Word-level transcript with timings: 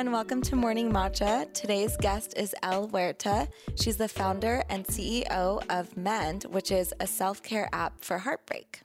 everyone. 0.00 0.14
Welcome 0.14 0.40
to 0.42 0.56
Morning 0.56 0.90
Matcha. 0.90 1.52
Today's 1.52 1.94
guest 1.98 2.32
is 2.34 2.54
Elle 2.62 2.88
Huerta. 2.88 3.46
She's 3.74 3.98
the 3.98 4.08
founder 4.08 4.64
and 4.70 4.86
CEO 4.86 5.62
of 5.68 5.94
Mend, 5.94 6.44
which 6.44 6.70
is 6.70 6.94
a 7.00 7.06
self 7.06 7.42
care 7.42 7.68
app 7.74 8.02
for 8.02 8.16
heartbreak. 8.16 8.80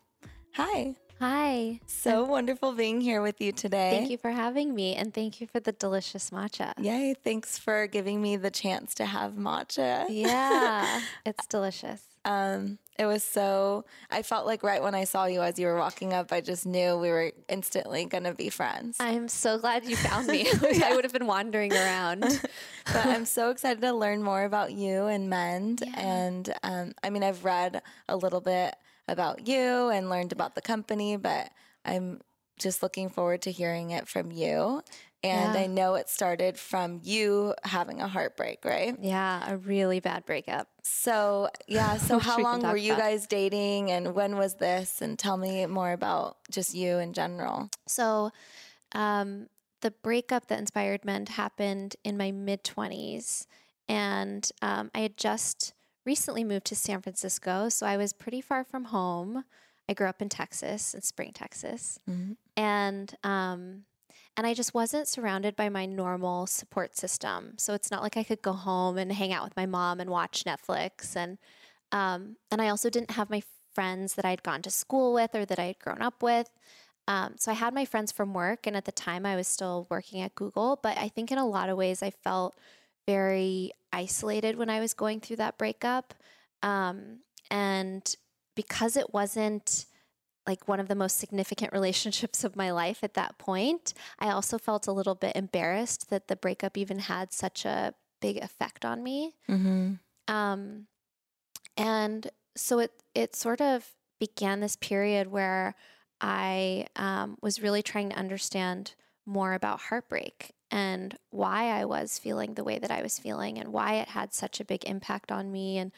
Hi. 0.56 0.96
Hi. 1.22 1.80
So 1.86 2.26
wonderful 2.26 2.74
being 2.74 3.00
here 3.00 3.22
with 3.22 3.40
you 3.40 3.54
today. 3.54 3.92
Thank 3.92 4.12
you 4.12 4.18
for 4.18 4.32
having 4.32 4.76
me 4.76 4.96
and 4.96 5.14
thank 5.14 5.40
you 5.40 5.48
for 5.48 5.62
the 5.62 5.72
delicious 5.72 6.32
matcha. 6.32 6.74
Yay. 6.78 7.16
Thanks 7.24 7.58
for 7.58 7.88
giving 7.88 8.22
me 8.22 8.36
the 8.36 8.52
chance 8.52 8.94
to 8.96 9.06
have 9.06 9.36
matcha. 9.36 10.08
Yeah, 10.10 11.00
it's 11.26 11.48
delicious. 11.48 12.02
Um, 12.26 12.78
it 12.98 13.06
was 13.06 13.24
so, 13.24 13.84
I 14.10 14.22
felt 14.22 14.46
like 14.46 14.64
right 14.64 14.82
when 14.82 14.96
I 14.96 15.04
saw 15.04 15.26
you 15.26 15.42
as 15.42 15.60
you 15.60 15.68
were 15.68 15.78
walking 15.78 16.14
up, 16.14 16.32
I 16.32 16.40
just 16.42 16.66
knew 16.66 16.98
we 16.98 17.10
were 17.10 17.32
instantly 17.50 18.06
going 18.06 18.24
to 18.24 18.34
be 18.34 18.50
friends. 18.50 18.98
I'm 19.00 19.28
so 19.28 19.58
glad 19.58 19.86
you 19.86 19.98
found 19.98 20.28
me. 20.28 20.48
I 20.84 20.96
would 20.96 21.04
have 21.04 21.12
been 21.12 21.28
wandering 21.28 21.74
around. 21.74 22.22
but 22.86 23.06
I'm 23.06 23.26
so 23.26 23.50
excited 23.50 23.82
to 23.82 23.94
learn 23.94 24.24
more 24.24 24.44
about 24.44 24.72
you 24.72 25.06
and 25.06 25.30
Mend. 25.30 25.84
Yeah. 25.86 26.00
And 26.00 26.54
um, 26.64 26.94
I 27.04 27.10
mean, 27.10 27.24
I've 27.24 27.44
read 27.44 27.82
a 28.08 28.16
little 28.16 28.42
bit 28.42 28.76
about 29.08 29.48
you 29.48 29.90
and 29.90 30.10
learned 30.10 30.32
about 30.32 30.56
the 30.56 30.62
company, 30.62 31.18
but 31.18 31.50
I'm 31.84 32.22
just 32.58 32.82
looking 32.82 33.10
forward 33.10 33.42
to 33.44 33.52
hearing 33.52 33.92
it 33.92 34.08
from 34.08 34.32
you. 34.32 34.82
And 35.26 35.56
yeah. 35.56 35.62
I 35.62 35.68
know 35.68 35.96
it 35.96 36.08
started 36.08 36.58
from 36.58 37.00
you 37.04 37.56
having 37.64 38.00
a 38.00 38.08
heartbreak, 38.08 38.64
right? 38.64 38.96
Yeah, 39.02 39.52
a 39.52 39.58
really 39.58 40.00
bad 40.00 40.26
breakup. 40.26 40.68
So, 40.84 41.50
yeah. 41.68 41.98
So, 41.98 42.20
how 42.30 42.38
long 42.38 42.62
were 42.62 42.78
you 42.78 42.96
guys 42.96 43.26
dating 43.26 43.92
and 43.92 44.14
when 44.14 44.38
was 44.38 44.56
this? 44.56 45.02
And 45.02 45.18
tell 45.18 45.38
me 45.38 45.66
more 45.66 45.92
about 45.92 46.38
just 46.52 46.76
you 46.76 47.00
in 47.00 47.14
general. 47.14 47.70
So, 47.88 48.32
um, 48.92 49.48
the 49.82 49.92
breakup 49.92 50.48
that 50.48 50.60
inspired 50.60 51.04
Mend 51.04 51.30
happened 51.30 51.96
in 52.04 52.18
my 52.18 52.32
mid 52.32 52.64
20s. 52.64 53.48
And 53.90 54.50
um, 54.62 54.92
I 54.96 55.00
had 55.00 55.18
just 55.18 55.74
recently 56.06 56.44
moved 56.44 56.66
to 56.68 56.76
San 56.76 57.02
Francisco. 57.02 57.70
So, 57.70 57.88
I 57.88 57.98
was 57.98 58.14
pretty 58.14 58.42
far 58.42 58.64
from 58.64 58.86
home. 58.86 59.44
I 59.90 59.94
grew 59.94 60.08
up 60.08 60.22
in 60.22 60.30
Texas, 60.30 60.94
in 60.94 61.02
Spring, 61.02 61.32
Texas. 61.34 62.00
Mm-hmm. 62.10 62.34
And, 62.58 63.16
um, 63.24 63.86
and 64.38 64.46
I 64.46 64.54
just 64.54 64.74
wasn't 64.74 65.08
surrounded 65.08 65.56
by 65.56 65.70
my 65.70 65.86
normal 65.86 66.46
support 66.48 66.98
system. 66.98 67.54
So 67.58 67.74
it's 67.74 67.90
not 67.90 68.02
like 68.02 68.18
I 68.18 68.24
could 68.24 68.42
go 68.42 68.54
home 68.54 68.98
and 68.98 69.12
hang 69.12 69.32
out 69.32 69.44
with 69.44 69.56
my 69.56 69.66
mom 69.66 70.00
and 70.00 70.10
watch 70.10 70.44
Netflix. 70.46 71.16
And 71.16 71.38
um, 71.92 72.38
and 72.52 72.62
I 72.62 72.70
also 72.70 72.90
didn't 72.90 73.12
have 73.12 73.30
my 73.30 73.42
friends 73.74 74.16
that 74.16 74.26
I'd 74.26 74.44
gone 74.44 74.62
to 74.64 74.72
school 74.72 75.14
with 75.14 75.36
or 75.36 75.46
that 75.46 75.60
I 75.60 75.66
had 75.66 75.80
grown 75.80 76.02
up 76.02 76.22
with. 76.22 76.50
Um, 77.08 77.36
so 77.38 77.52
I 77.52 77.56
had 77.56 77.74
my 77.74 77.86
friends 77.86 78.12
from 78.12 78.34
work, 78.34 78.66
and 78.66 78.76
at 78.76 78.86
the 78.86 78.92
time 78.92 79.26
I 79.26 79.36
was 79.36 79.48
still 79.48 79.86
working 79.90 80.22
at 80.22 80.36
Google. 80.36 80.80
But 80.82 80.98
I 80.98 81.08
think 81.08 81.32
in 81.32 81.38
a 81.38 81.48
lot 81.48 81.70
of 81.70 81.78
ways 81.78 82.02
I 82.02 82.10
felt 82.10 82.56
very 83.08 83.72
isolated 83.94 84.58
when 84.58 84.70
I 84.70 84.80
was 84.80 84.94
going 84.94 85.20
through 85.20 85.36
that 85.38 85.58
breakup. 85.58 86.14
Um, 86.64 87.20
and 87.52 88.16
because 88.56 88.98
it 88.98 89.14
wasn't 89.14 89.86
like 90.48 90.68
one 90.68 90.80
of 90.80 90.88
the 90.88 90.96
most 90.96 91.18
significant 91.18 91.74
relationships 91.74 92.44
of 92.44 92.56
my 92.56 92.72
life 92.72 93.04
at 93.04 93.14
that 93.16 93.38
point. 93.38 93.94
I 94.20 94.30
also 94.30 94.58
felt 94.58 94.88
a 94.88 94.92
little 94.92 95.16
bit 95.16 95.36
embarrassed 95.36 96.10
that 96.10 96.28
the 96.28 96.36
breakup 96.36 96.78
even 96.78 97.00
had 97.00 97.34
such 97.34 97.66
a 97.66 97.94
big 98.22 98.38
effect 98.38 98.86
on 98.86 99.04
me. 99.04 99.34
Mm-hmm. 99.50 99.94
Um, 100.28 100.88
and 101.78 102.30
so 102.56 102.80
it 102.80 102.92
it 103.14 103.36
sort 103.36 103.62
of 103.62 103.92
began 104.20 104.60
this 104.60 104.76
period 104.76 105.28
where 105.28 105.76
I 106.22 106.88
um, 106.96 107.38
was 107.42 107.62
really 107.62 107.84
trying 107.84 108.10
to 108.10 108.18
understand 108.18 108.96
more 109.26 109.54
about 109.54 109.82
heartbreak 109.82 110.54
and 110.72 111.18
why 111.30 111.70
I 111.70 111.86
was 111.86 112.18
feeling 112.18 112.54
the 112.54 112.64
way 112.64 112.80
that 112.80 112.92
I 112.92 113.02
was 113.02 113.20
feeling 113.20 113.58
and 113.58 113.74
why 113.74 113.96
it 113.96 114.10
had 114.10 114.34
such 114.34 114.60
a 114.60 114.66
big 114.66 114.84
impact 114.86 115.32
on 115.32 115.52
me 115.52 115.78
and 115.78 115.92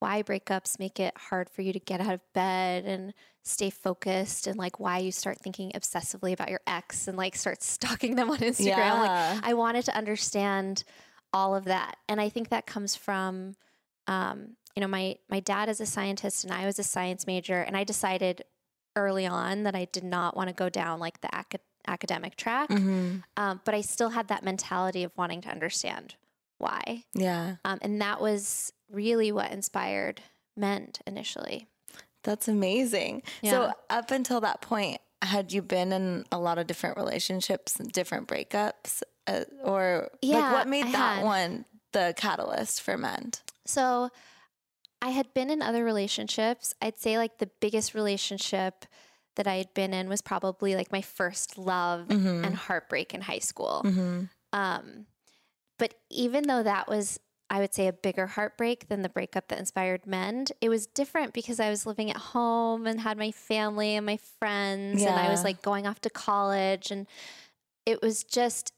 why 0.00 0.22
breakups 0.22 0.78
make 0.78 0.98
it 0.98 1.16
hard 1.16 1.48
for 1.48 1.62
you 1.62 1.72
to 1.72 1.78
get 1.78 2.00
out 2.00 2.14
of 2.14 2.32
bed 2.32 2.84
and 2.84 3.14
stay 3.42 3.70
focused 3.70 4.46
and 4.46 4.58
like 4.58 4.80
why 4.80 4.98
you 4.98 5.12
start 5.12 5.38
thinking 5.38 5.70
obsessively 5.74 6.32
about 6.32 6.50
your 6.50 6.60
ex 6.66 7.06
and 7.06 7.16
like 7.16 7.36
start 7.36 7.62
stalking 7.62 8.16
them 8.16 8.30
on 8.30 8.38
Instagram. 8.38 8.66
Yeah. 8.66 8.94
Like 9.34 9.44
I 9.44 9.54
wanted 9.54 9.84
to 9.84 9.96
understand 9.96 10.84
all 11.32 11.54
of 11.54 11.66
that. 11.66 11.96
And 12.08 12.20
I 12.20 12.28
think 12.28 12.48
that 12.48 12.66
comes 12.66 12.96
from 12.96 13.54
um, 14.06 14.56
you 14.74 14.80
know, 14.80 14.88
my 14.88 15.16
my 15.28 15.40
dad 15.40 15.68
is 15.68 15.80
a 15.80 15.86
scientist 15.86 16.44
and 16.44 16.52
I 16.52 16.66
was 16.66 16.78
a 16.78 16.82
science 16.84 17.26
major 17.26 17.60
and 17.60 17.76
I 17.76 17.84
decided 17.84 18.42
early 18.96 19.26
on 19.26 19.64
that 19.64 19.74
I 19.74 19.86
did 19.86 20.04
not 20.04 20.36
want 20.36 20.48
to 20.48 20.54
go 20.54 20.68
down 20.68 20.98
like 20.98 21.20
the 21.20 21.28
ac- 21.32 21.62
academic 21.86 22.36
track. 22.36 22.68
Mm-hmm. 22.70 23.18
Um, 23.36 23.60
but 23.64 23.74
I 23.74 23.82
still 23.82 24.10
had 24.10 24.28
that 24.28 24.42
mentality 24.42 25.04
of 25.04 25.12
wanting 25.16 25.40
to 25.42 25.48
understand 25.48 26.16
why. 26.60 27.04
Yeah. 27.14 27.56
Um, 27.64 27.78
and 27.82 28.00
that 28.00 28.20
was 28.20 28.72
really 28.90 29.32
what 29.32 29.52
inspired 29.52 30.20
Mend 30.56 30.98
initially. 31.06 31.68
That's 32.22 32.48
amazing. 32.48 33.22
Yeah. 33.42 33.50
So, 33.50 33.72
up 33.88 34.10
until 34.10 34.40
that 34.42 34.60
point, 34.60 35.00
had 35.22 35.52
you 35.52 35.62
been 35.62 35.92
in 35.92 36.24
a 36.30 36.38
lot 36.38 36.58
of 36.58 36.66
different 36.66 36.96
relationships 36.96 37.76
and 37.76 37.90
different 37.90 38.28
breakups? 38.28 39.02
Uh, 39.26 39.44
or 39.62 40.08
yeah, 40.22 40.38
like 40.38 40.52
what 40.52 40.68
made 40.68 40.86
I 40.86 40.92
that 40.92 41.16
had. 41.16 41.24
one 41.24 41.64
the 41.92 42.14
catalyst 42.16 42.82
for 42.82 42.98
Mend? 42.98 43.40
So, 43.64 44.10
I 45.02 45.10
had 45.10 45.32
been 45.32 45.50
in 45.50 45.62
other 45.62 45.84
relationships. 45.84 46.74
I'd 46.82 46.98
say 46.98 47.16
like 47.16 47.38
the 47.38 47.50
biggest 47.60 47.94
relationship 47.94 48.84
that 49.36 49.46
I 49.46 49.54
had 49.56 49.72
been 49.72 49.94
in 49.94 50.08
was 50.08 50.20
probably 50.20 50.74
like 50.74 50.92
my 50.92 51.00
first 51.00 51.56
love 51.56 52.08
mm-hmm. 52.08 52.44
and 52.44 52.54
heartbreak 52.54 53.14
in 53.14 53.22
high 53.22 53.38
school. 53.38 53.82
Mm-hmm. 53.84 54.24
Um, 54.52 55.06
but 55.80 55.94
even 56.10 56.46
though 56.46 56.62
that 56.62 56.88
was, 56.88 57.18
I 57.48 57.58
would 57.58 57.74
say, 57.74 57.88
a 57.88 57.92
bigger 57.92 58.26
heartbreak 58.26 58.88
than 58.88 59.00
the 59.00 59.08
breakup 59.08 59.48
that 59.48 59.58
inspired 59.58 60.06
Mend, 60.06 60.52
it 60.60 60.68
was 60.68 60.86
different 60.86 61.32
because 61.32 61.58
I 61.58 61.70
was 61.70 61.86
living 61.86 62.10
at 62.10 62.18
home 62.18 62.86
and 62.86 63.00
had 63.00 63.16
my 63.16 63.32
family 63.32 63.96
and 63.96 64.04
my 64.04 64.18
friends, 64.38 65.02
yeah. 65.02 65.08
and 65.08 65.18
I 65.18 65.30
was 65.30 65.42
like 65.42 65.62
going 65.62 65.86
off 65.86 66.00
to 66.02 66.10
college, 66.10 66.92
and 66.92 67.08
it 67.86 68.00
was 68.00 68.22
just. 68.22 68.72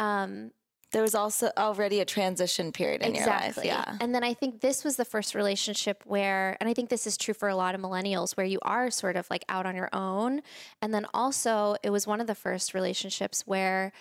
Um, 0.00 0.50
there 0.90 1.02
was 1.02 1.14
also 1.14 1.50
already 1.58 2.00
a 2.00 2.04
transition 2.04 2.72
period 2.72 3.02
in 3.02 3.14
exactly. 3.14 3.66
your 3.66 3.76
life. 3.76 3.86
Yeah. 3.86 3.96
And 4.00 4.14
then 4.14 4.24
I 4.24 4.32
think 4.32 4.60
this 4.62 4.84
was 4.84 4.96
the 4.96 5.04
first 5.04 5.34
relationship 5.34 6.02
where, 6.06 6.56
and 6.60 6.68
I 6.68 6.72
think 6.72 6.88
this 6.88 7.06
is 7.06 7.18
true 7.18 7.34
for 7.34 7.48
a 7.50 7.54
lot 7.54 7.74
of 7.74 7.80
millennials, 7.80 8.38
where 8.38 8.46
you 8.46 8.58
are 8.62 8.90
sort 8.90 9.16
of 9.16 9.28
like 9.28 9.44
out 9.50 9.66
on 9.66 9.76
your 9.76 9.90
own. 9.92 10.40
And 10.80 10.94
then 10.94 11.06
also, 11.12 11.76
it 11.82 11.90
was 11.90 12.06
one 12.06 12.22
of 12.22 12.26
the 12.26 12.34
first 12.34 12.72
relationships 12.72 13.42
where 13.46 13.92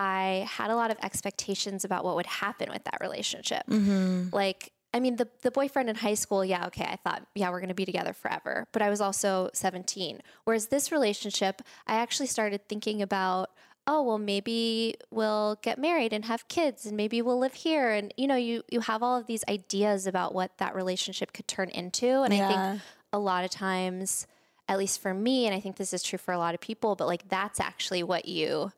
I 0.00 0.48
had 0.48 0.70
a 0.70 0.76
lot 0.76 0.90
of 0.90 0.96
expectations 1.02 1.84
about 1.84 2.06
what 2.06 2.16
would 2.16 2.24
happen 2.24 2.70
with 2.72 2.84
that 2.84 2.96
relationship. 3.02 3.66
Mm-hmm. 3.68 4.34
Like, 4.34 4.72
I 4.94 5.00
mean, 5.00 5.16
the, 5.16 5.28
the 5.42 5.50
boyfriend 5.50 5.90
in 5.90 5.96
high 5.96 6.14
school, 6.14 6.42
yeah, 6.42 6.66
okay, 6.68 6.84
I 6.84 6.96
thought, 6.96 7.26
yeah, 7.34 7.50
we're 7.50 7.60
going 7.60 7.68
to 7.68 7.74
be 7.74 7.84
together 7.84 8.14
forever. 8.14 8.66
But 8.72 8.80
I 8.80 8.88
was 8.88 9.02
also 9.02 9.50
17. 9.52 10.22
Whereas 10.44 10.68
this 10.68 10.90
relationship, 10.90 11.60
I 11.86 11.96
actually 11.96 12.28
started 12.28 12.66
thinking 12.66 13.02
about, 13.02 13.50
oh, 13.86 14.02
well, 14.02 14.16
maybe 14.16 14.94
we'll 15.10 15.58
get 15.60 15.78
married 15.78 16.14
and 16.14 16.24
have 16.24 16.48
kids 16.48 16.86
and 16.86 16.96
maybe 16.96 17.20
we'll 17.20 17.38
live 17.38 17.52
here. 17.52 17.90
And, 17.90 18.14
you 18.16 18.26
know, 18.26 18.36
you, 18.36 18.62
you 18.70 18.80
have 18.80 19.02
all 19.02 19.18
of 19.18 19.26
these 19.26 19.44
ideas 19.50 20.06
about 20.06 20.34
what 20.34 20.56
that 20.56 20.74
relationship 20.74 21.34
could 21.34 21.46
turn 21.46 21.68
into. 21.68 22.22
And 22.22 22.32
yeah. 22.32 22.48
I 22.48 22.48
think 22.48 22.82
a 23.12 23.18
lot 23.18 23.44
of 23.44 23.50
times, 23.50 24.26
at 24.66 24.78
least 24.78 25.02
for 25.02 25.12
me, 25.12 25.44
and 25.44 25.54
I 25.54 25.60
think 25.60 25.76
this 25.76 25.92
is 25.92 26.02
true 26.02 26.18
for 26.18 26.32
a 26.32 26.38
lot 26.38 26.54
of 26.54 26.60
people, 26.62 26.96
but 26.96 27.06
like 27.06 27.28
that's 27.28 27.60
actually 27.60 28.02
what 28.02 28.24
you 28.24 28.72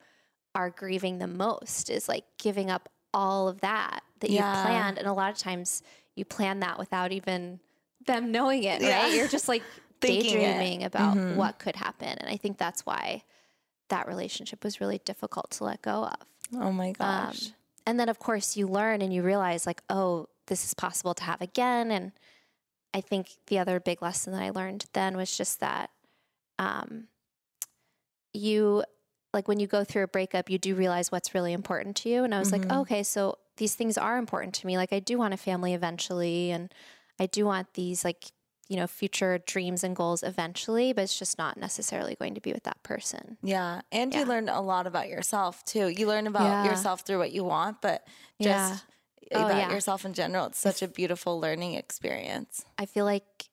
are 0.54 0.70
grieving 0.70 1.18
the 1.18 1.26
most 1.26 1.90
is 1.90 2.08
like 2.08 2.24
giving 2.38 2.70
up 2.70 2.88
all 3.14 3.48
of 3.48 3.60
that 3.60 4.02
that 4.20 4.30
yeah. 4.30 4.56
you 4.56 4.66
planned. 4.66 4.98
And 4.98 5.06
a 5.06 5.12
lot 5.12 5.32
of 5.32 5.38
times 5.38 5.82
you 6.14 6.24
plan 6.24 6.60
that 6.60 6.78
without 6.78 7.12
even 7.12 7.60
them 8.06 8.32
knowing 8.32 8.64
it, 8.64 8.82
yeah. 8.82 9.02
right? 9.02 9.14
You're 9.14 9.28
just 9.28 9.48
like 9.48 9.62
daydreaming 10.00 10.82
it. 10.82 10.86
about 10.86 11.16
mm-hmm. 11.16 11.36
what 11.36 11.58
could 11.58 11.76
happen. 11.76 12.08
And 12.08 12.28
I 12.28 12.37
think 12.37 12.58
that's 12.58 12.84
why 12.84 13.22
that 13.88 14.06
relationship 14.06 14.64
was 14.64 14.81
really 14.81 15.00
difficult 15.04 15.50
to 15.52 15.64
let 15.64 15.82
go 15.82 16.04
of. 16.04 16.60
Oh 16.60 16.72
my 16.72 16.88
um, 16.88 16.93
gosh. 16.93 17.46
Um, 17.46 17.54
and 17.87 18.00
then, 18.00 18.08
of 18.08 18.19
course, 18.19 18.56
you 18.56 18.69
learn 18.69 19.02
and 19.02 19.12
you 19.12 19.22
realize, 19.22 19.66
like, 19.66 19.82
oh, 19.90 20.28
this 20.46 20.64
is 20.64 20.75
possible 20.75 21.14
to 21.14 21.25
have 21.25 21.40
again. 21.40 21.90
And 21.90 22.12
I 22.94 23.00
think 23.00 23.28
the 23.49 23.58
other 23.58 23.81
big 23.81 24.02
lesson 24.02 24.32
that 24.32 24.43
I 24.43 24.50
learned 24.50 24.87
then 24.93 25.16
was 25.16 25.37
just 25.37 25.60
that 25.60 25.90
um, 26.58 27.08
you 28.32 28.84
like 29.32 29.49
when 29.49 29.61
you 29.61 29.67
go 29.67 29.84
through 29.84 30.05
a 30.05 30.08
breakup, 30.08 30.50
you 30.50 30.58
do 30.58 30.75
realize 30.75 31.11
what's 31.11 31.34
really 31.34 31.52
important 31.52 31.96
to 31.96 32.08
you. 32.08 32.25
And 32.25 32.34
I 32.34 32.38
was 32.38 32.50
mm-hmm. 32.50 32.69
like, 32.69 32.79
okay, 32.81 33.02
so 33.02 33.38
these 33.56 33.75
things 33.75 33.96
are 33.96 34.19
important 34.19 34.55
to 34.55 34.67
me. 34.67 34.76
Like 34.76 34.93
I 34.93 34.99
do 34.99 35.19
want 35.19 35.34
a 35.34 35.38
family 35.38 35.75
eventually, 35.75 36.50
and 36.50 36.73
I 37.19 37.26
do 37.26 37.44
want 37.44 37.75
these 37.75 38.05
like 38.05 38.32
you 38.69 38.76
know 38.76 38.87
future 38.87 39.38
dreams 39.38 39.84
and 39.84 39.94
goals 39.94 40.23
eventually 40.23 40.93
but 40.94 41.02
it's 41.02 41.19
just 41.19 41.37
not 41.37 41.58
necessarily 41.58 42.14
going 42.14 42.34
to 42.34 42.40
be 42.40 42.52
with 42.52 42.62
that 42.62 42.82
person 42.82 43.37
yeah 43.43 43.82
and 43.90 44.14
yeah. 44.14 44.20
you 44.20 44.25
learn 44.25 44.49
a 44.49 44.62
lot 44.62 44.87
about 44.87 45.08
yourself 45.08 45.62
too 45.64 45.88
you 45.88 46.06
learn 46.06 46.26
about 46.26 46.44
yeah. 46.44 46.64
yourself 46.64 47.02
through 47.02 47.19
what 47.19 47.32
you 47.32 47.44
want 47.44 47.82
but 47.82 48.06
just 48.40 48.85
yeah. 49.31 49.38
oh, 49.38 49.46
about 49.46 49.70
yourself 49.70 50.06
in 50.06 50.14
general 50.14 50.46
it's 50.46 50.58
such 50.58 50.81
a 50.81 50.88
beautiful 50.88 51.38
learning 51.38 51.75
experience 51.75 52.64
i 52.78 52.87
feel 52.87 53.05
like 53.05 53.50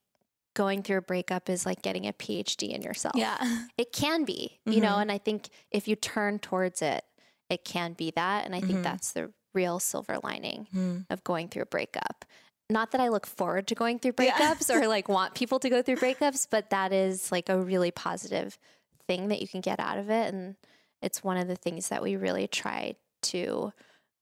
going 0.59 0.83
through 0.83 0.97
a 0.97 1.01
breakup 1.01 1.49
is 1.49 1.65
like 1.65 1.81
getting 1.81 2.05
a 2.05 2.11
PhD 2.11 2.73
in 2.75 2.81
yourself. 2.81 3.15
Yeah. 3.15 3.37
It 3.77 3.93
can 3.93 4.25
be, 4.25 4.59
you 4.65 4.73
mm-hmm. 4.73 4.81
know, 4.81 4.97
and 4.97 5.09
I 5.09 5.17
think 5.17 5.47
if 5.71 5.87
you 5.87 5.95
turn 5.95 6.37
towards 6.39 6.81
it 6.81 7.05
it 7.49 7.63
can 7.65 7.93
be 7.93 8.11
that. 8.11 8.45
And 8.45 8.53
I 8.53 8.59
think 8.59 8.79
Mhm. 8.79 8.83
that's 8.83 9.11
the 9.13 9.33
real 9.55 9.79
silver 9.79 10.19
lining 10.21 10.67
Mm. 10.71 11.05
of 11.09 11.23
going 11.23 11.47
through 11.47 11.63
a 11.63 11.65
breakup. 11.77 12.25
Not 12.69 12.91
that 12.91 13.01
I 13.01 13.07
look 13.07 13.25
forward 13.25 13.65
to 13.69 13.75
going 13.75 13.97
through 13.97 14.13
Yeah. 14.19 14.37
breakups 14.37 14.69
or 14.69 14.87
like 14.95 15.09
want 15.09 15.33
people 15.33 15.59
to 15.59 15.69
go 15.69 15.81
through 15.81 15.95
breakups, 15.95 16.45
but 16.47 16.69
that 16.69 16.93
is 16.93 17.31
like 17.31 17.49
a 17.49 17.57
really 17.59 17.89
positive 17.89 18.59
thing 19.07 19.29
that 19.29 19.41
you 19.41 19.47
can 19.47 19.61
get 19.61 19.79
out 19.79 19.97
of 19.97 20.11
it. 20.11 20.31
And 20.31 20.57
it's 21.01 21.23
one 21.23 21.37
of 21.37 21.47
the 21.47 21.55
things 21.55 21.87
that 21.87 22.03
we 22.03 22.15
really 22.15 22.47
try 22.47 22.95
to 23.23 23.73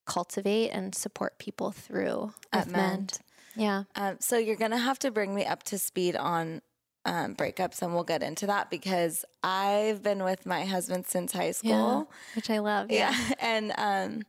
cultivate 0.06 0.69
and 0.69 0.95
support 0.95 1.38
people 1.38 1.72
through 1.72 2.34
At 2.54 2.68
Mend. 2.68 3.19
Yeah. 3.57 3.83
Um, 3.95 4.18
so 4.19 4.38
you're 4.38 4.56
gonna 4.56 4.77
have 4.77 5.00
to 5.00 5.12
bring 5.12 5.36
me 5.36 5.45
up 5.45 5.63
to 5.63 5.77
speed 5.77 6.15
on 6.15 6.62
um, 7.06 7.36
breakups, 7.36 7.81
and 7.81 7.94
we'll 7.94 8.04
get 8.04 8.24
into 8.24 8.48
that 8.48 8.69
because 8.69 9.25
I've 9.44 10.04
been 10.04 10.24
with 10.24 10.45
my 10.45 10.65
husband 10.65 11.06
since 11.07 11.31
high 11.31 11.51
school. 11.51 12.12
Which 12.36 12.50
I 12.50 12.59
love. 12.59 12.92
Yeah, 12.92 13.15
and 13.39 13.74
um, 13.77 14.24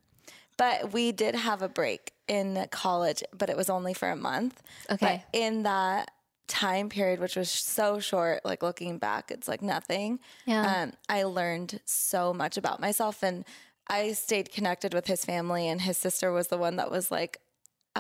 but 0.57 0.93
we 0.93 1.13
did 1.13 1.35
have 1.35 1.63
a 1.63 1.69
break 1.69 2.13
in 2.27 2.67
college, 2.71 3.23
but 3.37 3.49
it 3.51 3.57
was 3.57 3.71
only 3.71 3.95
for 3.95 4.11
a 4.11 4.17
month. 4.17 4.63
Okay. 4.91 5.25
But 5.33 5.39
in 5.39 5.63
that 5.63 6.11
time 6.49 6.89
period, 6.89 7.21
which 7.21 7.37
was 7.37 7.51
so 7.51 8.01
short, 8.01 8.45
like 8.45 8.63
looking 8.63 8.99
back, 8.99 9.31
it's 9.31 9.47
like 9.47 9.63
nothing. 9.63 10.19
Yeah. 10.47 10.83
Um, 10.83 10.93
I 11.09 11.23
learned 11.23 11.81
so 11.85 12.35
much 12.35 12.57
about 12.57 12.81
myself 12.81 13.23
and 13.23 13.45
I 13.89 14.13
stayed 14.13 14.51
connected 14.51 14.93
with 14.93 15.07
his 15.07 15.25
family 15.25 15.69
and 15.69 15.81
his 15.81 15.97
sister 15.97 16.33
was 16.33 16.49
the 16.49 16.59
one 16.59 16.77
that 16.77 16.91
was 16.91 17.11
like, 17.11 17.39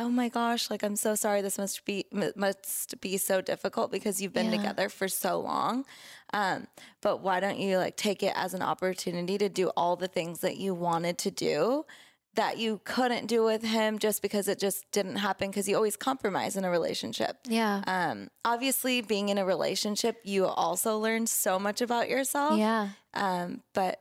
Oh 0.01 0.09
my 0.09 0.29
gosh, 0.29 0.71
like 0.71 0.85
I'm 0.85 0.95
so 0.97 1.17
sorry 1.17 1.43
this 1.43 1.59
must 1.59 1.85
be 1.85 2.07
must 2.37 3.01
be 3.01 3.17
so 3.19 3.41
difficult 3.41 3.91
because 3.91 4.23
you've 4.23 4.33
been 4.33 4.47
Yeah. 4.53 4.59
together 4.59 4.89
for 4.89 5.09
so 5.09 5.41
long. 5.41 5.85
Um, 6.33 6.69
but 7.01 7.21
why 7.21 7.41
don't 7.41 7.59
you 7.59 7.79
like 7.79 7.97
take 7.97 8.23
it 8.23 8.33
as 8.37 8.55
an 8.55 8.63
opportunity 8.63 9.37
to 9.39 9.49
do 9.49 9.69
all 9.77 9.97
the 9.97 10.07
things 10.09 10.39
that 10.41 10.57
you 10.57 10.73
wanted 10.73 11.19
to 11.19 11.31
do 11.33 11.85
that 12.35 12.59
you 12.59 12.81
couldn't 12.85 13.27
do 13.27 13.43
with 13.43 13.65
him 13.65 13.99
just 13.99 14.23
because 14.23 14.47
it 14.47 14.61
just 14.61 14.89
didn't 14.93 15.17
happen 15.17 15.51
because 15.51 15.69
you 15.69 15.75
always 15.75 15.97
compromise 15.97 16.57
in 16.57 16.65
a 16.65 16.71
relationship. 16.71 17.37
yeah. 17.49 17.83
Um, 17.89 18.29
obviously, 18.45 19.01
being 19.01 19.29
in 19.31 19.39
a 19.39 19.45
relationship, 19.45 20.21
you 20.23 20.47
also 20.47 20.99
learn 20.99 21.27
so 21.27 21.59
much 21.59 21.81
about 21.81 22.09
yourself. 22.09 22.57
yeah. 22.57 22.91
Um, 23.15 23.63
but 23.75 24.01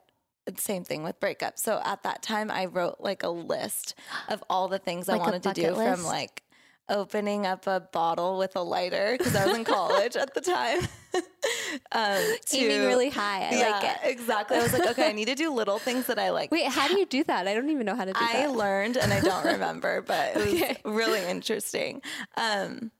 same 0.57 0.83
thing 0.83 1.03
with 1.03 1.19
breakups. 1.19 1.59
So 1.59 1.81
at 1.83 2.03
that 2.03 2.21
time, 2.21 2.49
I 2.51 2.65
wrote 2.65 2.97
like 2.99 3.23
a 3.23 3.29
list 3.29 3.95
of 4.29 4.43
all 4.49 4.67
the 4.67 4.79
things 4.79 5.09
I 5.09 5.13
Like 5.13 5.21
a 5.21 5.23
wanted 5.23 5.43
to 5.43 5.53
do 5.53 5.61
bucket 5.73 5.75
from 5.97 6.03
like 6.05 6.43
opening 6.89 7.45
up 7.45 7.67
a 7.67 7.81
bottle 7.81 8.37
with 8.37 8.55
a 8.55 8.61
lighter 8.61 9.15
because 9.17 9.35
I 9.35 9.45
was 9.45 9.55
in 9.55 9.65
college 9.65 10.15
at 10.15 10.33
the 10.33 10.39
time. 10.39 10.79
um, 11.91 12.23
Aiming 12.53 12.79
to- 12.79 12.87
really 12.87 13.09
high. 13.09 13.49
I 13.51 13.55
yeah, 13.55 13.69
like 13.71 13.83
it. 13.83 14.11
exactly. 14.11 14.57
I 14.57 14.63
was 14.63 14.71
like, 14.71 14.87
okay, 14.87 15.09
I 15.09 15.11
need 15.11 15.27
to 15.27 15.35
do 15.35 15.51
little 15.53 15.79
things 15.79 16.05
that 16.07 16.17
I 16.17 16.29
like. 16.31 16.49
Wait, 16.51 16.65
how 16.67 16.87
do 16.87 16.97
you 16.97 17.05
do 17.05 17.23
that? 17.25 17.45
I 17.47 17.53
don't 17.53 17.69
even 17.69 17.85
know 17.85 17.95
how 17.95 18.05
to 18.05 18.13
do 18.13 18.19
I 18.21 18.33
that. 18.33 18.43
I 18.43 18.47
learned 18.47 18.95
and 18.97 19.11
I 19.11 19.19
don't 19.19 19.45
remember, 19.53 20.01
but 20.01 20.37
it 20.37 20.37
was 20.37 20.53
Okay. 20.61 20.77
really 20.85 21.25
interesting. 21.25 22.01
Um, 22.37 22.91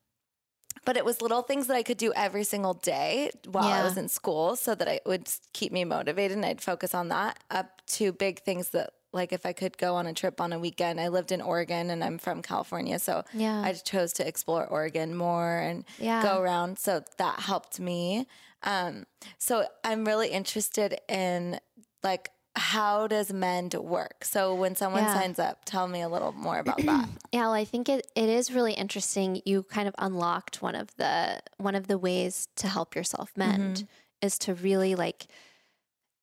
but 0.88 0.96
it 0.96 1.04
was 1.04 1.22
little 1.22 1.42
things 1.42 1.68
that 1.68 1.76
I 1.76 1.84
could 1.84 1.98
do 1.98 2.14
every 2.16 2.46
single 2.46 2.74
day 2.74 3.30
while 3.46 3.68
I 3.68 3.84
was 3.84 3.98
in 3.98 4.08
school 4.08 4.56
so 4.56 4.74
that 4.74 4.88
it 4.88 5.02
would 5.06 5.30
keep 5.52 5.74
me 5.74 5.84
motivated 5.84 6.38
and 6.38 6.46
I'd 6.46 6.62
focus 6.62 6.96
on 6.96 7.10
that 7.10 7.38
up 7.52 7.82
to 7.98 8.14
big 8.14 8.40
things 8.40 8.70
that 8.70 8.92
like 9.12 9.34
if 9.34 9.46
I 9.46 9.52
could 9.52 9.78
go 9.78 9.96
on 9.96 10.08
a 10.08 10.14
trip 10.14 10.40
on 10.40 10.54
a 10.54 10.60
weekend. 10.60 11.02
I 11.02 11.10
lived 11.10 11.34
in 11.34 11.42
Oregon 11.42 11.90
and 11.90 12.02
I'm 12.06 12.18
from 12.18 12.42
California, 12.42 13.00
so 13.00 13.26
Yeah. 13.34 13.62
I 13.66 13.74
chose 13.74 14.14
to 14.14 14.26
explore 14.26 14.66
Oregon 14.66 15.14
more 15.14 15.58
and 15.58 15.84
Yeah. 16.00 16.22
go 16.24 16.40
around. 16.40 16.80
So 16.80 17.04
that 17.18 17.42
helped 17.42 17.82
me. 17.82 18.26
Um, 18.64 19.08
so 19.38 19.66
I'm 19.84 20.06
really 20.06 20.30
interested 20.30 21.00
in 21.10 21.60
like 22.02 22.32
how 22.58 23.08
does 23.08 23.32
Mend 23.32 23.74
work? 23.76 24.24
So 24.26 24.56
when 24.56 24.76
someone 24.76 25.04
Yeah. 25.04 25.14
signs 25.14 25.40
up, 25.40 25.64
tell 25.66 25.88
me 25.88 26.02
a 26.02 26.10
little 26.10 26.32
more 26.34 26.60
about 26.60 26.78
that. 26.78 27.10
Yeah, 27.34 27.42
well, 27.42 27.54
I 27.54 27.66
think 27.66 27.90
it, 27.90 28.10
it 28.16 28.30
is 28.30 28.52
really 28.54 28.74
interesting. 28.74 29.42
You 29.46 29.64
kind 29.64 29.88
of 29.88 29.94
unlocked 29.98 30.62
one 30.62 30.76
of 30.76 30.96
the 30.96 31.42
one 31.58 31.76
of 31.76 31.88
the 31.88 31.98
ways 31.98 32.48
to 32.56 32.68
help 32.68 32.96
yourself 32.96 33.32
mend 33.36 33.86
is 34.22 34.38
to 34.40 34.54
really 34.54 34.96
like 34.96 35.28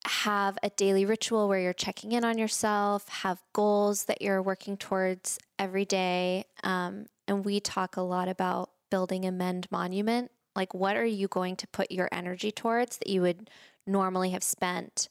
have 0.07 0.59
a 0.63 0.71
daily 0.71 1.05
ritual 1.05 1.49
where 1.49 1.61
you're 1.61 1.73
checking 1.73 2.13
in 2.13 2.25
on 2.25 2.39
yourself, 2.39 3.09
have 3.09 3.43
goals 3.53 4.05
that 4.05 4.21
you're 4.23 4.43
working 4.43 4.77
towards 4.77 5.39
every 5.59 5.85
day. 5.85 6.45
Um, 6.63 7.07
and 7.29 7.45
we 7.45 7.61
talk 7.61 7.97
a 7.97 8.03
lot 8.03 8.29
about 8.29 8.71
building 8.91 9.25
a 9.25 9.33
mend 9.33 9.67
monument. 9.71 10.31
Like, 10.57 10.75
what 10.75 10.97
are 10.97 11.05
you 11.07 11.27
going 11.29 11.57
to 11.57 11.67
put 11.69 11.91
your 11.91 12.09
energy 12.13 12.51
towards 12.51 12.99
that 12.99 13.09
you 13.09 13.23
would 13.23 13.51
normally 13.87 14.31
have 14.31 14.43
spent, 14.43 15.09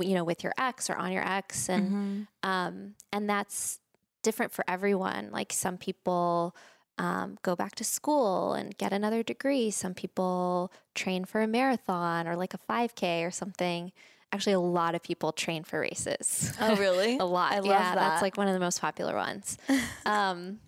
you 0.00 0.14
know, 0.14 0.24
with 0.24 0.42
your 0.42 0.52
ex 0.58 0.90
or 0.90 0.96
on 0.96 1.12
your 1.12 1.26
ex? 1.26 1.68
And 1.68 1.84
Mm-hmm. 1.90 2.50
um, 2.50 2.94
and 3.12 3.28
that's 3.28 3.80
different 4.22 4.52
for 4.52 4.64
everyone. 4.68 5.30
Like 5.30 5.52
some 5.52 5.76
people 5.76 6.56
um, 6.98 7.38
go 7.42 7.54
back 7.56 7.74
to 7.76 7.84
school 7.84 8.54
and 8.54 8.76
get 8.78 8.92
another 8.92 9.22
degree. 9.22 9.70
Some 9.70 9.94
people 9.94 10.72
train 10.94 11.24
for 11.24 11.42
a 11.42 11.46
marathon 11.46 12.26
or 12.28 12.36
like 12.36 12.54
a 12.54 12.58
5K 12.58 13.26
or 13.26 13.30
something. 13.30 13.92
Actually, 14.32 14.54
a 14.54 14.60
lot 14.60 14.94
of 14.94 15.02
people 15.02 15.30
train 15.32 15.62
for 15.62 15.78
races. 15.78 16.52
Oh, 16.60 16.74
really? 16.76 17.16
a 17.20 17.24
lot. 17.24 17.52
I 17.52 17.56
love 17.56 17.66
yeah, 17.66 17.94
that. 17.94 17.96
that's 17.96 18.22
like 18.22 18.36
one 18.36 18.48
of 18.48 18.54
the 18.54 18.60
most 18.60 18.80
popular 18.80 19.14
ones. 19.14 19.58
Um, 20.06 20.58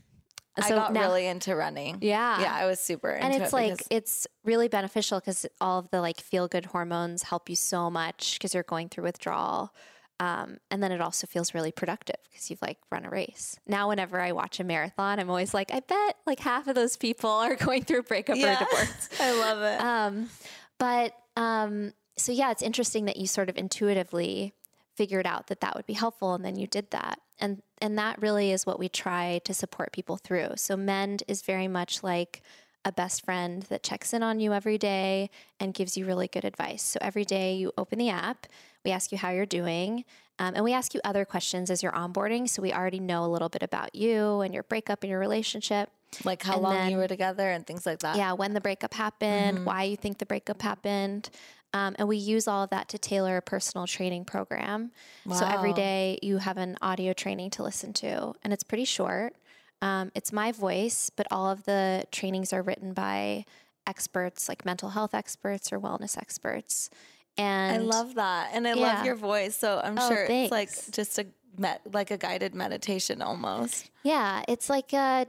I 0.59 0.69
got 0.71 0.93
really 0.93 1.27
into 1.27 1.55
running. 1.55 1.99
yeah, 2.01 2.41
Yeah, 2.41 2.55
I 2.55 2.67
was 2.67 2.81
super 2.81 3.11
into 3.11 3.25
and 3.25 3.35
it 3.35 3.43
it's 3.43 3.53
like 3.53 3.73
because- 3.73 3.87
it's 3.91 4.27
really 4.45 4.69
beneficial 4.69 5.21
because 5.21 5.45
all 5.61 5.79
of 5.81 5.91
the 5.91 6.01
like 6.01 6.21
feel 6.21 6.49
good 6.49 6.67
hormones 6.67 7.25
help 7.25 7.49
you 7.49 7.57
so 7.57 7.91
much 7.91 8.39
because 8.39 8.55
you're 8.55 8.63
going 8.63 8.89
through 8.89 9.05
withdrawal 9.05 9.75
um, 10.19 10.57
and 10.71 10.83
then 10.83 10.93
it 10.93 11.01
also 11.03 11.27
feels 11.27 11.53
really 11.53 11.73
productive 11.73 12.17
because 12.31 12.49
you've 12.49 12.63
like 12.63 12.79
run 12.91 13.05
a 13.05 13.11
race. 13.11 13.59
Now 13.67 13.89
whenever 13.89 14.19
i 14.21 14.33
watch 14.33 14.59
a 14.61 14.65
marathon 14.65 15.19
i'm 15.21 15.29
always 15.29 15.53
like 15.53 15.71
i 15.75 15.81
bet 15.81 16.17
like 16.27 16.41
half 16.41 16.67
of 16.69 16.75
those 16.75 16.97
people 16.97 17.29
are 17.31 17.55
going 17.55 17.85
through 17.85 18.05
breakup 18.05 18.37
or 18.39 18.49
a 18.49 18.57
divorce. 18.57 19.09
I 19.21 19.33
love 19.39 19.63
it. 19.63 19.81
um, 19.81 20.31
but 20.79 21.15
um, 21.37 21.93
so 22.17 22.33
yeah, 22.33 22.51
it's 22.51 22.63
interesting 22.63 23.05
that 23.07 23.17
you 23.17 23.27
sort 23.27 23.51
of 23.51 23.59
intuitively 23.59 24.55
figured 24.95 25.27
out 25.27 25.49
that 25.49 25.61
that 25.61 25.75
would 25.77 25.85
be 25.87 25.93
helpful, 25.93 26.33
and 26.35 26.43
then 26.43 26.57
you 26.57 26.67
did 26.67 26.91
that, 26.93 27.21
and 27.41 27.63
and 27.81 27.99
that 27.99 28.21
really 28.23 28.51
is 28.53 28.65
what 28.67 28.79
we 28.79 28.89
try 28.89 29.41
to 29.45 29.53
support 29.53 29.93
people 29.93 30.17
through. 30.17 30.51
So 30.57 30.77
Mend 30.77 31.23
is 31.29 31.43
very 31.43 31.69
much 31.69 32.03
like 32.03 32.43
a 32.85 32.93
best 32.93 33.25
friend 33.25 33.63
that 33.65 33.83
checks 33.83 34.15
in 34.15 34.23
on 34.23 34.39
you 34.41 34.53
every 34.53 34.79
day 34.79 35.29
and 35.61 35.75
gives 35.75 35.97
you 35.97 36.07
really 36.07 36.29
good 36.29 36.45
advice. 36.45 36.83
So 36.83 36.99
every 37.03 37.25
day 37.25 37.55
you 37.57 37.73
open 37.77 37.99
the 37.99 38.09
app, 38.11 38.47
we 38.85 38.93
ask 38.93 39.11
you 39.13 39.19
how 39.19 39.31
you're 39.31 39.45
doing. 39.45 40.05
Um, 40.39 40.55
and 40.55 40.63
we 40.65 40.73
ask 40.73 40.95
you 40.95 41.01
other 41.05 41.25
questions 41.25 41.71
as 41.71 41.83
you're 41.83 41.93
onboarding. 41.93 42.49
So 42.49 42.63
we 42.63 42.73
already 42.73 43.01
know 43.01 43.25
a 43.25 43.27
little 43.27 43.49
bit 43.49 43.63
about 43.63 43.95
you 43.95 44.41
and 44.43 44.55
your 44.55 44.63
breakup 44.63 45.03
and 45.03 45.11
your 45.11 45.19
relationship. 45.19 45.91
like 46.25 46.43
how 46.45 46.55
and 46.55 46.63
long 46.63 46.75
then- 46.75 46.91
you 46.93 46.97
were 46.99 47.09
together 47.09 47.51
and 47.51 47.67
things 47.67 47.85
like 47.85 47.99
that. 47.99 48.17
Yeah, 48.17 48.33
when 48.33 48.55
the 48.55 48.61
breakup 48.61 48.95
happened, 48.95 49.59
Mhm. 49.59 49.65
why 49.65 49.83
you 49.83 49.97
think 49.97 50.19
the 50.19 50.25
breakup 50.27 50.63
happened. 50.63 51.29
Um, 51.77 51.95
and 51.99 52.09
we 52.09 52.17
use 52.17 52.45
all 52.49 52.63
of 52.65 52.71
that 52.71 52.89
to 52.91 52.99
tailor 52.99 53.37
a 53.37 53.43
personal 53.43 53.87
training 53.87 54.25
program. 54.25 54.91
So 55.39 55.45
every 55.57 55.73
day 55.73 56.19
you 56.23 56.39
have 56.39 56.57
an 56.57 56.77
audio 56.81 57.13
training 57.13 57.51
to 57.57 57.63
listen 57.63 57.93
to, 58.05 58.35
and 58.43 58.53
it's 58.55 58.63
pretty 58.65 58.85
short. 58.87 59.35
Um, 59.83 60.11
it's 60.15 60.33
my 60.33 60.53
voice, 60.53 61.11
but 61.19 61.27
all 61.31 61.51
of 61.51 61.65
the 61.65 62.05
trainings 62.11 62.53
are 62.53 62.63
written 62.63 62.93
by 62.95 63.45
experts, 63.87 64.49
like 64.49 64.65
mental 64.65 64.91
health 64.91 65.15
experts 65.15 65.73
or 65.73 65.79
wellness 65.81 66.17
experts. 66.17 66.89
And 67.37 67.83
I 67.83 67.85
love 67.85 68.15
that, 68.15 68.51
and 68.55 68.67
I 68.67 68.73
Yeah. 68.75 68.87
love 68.97 69.05
your 69.05 69.17
voice. 69.17 69.55
So 69.57 69.81
I'm 69.85 69.99
Oh, 69.99 70.09
sure 70.09 70.25
it's 70.31 70.51
like 70.51 70.71
just 70.93 71.19
a 71.19 71.27
met 71.59 71.81
like 71.93 72.11
a 72.11 72.17
guided 72.17 72.55
meditation 72.55 73.21
almost. 73.21 73.91
Yeah, 74.03 74.43
it's 74.49 74.69
like 74.71 74.91
uh, 74.95 75.25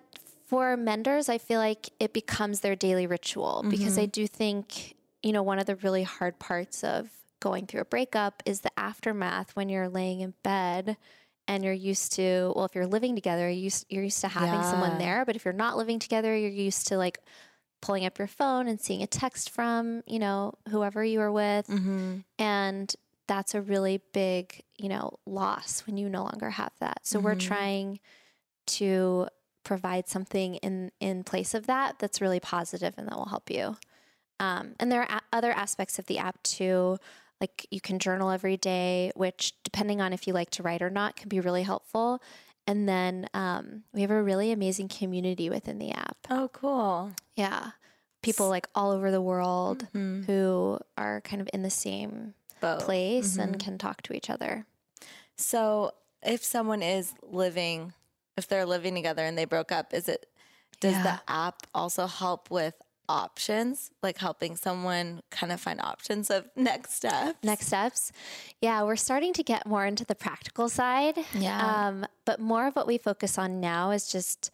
for 0.46 0.78
menders, 0.78 1.28
I 1.30 1.38
feel 1.40 1.60
like 1.60 1.90
it 2.00 2.14
becomes 2.14 2.62
their 2.62 2.76
daily 2.76 3.08
ritual 3.08 3.66
because 3.70 3.98
I 3.98 4.06
do 4.06 4.28
think, 4.28 4.96
you 5.28 5.34
know, 5.34 5.44
one 5.44 5.60
of 5.60 5.66
the 5.66 5.76
really 5.78 6.04
hard 6.04 6.40
parts 6.40 6.84
of 6.86 7.10
going 7.42 7.68
through 7.68 7.82
a 7.82 7.86
breakup 7.86 8.42
is 8.46 8.62
the 8.62 8.72
aftermath 8.80 9.56
when 9.58 9.68
you're 9.68 9.90
laying 9.90 10.22
in 10.22 10.34
bed 10.42 10.96
and 11.50 11.64
you're 11.66 11.74
used 11.74 12.14
to, 12.14 12.54
well, 12.56 12.64
if 12.66 12.74
you're 12.76 12.88
living 12.88 13.14
together, 13.14 13.42
you're 13.50 13.64
used, 13.64 13.86
you're 13.90 14.04
used 14.06 14.22
to 14.22 14.30
having 14.30 14.62
someone 14.64 14.98
there. 14.98 15.26
But 15.26 15.36
if 15.36 15.44
you're 15.46 15.54
not 15.54 15.76
living 15.78 16.00
together, 16.00 16.36
you're 16.36 16.50
used 16.50 16.88
to 16.88 16.98
like 16.98 17.20
pulling 17.82 18.06
up 18.06 18.18
your 18.18 18.28
phone 18.28 18.68
and 18.68 18.80
seeing 18.80 19.04
a 19.04 19.08
text 19.08 19.50
from, 19.50 20.02
you 20.08 20.20
know, 20.20 20.54
whoever 20.70 21.04
you 21.04 21.20
were 21.20 21.32
with. 21.32 21.68
Mm-hmm. 21.68 22.18
And 22.40 22.96
that's 23.28 23.54
a 23.54 23.62
really 23.62 24.02
big, 24.14 24.64
you 24.78 24.88
know, 24.90 25.20
loss 25.26 25.84
when 25.86 25.98
you 25.98 26.10
no 26.10 26.24
longer 26.24 26.50
have 26.52 26.72
that. 26.80 27.00
So 27.04 27.20
we're 27.20 27.36
Mhm. 27.36 27.40
trying 27.40 28.00
to 28.68 29.28
provide 29.64 30.08
something 30.08 30.56
in 30.56 30.92
in 31.02 31.24
place 31.26 31.54
of 31.54 31.68
that 31.68 32.00
that's 32.00 32.22
really 32.22 32.40
positive 32.40 32.94
and 32.98 33.08
that 33.10 33.18
will 33.18 33.26
help 33.36 33.50
you. 33.50 33.76
Um, 34.40 34.76
and 34.80 34.92
there 34.92 35.02
are 35.02 35.18
a- 35.18 35.36
other 35.36 35.52
aspects 35.52 35.98
of 36.00 36.06
the 36.06 36.18
app 36.20 36.42
too. 36.44 36.98
Like 37.42 37.68
you 37.72 37.80
can 37.82 38.00
journal 38.00 38.30
every 38.32 38.58
day, 38.58 39.12
which 39.16 39.54
depending 39.64 40.02
on 40.02 40.14
if 40.14 40.26
you 40.28 40.34
like 40.34 40.50
to 40.52 40.64
write 40.64 40.82
or 40.82 40.90
not, 40.90 41.16
can 41.16 41.30
be 41.30 41.40
really 41.40 41.64
helpful. 41.64 42.22
And 42.66 42.88
then 42.90 43.28
um, 43.34 43.84
we 43.94 44.02
have 44.02 44.12
a 44.12 44.22
really 44.22 44.52
amazing 44.52 44.88
community 44.90 45.50
within 45.50 45.78
the 45.80 45.92
app. 45.92 46.18
Oh, 46.30 46.50
cool. 46.52 47.12
Yeah, 47.36 47.72
people 48.22 48.50
like 48.50 48.68
all 48.76 48.92
over 48.92 49.10
the 49.12 49.22
world 49.22 49.88
Mhm. 49.94 50.26
who 50.26 50.80
are 50.98 51.22
kind 51.22 51.42
of 51.42 51.50
in 51.54 51.62
the 51.62 51.70
same 51.70 52.34
Both. 52.60 52.84
place 52.84 53.38
and 53.38 53.56
Mhm. 53.56 53.60
can 53.60 53.78
talk 53.78 54.02
to 54.04 54.14
each 54.14 54.30
other. 54.30 54.66
So, 55.36 55.92
if 56.24 56.44
someone 56.44 56.82
is 56.82 57.14
living, 57.22 57.94
if 58.36 58.48
they're 58.48 58.66
living 58.66 58.96
together 58.96 59.24
and 59.24 59.38
they 59.38 59.46
broke 59.46 59.72
up, 59.72 59.94
is 59.94 60.10
it 60.10 60.30
does 60.80 60.94
Yeah. 60.94 61.04
the 61.04 61.32
app 61.32 61.68
also 61.74 62.08
help 62.08 62.50
with 62.52 62.74
options, 63.10 63.92
like 64.04 64.18
helping 64.18 64.56
someone 64.56 65.22
kind 65.32 65.52
of 65.52 65.60
find 65.62 65.80
options 65.82 66.30
of 66.30 66.46
next 66.56 66.94
steps? 66.94 67.38
Next 67.44 67.68
steps. 67.68 68.12
Yeah, 68.62 68.84
we're 68.84 68.96
starting 68.96 69.34
to 69.34 69.44
get 69.44 69.66
more 69.66 69.86
into 69.86 70.06
the 70.06 70.16
practical 70.16 70.70
side. 70.70 71.18
Yeah. 71.34 71.88
Um, 71.88 72.06
but 72.26 72.40
more 72.40 72.68
of 72.68 72.76
what 72.76 72.88
we 72.88 72.98
focus 72.98 73.38
on 73.38 73.60
now 73.60 73.92
is 73.92 74.08
just 74.12 74.52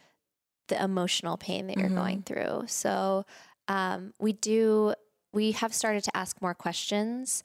the 0.68 0.82
emotional 0.82 1.38
pain 1.38 1.68
that 1.68 1.78
you're 1.78 1.88
Mm-hmm. 1.88 1.96
going 1.96 2.22
through. 2.24 2.64
So 2.68 3.26
um, 3.68 4.14
we 4.20 4.34
do, 4.34 4.94
we 5.34 5.52
have 5.54 5.74
started 5.74 6.04
to 6.06 6.16
ask 6.16 6.42
more 6.42 6.54
questions. 6.54 7.44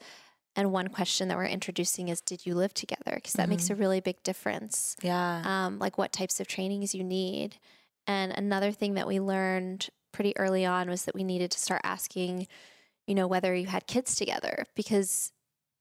And 0.55 0.71
one 0.71 0.87
question 0.89 1.27
that 1.29 1.37
we're 1.37 1.45
introducing 1.45 2.09
is 2.09 2.21
Did 2.21 2.45
you 2.45 2.55
live 2.55 2.73
together? 2.73 3.11
Because 3.15 3.33
that 3.33 3.49
makes 3.49 3.69
a 3.69 3.73
Mm-hmm. 3.73 3.81
really 3.81 3.99
big 4.01 4.21
difference. 4.23 4.95
yeah. 5.01 5.41
um, 5.45 5.79
like 5.79 5.97
what 5.97 6.11
types 6.11 6.39
of 6.39 6.47
trainings 6.47 6.93
you 6.95 7.03
need. 7.03 7.57
And 8.07 8.31
another 8.31 8.71
thing 8.71 8.95
that 8.95 9.07
we 9.07 9.19
learned 9.19 9.89
pretty 10.11 10.37
early 10.37 10.65
on 10.65 10.89
was 10.89 11.05
that 11.05 11.15
we 11.15 11.23
needed 11.23 11.51
to 11.51 11.59
start 11.59 11.81
asking, 11.83 12.47
you 13.07 13.15
know, 13.15 13.27
whether 13.27 13.53
you 13.53 13.67
had 13.67 13.87
kids 13.87 14.15
together. 14.15 14.65
Because, 14.75 15.31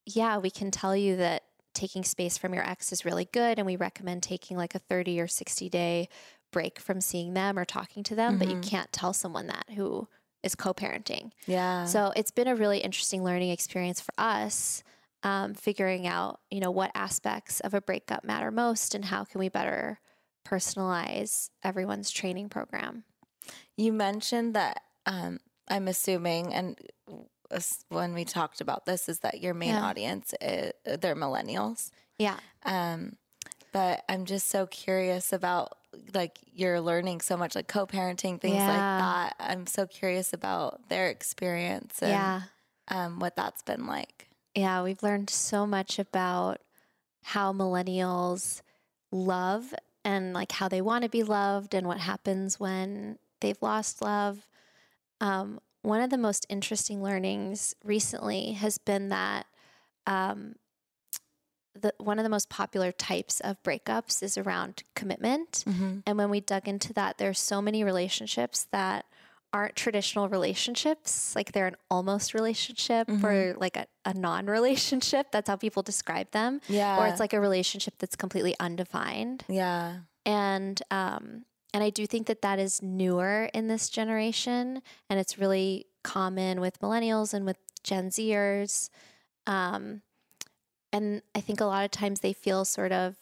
yeah, 0.06 0.38
we 0.38 0.50
can 0.50 0.70
tell 0.70 0.96
you 0.96 1.16
that 1.16 1.44
taking 1.74 2.02
space 2.04 2.36
from 2.36 2.54
your 2.54 2.68
ex 2.68 2.92
is 2.92 3.04
really 3.04 3.28
good. 3.32 3.58
And 3.58 3.66
we 3.66 3.76
recommend 3.76 4.22
taking 4.22 4.56
like 4.56 4.74
a 4.74 4.80
30 4.80 5.20
or 5.20 5.28
60 5.28 5.68
day 5.68 6.08
break 6.50 6.78
from 6.78 7.00
seeing 7.00 7.34
them 7.34 7.58
or 7.58 7.64
talking 7.64 8.02
to 8.04 8.14
them. 8.14 8.38
But 8.38 8.48
you 8.48 8.60
can't 8.60 8.92
tell 8.92 9.12
someone 9.12 9.46
that 9.48 9.66
who 9.74 10.08
is 10.42 10.54
co 10.54 10.72
parenting. 10.72 11.32
yeah. 11.46 11.84
So 11.84 12.12
it's 12.16 12.30
been 12.30 12.48
a 12.48 12.56
really 12.56 12.78
interesting 12.78 13.24
learning 13.24 13.50
experience 13.50 14.00
for 14.00 14.12
us, 14.18 14.82
um, 15.22 15.54
figuring 15.54 16.06
out, 16.06 16.40
you 16.50 16.60
know, 16.60 16.70
what 16.70 16.90
aspects 16.94 17.60
of 17.60 17.74
a 17.74 17.80
breakup 17.80 18.24
matter 18.24 18.50
most 18.50 18.94
and 18.94 19.04
how 19.04 19.24
can 19.24 19.40
we 19.40 19.48
better 19.48 20.00
personalize 20.46 21.50
everyone's 21.62 22.10
training 22.10 22.48
program. 22.48 23.04
You 23.76 23.92
mentioned 23.92 24.54
that 24.54 24.82
um, 25.06 25.40
I'm 25.68 25.88
assuming, 25.88 26.52
and 26.52 26.78
when 27.88 28.14
we 28.14 28.24
talked 28.24 28.60
about 28.60 28.86
this, 28.86 29.08
is 29.08 29.20
that 29.20 29.40
your 29.40 29.54
main 29.54 29.70
Yeah. 29.70 29.84
audience 29.84 30.34
is, 30.40 30.72
they're 30.84 31.16
millennials. 31.16 31.90
Yeah. 32.18 32.38
Um, 32.64 33.16
but 33.72 34.04
I'm 34.08 34.24
just 34.24 34.48
so 34.48 34.66
curious 34.66 35.32
about 35.32 35.78
like 36.14 36.38
you're 36.52 36.80
learning 36.80 37.20
so 37.20 37.36
much 37.36 37.54
like 37.54 37.68
co-parenting 37.68 38.40
things 38.40 38.56
like 38.56 38.76
that. 38.76 39.34
I'm 39.38 39.66
so 39.66 39.86
curious 39.86 40.32
about 40.32 40.88
their 40.88 41.08
experience 41.08 42.02
and 42.02 42.10
yeah. 42.10 42.40
um, 42.88 43.18
what 43.18 43.36
that's 43.36 43.62
been 43.62 43.86
like. 43.86 44.28
Yeah. 44.54 44.82
We've 44.82 45.02
learned 45.02 45.30
so 45.30 45.66
much 45.66 45.98
about 45.98 46.60
how 47.22 47.52
millennials 47.52 48.62
love 49.10 49.74
and 50.04 50.32
like 50.32 50.52
how 50.52 50.68
they 50.68 50.80
want 50.80 51.04
to 51.04 51.10
be 51.10 51.22
loved 51.22 51.74
and 51.74 51.86
what 51.86 51.98
happens 51.98 52.58
when 52.58 53.18
they've 53.40 53.60
lost 53.60 54.02
love. 54.02 54.46
Um, 55.20 55.60
one 55.82 56.00
of 56.00 56.10
the 56.10 56.18
most 56.18 56.46
interesting 56.48 57.02
learnings 57.02 57.74
recently 57.84 58.52
has 58.52 58.78
been 58.78 59.08
that 59.08 59.46
um, 60.06 60.56
the 61.74 61.94
one 61.98 62.18
of 62.18 62.24
the 62.24 62.28
most 62.28 62.48
popular 62.48 62.92
types 62.92 63.40
of 63.40 63.62
breakups 63.62 64.22
is 64.22 64.36
around 64.36 64.82
commitment. 64.94 65.64
Mm-hmm. 65.66 65.98
And 66.06 66.18
when 66.18 66.30
we 66.30 66.40
dug 66.40 66.68
into 66.68 66.92
that, 66.94 67.18
there's 67.18 67.38
so 67.38 67.62
many 67.62 67.84
relationships 67.84 68.66
that 68.72 69.04
aren't 69.52 69.76
traditional 69.76 70.28
relationships. 70.28 71.34
Like 71.34 71.52
they're 71.52 71.68
an 71.68 71.76
almost 71.90 72.34
relationship 72.34 73.08
or 73.24 73.54
like 73.56 73.76
a, 73.76 73.86
a 74.04 74.14
non 74.14 74.46
relationship. 74.46 75.28
That's 75.32 75.48
how 75.48 75.56
people 75.56 75.82
describe 75.82 76.30
them. 76.32 76.60
Yeah. 76.68 76.98
Or 76.98 77.06
it's 77.06 77.20
like 77.20 77.32
a 77.32 77.40
relationship 77.40 77.94
that's 77.98 78.16
completely 78.16 78.54
undefined. 78.60 79.44
yeah. 79.48 79.98
And, 80.26 80.82
um, 80.90 81.46
and 81.74 81.84
I 81.84 81.90
do 81.90 82.06
think 82.06 82.26
that 82.26 82.42
that 82.42 82.58
is 82.58 82.82
newer 82.82 83.50
in 83.52 83.68
this 83.68 83.88
generation. 83.88 84.82
And 85.10 85.20
it's 85.20 85.38
really 85.38 85.86
common 86.02 86.60
with 86.60 86.80
millennials 86.80 87.34
and 87.34 87.44
with 87.44 87.58
Gen 87.82 88.10
Zers. 88.10 88.88
Um, 89.46 90.02
and 90.92 91.22
I 91.34 91.40
think 91.40 91.60
a 91.60 91.66
lot 91.66 91.84
of 91.84 91.90
times 91.90 92.20
they 92.20 92.32
feel 92.32 92.64
sort 92.64 92.92
of 92.92 93.16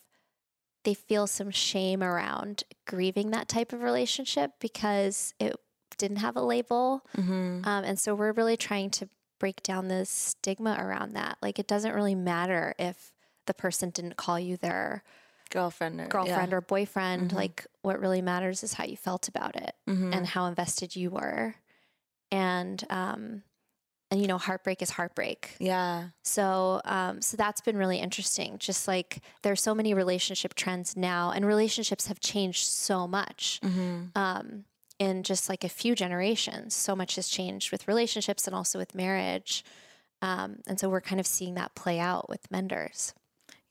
they 0.84 0.94
feel 0.94 1.26
some 1.26 1.50
shame 1.50 2.00
around 2.00 2.62
grieving 2.86 3.32
that 3.32 3.48
type 3.48 3.72
of 3.72 3.82
relationship 3.82 4.52
because 4.60 5.34
it 5.40 5.56
didn't 5.98 6.18
have 6.18 6.36
a 6.36 6.40
label. 6.40 7.04
Mm-hmm. 7.16 7.62
Um, 7.64 7.84
and 7.84 7.98
so 7.98 8.14
we're 8.14 8.30
really 8.30 8.56
trying 8.56 8.90
to 8.90 9.08
break 9.40 9.64
down 9.64 9.88
the 9.88 10.06
stigma 10.06 10.76
around 10.78 11.14
that. 11.14 11.38
Like 11.42 11.58
it 11.58 11.66
doesn't 11.66 11.92
really 11.92 12.14
matter 12.14 12.74
if 12.78 13.12
the 13.46 13.54
person 13.54 13.90
didn't 13.90 14.16
call 14.16 14.38
you 14.38 14.56
their 14.56 15.02
Girlfriend 15.50 16.00
or 16.00 16.06
girlfriend 16.08 16.50
yeah. 16.50 16.56
or 16.56 16.60
boyfriend. 16.60 17.30
Mhm. 17.30 17.34
Like 17.34 17.66
what 17.82 18.00
really 18.00 18.22
matters 18.22 18.62
is 18.62 18.74
how 18.74 18.84
you 18.84 18.96
felt 18.96 19.28
about 19.28 19.56
it 19.56 19.74
Mhm. 19.88 20.14
and 20.14 20.26
how 20.26 20.46
invested 20.46 20.96
you 20.96 21.10
were. 21.10 21.54
And 22.30 22.84
um, 22.90 23.42
and 24.10 24.20
you 24.20 24.28
know, 24.28 24.38
heartbreak 24.38 24.82
is 24.82 24.90
heartbreak. 24.90 25.56
yeah. 25.58 26.08
So, 26.22 26.80
um, 26.84 27.20
so 27.22 27.36
that's 27.36 27.60
been 27.60 27.76
really 27.76 27.98
interesting. 27.98 28.58
Just 28.58 28.86
like 28.86 29.20
there's 29.42 29.60
so 29.60 29.74
many 29.74 29.94
relationship 29.94 30.54
trends 30.54 30.96
now, 30.96 31.32
and 31.32 31.44
relationships 31.44 32.06
have 32.06 32.20
changed 32.20 32.66
so 32.66 33.08
much 33.08 33.60
Mm-hmm. 33.64 34.16
um, 34.16 34.64
in 34.98 35.22
just 35.24 35.48
like 35.48 35.62
a 35.64 35.68
few 35.68 35.94
generations. 35.94 36.74
So 36.74 36.94
much 36.96 37.16
has 37.16 37.28
changed 37.28 37.70
with 37.72 37.86
relationships 37.88 38.46
and 38.46 38.54
also 38.56 38.78
with 38.78 38.94
marriage, 38.94 39.64
um, 40.22 40.60
and 40.68 40.78
so 40.80 40.88
we're 40.88 41.00
kind 41.00 41.20
of 41.20 41.26
seeing 41.26 41.54
that 41.54 41.74
play 41.74 41.98
out 41.98 42.28
with 42.28 42.48
menders. 42.50 43.12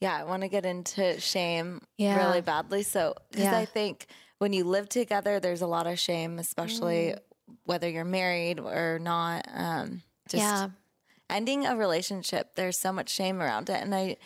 Yeah, 0.02 0.16
I 0.16 0.24
want 0.24 0.44
to 0.44 0.50
get 0.50 0.66
into 0.66 1.20
shame 1.20 1.82
Yeah. 1.98 2.18
really 2.18 2.42
badly. 2.42 2.84
So, 2.84 3.16
because 3.32 3.46
Yeah. 3.46 3.58
I 3.58 3.66
think 3.66 4.08
when 4.40 4.52
you 4.54 4.64
live 4.66 4.90
together, 4.90 5.40
there's 5.40 5.62
a 5.62 5.68
lot 5.68 5.88
of 5.88 5.98
shame, 6.00 6.38
especially 6.40 7.14
Mm. 7.14 7.20
whether 7.64 7.90
you're 7.90 8.04
married 8.06 8.60
or 8.60 9.00
not. 9.00 9.48
Um, 9.54 10.04
just 10.28 10.70
ending 11.30 11.66
a 11.66 11.76
relationship, 11.76 12.56
there's 12.56 12.78
so 12.78 12.92
much 12.92 13.10
shame 13.10 13.42
around 13.42 13.70
it, 13.70 13.82
and 13.82 13.96
I, 13.96 14.18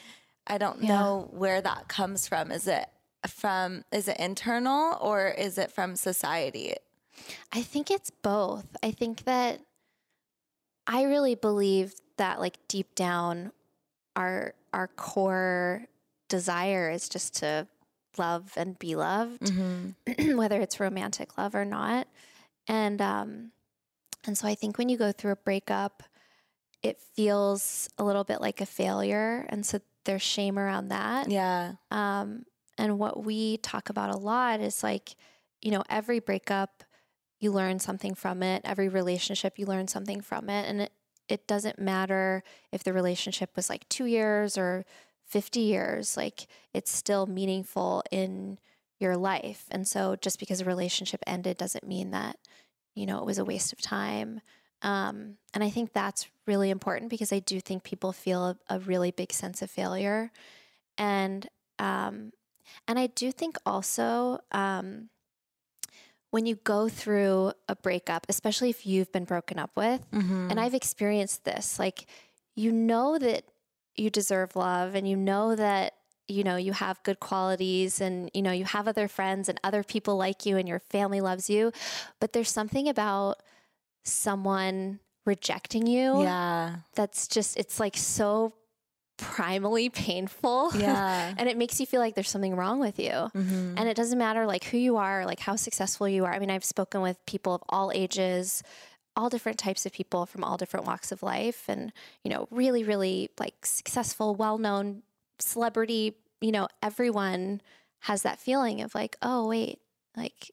I 0.48 0.58
don't 0.58 0.82
Yeah. 0.82 0.90
know 0.90 1.28
where 1.32 1.62
that 1.62 1.88
comes 1.88 2.28
from. 2.28 2.52
Is 2.52 2.68
it 2.68 2.90
from? 3.28 3.84
Is 3.92 4.08
it 4.08 4.18
internal 4.18 4.98
or 5.02 5.28
is 5.28 5.58
it 5.58 5.72
from 5.72 5.96
society? 5.96 6.76
I 7.52 7.62
think 7.62 7.92
it's 7.92 8.10
both. 8.10 8.66
I 8.82 8.92
think 8.92 9.26
that 9.26 9.60
I 10.88 11.04
really 11.04 11.36
believe 11.36 11.94
that 12.18 12.40
like 12.40 12.58
deep 12.68 12.96
down 12.96 13.52
our 14.16 14.56
our 14.74 14.88
core 14.88 15.86
desire 16.28 16.90
is 16.90 17.10
just 17.10 17.36
to 17.38 17.68
love 18.18 18.52
and 18.58 18.78
be 18.80 18.96
loved, 18.96 19.42
Mm-hmm. 19.42 20.36
whether 20.38 20.60
it's 20.60 20.80
romantic 20.80 21.38
love 21.38 21.56
or 21.56 21.66
not. 21.66 22.08
And 22.68 23.02
um 23.02 23.52
and 24.26 24.38
so 24.38 24.48
I 24.48 24.56
think 24.56 24.78
when 24.78 24.90
you 24.90 24.98
go 24.98 25.12
through 25.12 25.32
a 25.32 25.38
breakup, 25.38 26.04
it 26.84 27.00
feels 27.16 27.90
a 27.98 28.04
little 28.04 28.24
bit 28.24 28.42
like 28.42 28.62
a 28.62 28.66
failure. 28.66 29.46
And 29.50 29.66
so 29.66 29.80
there's 30.06 30.22
shame 30.22 30.58
around 30.60 30.90
that. 30.90 31.30
Yeah. 31.30 31.74
Um, 31.92 32.44
and 32.78 33.00
what 33.00 33.24
we 33.24 33.58
talk 33.58 33.90
about 33.90 34.14
a 34.14 34.18
lot 34.18 34.62
is 34.62 34.84
like, 34.84 35.16
you 35.62 35.72
know, 35.72 35.84
every 35.90 36.20
breakup, 36.20 36.84
you 37.40 37.52
learn 37.52 37.80
something 37.80 38.16
from 38.16 38.44
it. 38.44 38.62
Every 38.66 38.90
relationship, 38.90 39.58
you 39.58 39.66
learn 39.66 39.88
something 39.88 40.22
from 40.22 40.50
it. 40.50 40.68
And 40.70 40.82
it, 40.82 40.92
it 41.30 41.48
doesn't 41.48 41.80
matter 41.80 42.44
if 42.72 42.84
the 42.84 42.92
relationship 42.92 43.52
was 43.56 43.70
like 43.70 43.88
two 43.88 44.06
years 44.06 44.58
or 44.58 44.86
50 45.28 45.60
years, 45.60 46.18
like 46.18 46.48
it's 46.74 46.92
still 46.92 47.28
meaningful 47.28 48.04
in 48.12 48.58
your 49.00 49.16
life. 49.16 49.66
And 49.72 49.88
so 49.88 50.16
just 50.16 50.40
because 50.40 50.60
a 50.60 50.66
relationship 50.66 51.22
ended 51.26 51.58
doesn't 51.58 51.88
mean 51.88 52.12
that, 52.12 52.38
you 52.96 53.06
know, 53.06 53.20
it 53.20 53.26
was 53.26 53.38
a 53.38 53.46
waste 53.46 53.72
of 53.72 53.80
time. 53.80 54.42
Um, 54.82 55.38
and 55.54 55.64
I 55.64 55.70
think 55.70 55.94
that's 55.94 56.28
really 56.48 56.70
important 56.70 57.10
because 57.10 57.32
I 57.32 57.40
do 57.40 57.60
think 57.60 57.84
people 57.84 58.12
feel 58.12 58.46
a, 58.46 58.58
a 58.70 58.80
really 58.80 59.12
big 59.12 59.32
sense 59.32 59.62
of 59.62 59.70
failure. 59.70 60.32
And 60.98 61.48
um, 61.78 62.32
and 62.88 63.00
I 63.00 63.08
do 63.08 63.32
think 63.32 63.58
also 63.66 64.40
um, 64.52 65.10
when 66.32 66.46
you 66.46 66.56
go 66.56 66.88
through 66.90 67.54
a 67.68 67.76
breakup, 67.76 68.26
especially 68.30 68.70
if 68.70 68.86
you've 68.86 69.12
been 69.12 69.26
broken 69.26 69.58
up 69.58 69.72
with, 69.76 70.02
Mm-hmm. 70.12 70.52
and 70.52 70.60
I've 70.60 70.74
experienced 70.76 71.44
this, 71.44 71.80
like 71.80 72.06
you 72.56 72.72
know 72.72 73.18
that 73.18 73.44
you 73.96 74.10
deserve 74.10 74.56
love 74.56 74.96
and 74.96 75.08
you 75.08 75.16
know 75.16 75.56
that 75.56 75.94
you 76.28 76.44
know 76.44 76.56
you 76.58 76.74
have 76.74 77.02
good 77.04 77.20
qualities 77.20 78.00
and 78.02 78.30
you 78.34 78.42
know 78.42 78.52
you 78.52 78.64
have 78.66 78.88
other 78.88 79.08
friends 79.08 79.50
and 79.50 79.60
other 79.64 79.84
people 79.84 80.16
like 80.18 80.46
you 80.46 80.58
and 80.58 80.68
your 80.68 80.80
family 80.80 81.22
loves 81.22 81.50
you, 81.50 81.72
but 82.20 82.34
there's 82.34 82.52
something 82.52 82.88
about 82.88 83.42
someone 84.04 85.00
rejecting 85.26 85.86
you 85.86 86.22
yeah. 86.24 86.78
that's 86.96 87.28
just 87.28 87.58
it's 87.58 87.80
like 87.80 87.96
so 87.96 88.54
primally 89.20 89.92
painful. 89.92 90.72
Yeah. 90.80 91.34
and 91.38 91.50
it 91.50 91.58
makes 91.58 91.80
you 91.80 91.86
feel 91.86 92.00
like 92.00 92.16
there's 92.16 92.30
something 92.30 92.56
wrong 92.56 92.80
with 92.80 93.00
you. 93.00 93.12
Mm-hmm. 93.12 93.74
And 93.78 93.90
it 93.90 93.98
doesn't 93.98 94.18
matter 94.18 94.46
like 94.46 94.64
who 94.66 94.78
you 94.78 94.98
are, 94.98 95.26
like 95.26 95.40
how 95.40 95.56
successful 95.56 96.08
you 96.08 96.26
are. 96.26 96.34
I 96.34 96.40
mean, 96.40 96.50
I've 96.50 96.64
spoken 96.64 97.02
with 97.02 97.18
people 97.26 97.54
of 97.54 97.64
all 97.68 97.92
ages, 97.94 98.64
all 99.16 99.30
different 99.30 99.58
types 99.58 99.86
of 99.86 99.92
people 99.92 100.26
from 100.26 100.44
all 100.44 100.58
different 100.58 100.86
walks 100.86 101.12
of 101.12 101.22
life 101.22 101.66
and, 101.68 101.92
you 102.24 102.32
know, 102.32 102.48
really 102.50 102.84
really 102.84 103.30
like 103.40 103.66
successful, 103.66 104.36
well-known 104.36 105.04
celebrity 105.40 106.16
you 106.42 106.52
know, 106.52 106.68
everyone 106.82 107.62
has 108.02 108.22
that 108.22 108.40
feeling 108.40 108.82
of 108.82 108.96
like, 108.96 109.18
oh, 109.22 109.48
wait, 109.48 109.80
like, 110.16 110.52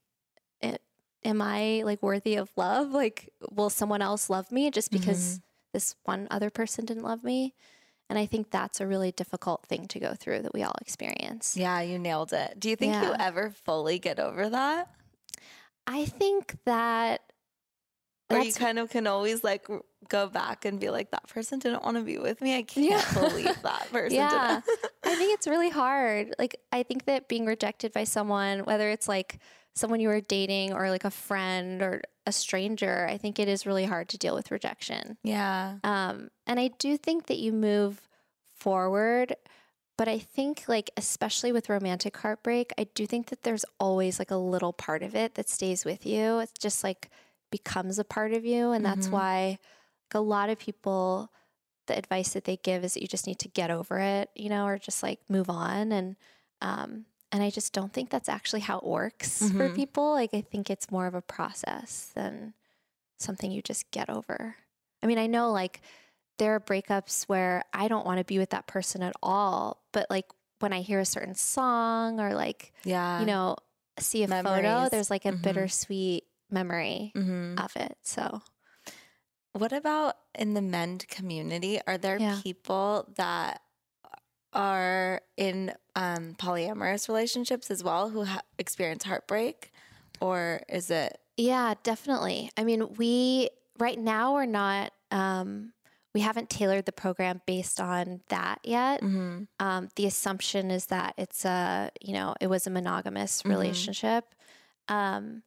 it, 0.61 0.83
am 1.25 1.41
I 1.41 1.83
like 1.85 2.03
worthy 2.03 2.37
of 2.37 2.51
love? 2.57 2.91
Like, 2.91 3.31
will 3.51 3.71
someone 3.71 4.03
else 4.03 4.29
love 4.29 4.51
me 4.51 4.71
just 4.71 4.91
because 4.91 5.41
this 5.73 5.95
one 6.05 6.27
other 6.31 6.51
person 6.51 6.85
didn't 6.85 7.05
love 7.05 7.23
me? 7.23 7.55
And 8.09 8.19
I 8.19 8.27
think 8.27 8.51
that's 8.51 8.81
a 8.81 8.87
really 8.87 9.11
difficult 9.11 9.67
thing 9.67 9.89
to 9.89 9.99
go 9.99 10.15
through 10.15 10.43
that 10.43 10.55
we 10.55 10.63
all 10.63 10.75
experience. 10.81 11.57
Yeah, 11.57 11.81
you 11.81 11.99
nailed 11.99 12.33
it. 12.33 12.59
Do 12.61 12.71
you 12.71 12.77
think 12.77 12.95
you 12.95 13.13
ever 13.19 13.51
fully 13.51 13.99
get 13.99 14.21
over 14.21 14.49
that? 14.49 14.91
I 15.89 16.05
think 16.05 16.57
that 16.67 17.23
Or 18.31 18.39
you 18.39 18.53
kind 18.53 18.79
of 18.79 18.91
can 18.91 19.07
always 19.09 19.43
like 19.43 19.67
go 20.09 20.29
back 20.29 20.65
and 20.65 20.79
be 20.79 20.91
like, 20.91 21.11
that 21.11 21.29
person 21.29 21.59
didn't 21.59 21.83
want 21.83 21.97
to 21.97 22.03
be 22.05 22.19
with 22.19 22.41
me. 22.41 22.57
I 22.57 22.63
can't 22.63 22.87
Yeah. 22.87 23.05
believe 23.15 23.61
that 23.63 23.89
person 23.91 24.17
Yeah. 24.19 24.61
didn't. 24.67 24.81
I 25.05 25.15
think 25.17 25.35
it's 25.35 25.49
really 25.49 25.71
hard. 25.71 26.35
Like, 26.39 26.57
I 26.73 26.85
think 26.85 27.07
that 27.07 27.29
being 27.29 27.45
rejected 27.47 27.93
by 27.93 28.05
someone, 28.05 28.61
whether 28.61 28.89
it's 28.89 29.09
like 29.09 29.39
someone 29.77 30.01
you 30.01 30.09
were 30.09 30.21
dating 30.23 30.73
or 30.75 30.91
like 30.91 31.05
a 31.05 31.11
friend 31.13 31.83
or 31.83 32.03
a 32.27 32.33
stranger, 32.33 33.07
I 33.09 33.19
think 33.19 33.39
it 33.39 33.49
is 33.49 33.67
really 33.67 33.85
hard 33.87 34.09
to 34.11 34.19
deal 34.19 34.35
with 34.35 34.51
rejection. 34.51 35.19
yeah. 35.23 35.79
Um, 35.85 36.31
and 36.47 36.59
I 36.61 36.69
do 36.69 36.97
think 36.97 37.27
that 37.27 37.39
you 37.39 37.53
move 37.53 38.09
forward, 38.55 39.37
but 39.99 40.09
I 40.09 40.19
think, 40.19 40.65
like, 40.69 40.91
especially 40.97 41.53
with 41.53 41.69
romantic 41.71 42.17
heartbreak, 42.19 42.73
I 42.79 42.85
do 42.85 43.07
think 43.07 43.29
that 43.31 43.43
there's 43.43 43.65
always 43.81 44.19
like 44.19 44.31
a 44.31 44.37
little 44.37 44.73
part 44.73 45.03
of 45.03 45.15
it 45.15 45.35
that 45.37 45.49
stays 45.49 45.85
with 45.85 46.05
you. 46.07 46.39
It's 46.41 46.53
just 46.61 46.85
like 46.85 47.11
becomes 47.51 47.99
a 47.99 48.05
part 48.05 48.33
of 48.33 48.45
you. 48.45 48.73
And 48.73 48.85
that's 48.85 49.11
Mhm. 49.11 49.13
why 49.13 49.59
like, 50.09 50.15
a 50.15 50.21
lot 50.21 50.51
of 50.51 50.59
people, 50.59 51.33
the 51.87 51.97
advice 51.97 52.33
that 52.35 52.45
they 52.45 52.57
give 52.59 52.85
is 52.85 52.95
that 52.95 53.03
you 53.03 53.09
just 53.09 53.27
need 53.27 53.39
to 53.41 53.49
get 53.49 53.71
over 53.71 53.99
it, 54.01 54.31
you 54.35 54.49
know, 54.51 54.67
or 54.67 54.79
just 54.79 55.03
like 55.03 55.21
move 55.31 55.51
on. 55.51 55.93
And, 55.93 56.17
um, 56.61 57.07
and 57.33 57.43
I 57.43 57.51
just 57.51 57.73
don't 57.73 57.93
think 57.93 58.11
that's 58.11 58.29
actually 58.29 58.61
how 58.61 58.79
it 58.79 58.85
works 58.85 59.51
for 59.51 59.69
Mhm. 59.69 59.75
people. 59.75 60.13
Like, 60.13 60.35
I 60.35 60.41
think 60.43 60.71
it's 60.71 60.91
more 60.91 61.07
of 61.07 61.15
a 61.15 61.23
process 61.23 62.11
than 62.15 62.55
something 63.19 63.51
you 63.51 63.63
just 63.63 63.91
get 63.91 64.11
over. 64.11 64.57
I 65.03 65.07
mean, 65.07 65.19
I 65.19 65.27
know 65.27 65.53
like 65.53 65.81
there 66.39 66.55
are 66.55 66.61
breakups 66.61 67.25
where 67.25 67.65
I 67.73 67.89
don't 67.89 68.07
want 68.07 68.19
to 68.19 68.25
be 68.25 68.39
with 68.39 68.51
that 68.51 68.67
person 68.67 69.03
at 69.03 69.15
all, 69.23 69.83
but 69.93 70.09
like 70.11 70.27
when 70.61 70.73
I 70.73 70.83
hear 70.83 71.01
a 71.01 71.07
certain 71.07 71.35
song 71.35 72.21
or 72.21 72.35
like, 72.35 72.73
Yeah. 72.85 73.21
you 73.21 73.27
know, 73.27 73.57
see 73.99 74.23
a 74.25 74.29
photo, 74.29 74.89
there's 74.91 75.11
like 75.11 75.25
a 75.27 75.33
Mhm. 75.33 75.43
bittersweet 75.43 76.25
memory 76.51 77.13
hmm 77.15 77.57
of 77.59 77.75
it. 77.77 77.97
So, 78.03 78.43
What 79.53 79.73
about 79.73 80.17
in 80.35 80.55
the 80.55 80.61
mend 80.63 81.09
community? 81.09 81.81
Are 81.87 81.97
there 81.99 82.19
Yeah. 82.21 82.41
people 82.43 83.11
that 83.17 83.63
are 84.57 85.21
in 85.37 85.73
um, 85.95 86.35
polyamorous 86.39 87.07
relationships 87.09 87.71
as 87.71 87.85
well 87.85 88.11
who 88.11 88.25
ha- 88.25 88.41
experience 88.59 89.05
heartbreak? 89.05 89.71
Or 90.21 90.63
is 90.69 90.91
it? 90.91 91.19
yeah, 91.37 91.75
definitely. 91.83 92.51
I 92.57 92.65
mean, 92.65 92.95
we 92.95 93.51
right 93.79 93.99
now 93.99 94.33
we're 94.35 94.47
not, 94.47 94.93
um, 95.11 95.75
we 96.15 96.23
haven't 96.23 96.49
tailored 96.49 96.87
the 96.87 96.93
program 96.93 97.43
based 97.47 97.79
on 97.79 98.23
that 98.31 98.59
yet. 98.65 99.03
Mhm. 99.03 99.49
um, 99.61 99.89
the 99.97 100.07
assumption 100.07 100.71
is 100.71 100.87
that 100.87 101.13
it's 101.19 101.45
a 101.45 101.91
you 102.01 102.15
know 102.15 102.35
it 102.41 102.47
was 102.47 102.67
a 102.67 102.71
monogamous 102.71 103.43
Mhm. 103.43 103.51
relationship 103.51 104.35
um, 104.89 105.43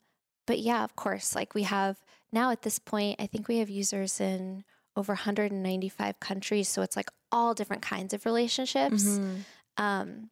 but 0.46 0.60
yeah 0.60 0.84
of 0.84 0.96
course 0.96 1.34
like 1.36 1.56
we 1.56 1.64
have 1.64 1.98
now 2.32 2.52
at 2.52 2.62
this 2.62 2.78
point 2.78 3.16
i 3.20 3.26
think 3.26 3.48
we 3.48 3.58
have 3.58 3.70
users 3.70 4.22
in 4.22 4.64
over 5.00 5.14
195 5.14 6.20
countries 6.20 6.68
so 6.70 6.82
it's 6.82 6.96
like 6.96 7.10
all 7.32 7.54
different 7.54 7.82
kinds 7.82 8.14
of 8.14 8.26
relationships 8.26 9.04
Mhm. 9.04 9.44
um, 9.78 10.30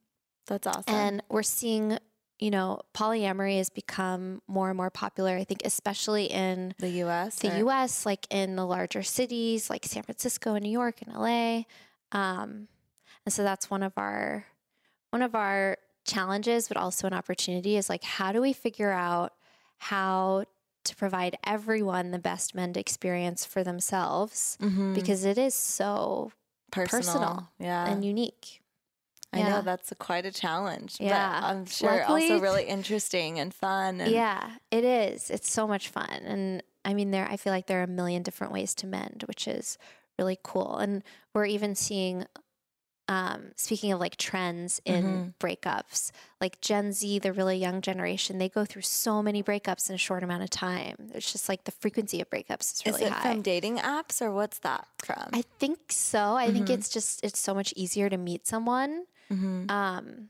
That's 0.48 0.68
awesome. 0.68 0.94
and 0.94 1.24
we're 1.30 1.44
seeing 1.44 1.98
you 2.40 2.52
know 2.52 2.82
polyamory 2.94 3.58
has 3.58 3.70
become 3.70 4.42
more 4.48 4.70
and 4.70 4.78
more 4.78 4.92
popular 4.92 5.34
i 5.38 5.44
think 5.44 5.62
especially 5.66 6.26
in 6.26 6.76
the 6.80 6.90
U.S. 7.06 7.40
the 7.40 7.52
or- 7.64 7.70
US, 7.70 8.06
like 8.06 8.24
in 8.30 8.56
the 8.56 8.66
larger 8.66 9.04
cities 9.04 9.70
like 9.72 9.84
San 9.86 10.04
Francisco 10.04 10.54
and 10.54 10.64
New 10.64 10.76
York 10.82 11.02
and 11.02 11.12
LA. 11.16 11.64
Um, 12.12 12.68
and 13.26 13.34
so 13.36 13.42
that's 13.44 13.70
one 13.70 13.84
of 13.84 13.94
our 13.98 14.46
one 15.10 15.22
of 15.22 15.34
our 15.36 15.78
challenges, 16.06 16.68
but 16.70 16.78
also 16.78 17.08
an 17.08 17.14
opportunity 17.14 17.76
is 17.76 17.90
like 17.90 18.04
how 18.04 18.32
do 18.32 18.40
we 18.42 18.54
figure 18.54 18.92
out 18.92 19.34
how 19.90 20.46
to 20.88 20.96
provide 20.96 21.38
everyone 21.46 22.12
the 22.12 22.20
best 22.20 22.54
mend 22.56 22.78
experience 22.78 23.46
for 23.46 23.64
themselves 23.64 24.58
Mhm. 24.62 24.94
because 24.96 25.24
it 25.26 25.38
is 25.38 25.54
so 25.54 26.32
personal. 26.72 27.00
personal 27.02 27.50
Yeah. 27.60 27.88
and 27.88 28.04
unique. 28.04 28.62
I 29.34 29.40
yeah. 29.40 29.50
know 29.50 29.62
that's 29.62 29.92
a, 29.92 29.96
quite 29.96 30.26
a 30.26 30.32
challenge. 30.32 30.98
Yeah. 31.00 31.42
But 31.42 31.48
I'm 31.48 31.66
sure 31.66 31.92
Luckily- 31.98 32.32
also 32.32 32.42
really 32.42 32.64
interesting 32.66 33.40
and 33.40 33.54
fun. 33.54 34.00
And 34.02 34.12
Yeah, 34.12 34.56
it 34.72 34.84
is. 34.84 35.30
It's 35.30 35.52
so 35.52 35.68
much 35.68 35.90
fun. 35.90 36.10
And 36.24 36.64
I 36.86 36.94
mean 36.94 37.12
there 37.12 37.28
I 37.30 37.36
feel 37.38 37.52
like 37.52 37.68
there 37.68 37.80
are 37.82 37.84
a 37.84 37.88
million 37.88 38.24
different 38.24 38.54
ways 38.54 38.74
to 38.76 38.88
mend, 38.88 39.26
which 39.28 39.48
is 39.48 39.78
really 40.18 40.40
cool. 40.44 40.78
And 40.78 41.04
we're 41.34 41.46
even 41.46 41.76
seeing 41.76 42.26
um, 43.10 43.52
speaking 43.56 43.92
of 43.94 44.00
like 44.00 44.18
trends 44.18 44.82
in 44.86 45.34
breakups, 45.40 46.12
like 46.42 46.60
Gen 46.62 46.92
Z, 46.92 47.20
the 47.20 47.32
really 47.32 47.58
young 47.58 47.82
generation, 47.82 48.38
they 48.38 48.50
go 48.50 48.66
through 48.66 48.82
so 48.82 49.24
many 49.24 49.42
breakups 49.42 49.88
in 49.90 49.96
a 49.96 49.98
short 49.98 50.24
amount 50.24 50.44
of 50.44 50.50
time. 50.50 51.12
It's 51.14 51.32
just 51.32 51.48
like 51.48 51.64
the 51.64 51.72
frequency 51.72 52.20
of 52.22 52.30
breakups 52.30 52.74
is 52.74 52.84
really 52.86 53.04
Is 53.04 53.08
it 53.08 53.14
high. 53.14 53.22
from 53.34 53.42
dating 53.42 53.78
apps 53.78 54.22
or 54.22 54.32
what's 54.32 54.60
that 54.60 54.88
from? 55.00 55.30
I 55.32 55.44
think 55.58 55.80
so. 55.92 56.36
I 56.36 56.52
think 56.52 56.68
Mhm. 56.68 56.74
it's 56.74 56.90
just 56.90 57.24
it's 57.24 57.40
so 57.40 57.54
much 57.54 57.74
easier 57.78 58.10
to 58.10 58.18
meet 58.18 58.46
someone 58.46 59.06
Mhm. 59.32 59.70
um 59.72 60.30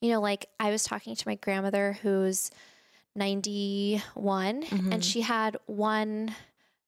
you 0.00 0.10
know 0.10 0.20
like 0.20 0.46
i 0.60 0.70
was 0.70 0.82
talking 0.84 1.14
to 1.16 1.28
my 1.28 1.34
grandmother 1.36 1.98
who's 2.02 2.50
91 3.14 4.62
Mhm. 4.62 4.92
and 4.92 5.04
she 5.04 5.20
had 5.22 5.56
one 5.66 6.34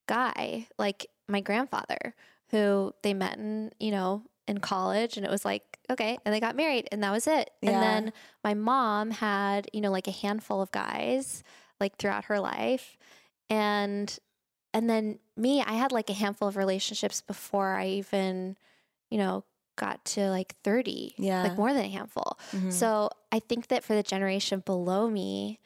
guy 0.07 0.67
like 0.79 1.07
my 1.29 1.41
grandfather 1.41 2.15
who 2.51 2.93
they 3.03 3.15
met 3.15 3.39
in 3.39 3.73
you 3.79 3.91
know 3.91 4.23
in 4.51 4.59
college 4.59 5.17
and 5.17 5.25
it 5.25 5.31
was 5.31 5.45
like 5.45 5.63
okay 5.89 6.19
and 6.25 6.35
they 6.35 6.41
got 6.41 6.57
married 6.57 6.89
and 6.93 7.03
that 7.05 7.13
was 7.13 7.27
it 7.27 7.51
Yeah. 7.63 7.71
and 7.71 7.83
then 7.83 8.13
my 8.43 8.55
mom 8.55 9.11
had 9.13 9.69
you 9.73 9.81
know 9.81 9.91
like 9.93 10.09
a 10.09 10.11
handful 10.25 10.61
of 10.61 10.71
guys 10.73 11.43
like 11.81 11.97
throughout 11.99 12.25
her 12.25 12.41
life 12.41 12.97
and 13.49 14.19
and 14.75 14.89
then 14.91 15.19
me 15.37 15.63
i 15.63 15.73
had 15.75 15.93
like 15.93 16.11
a 16.11 16.15
handful 16.15 16.49
of 16.49 16.57
relationships 16.57 17.21
before 17.21 17.75
i 17.75 17.87
even 17.87 18.57
you 19.11 19.19
know 19.19 19.45
got 19.77 20.05
to 20.05 20.29
like 20.29 20.55
30 20.65 21.15
Yeah. 21.17 21.43
like 21.45 21.57
more 21.57 21.73
than 21.73 21.85
a 21.85 21.89
handful 21.89 22.39
Mhm. 22.53 22.73
so 22.73 23.09
I 23.33 23.39
think 23.39 23.69
that 23.69 23.85
for 23.85 23.95
the 23.95 24.03
generation 24.03 24.59
below 24.67 25.09
me, 25.09 25.61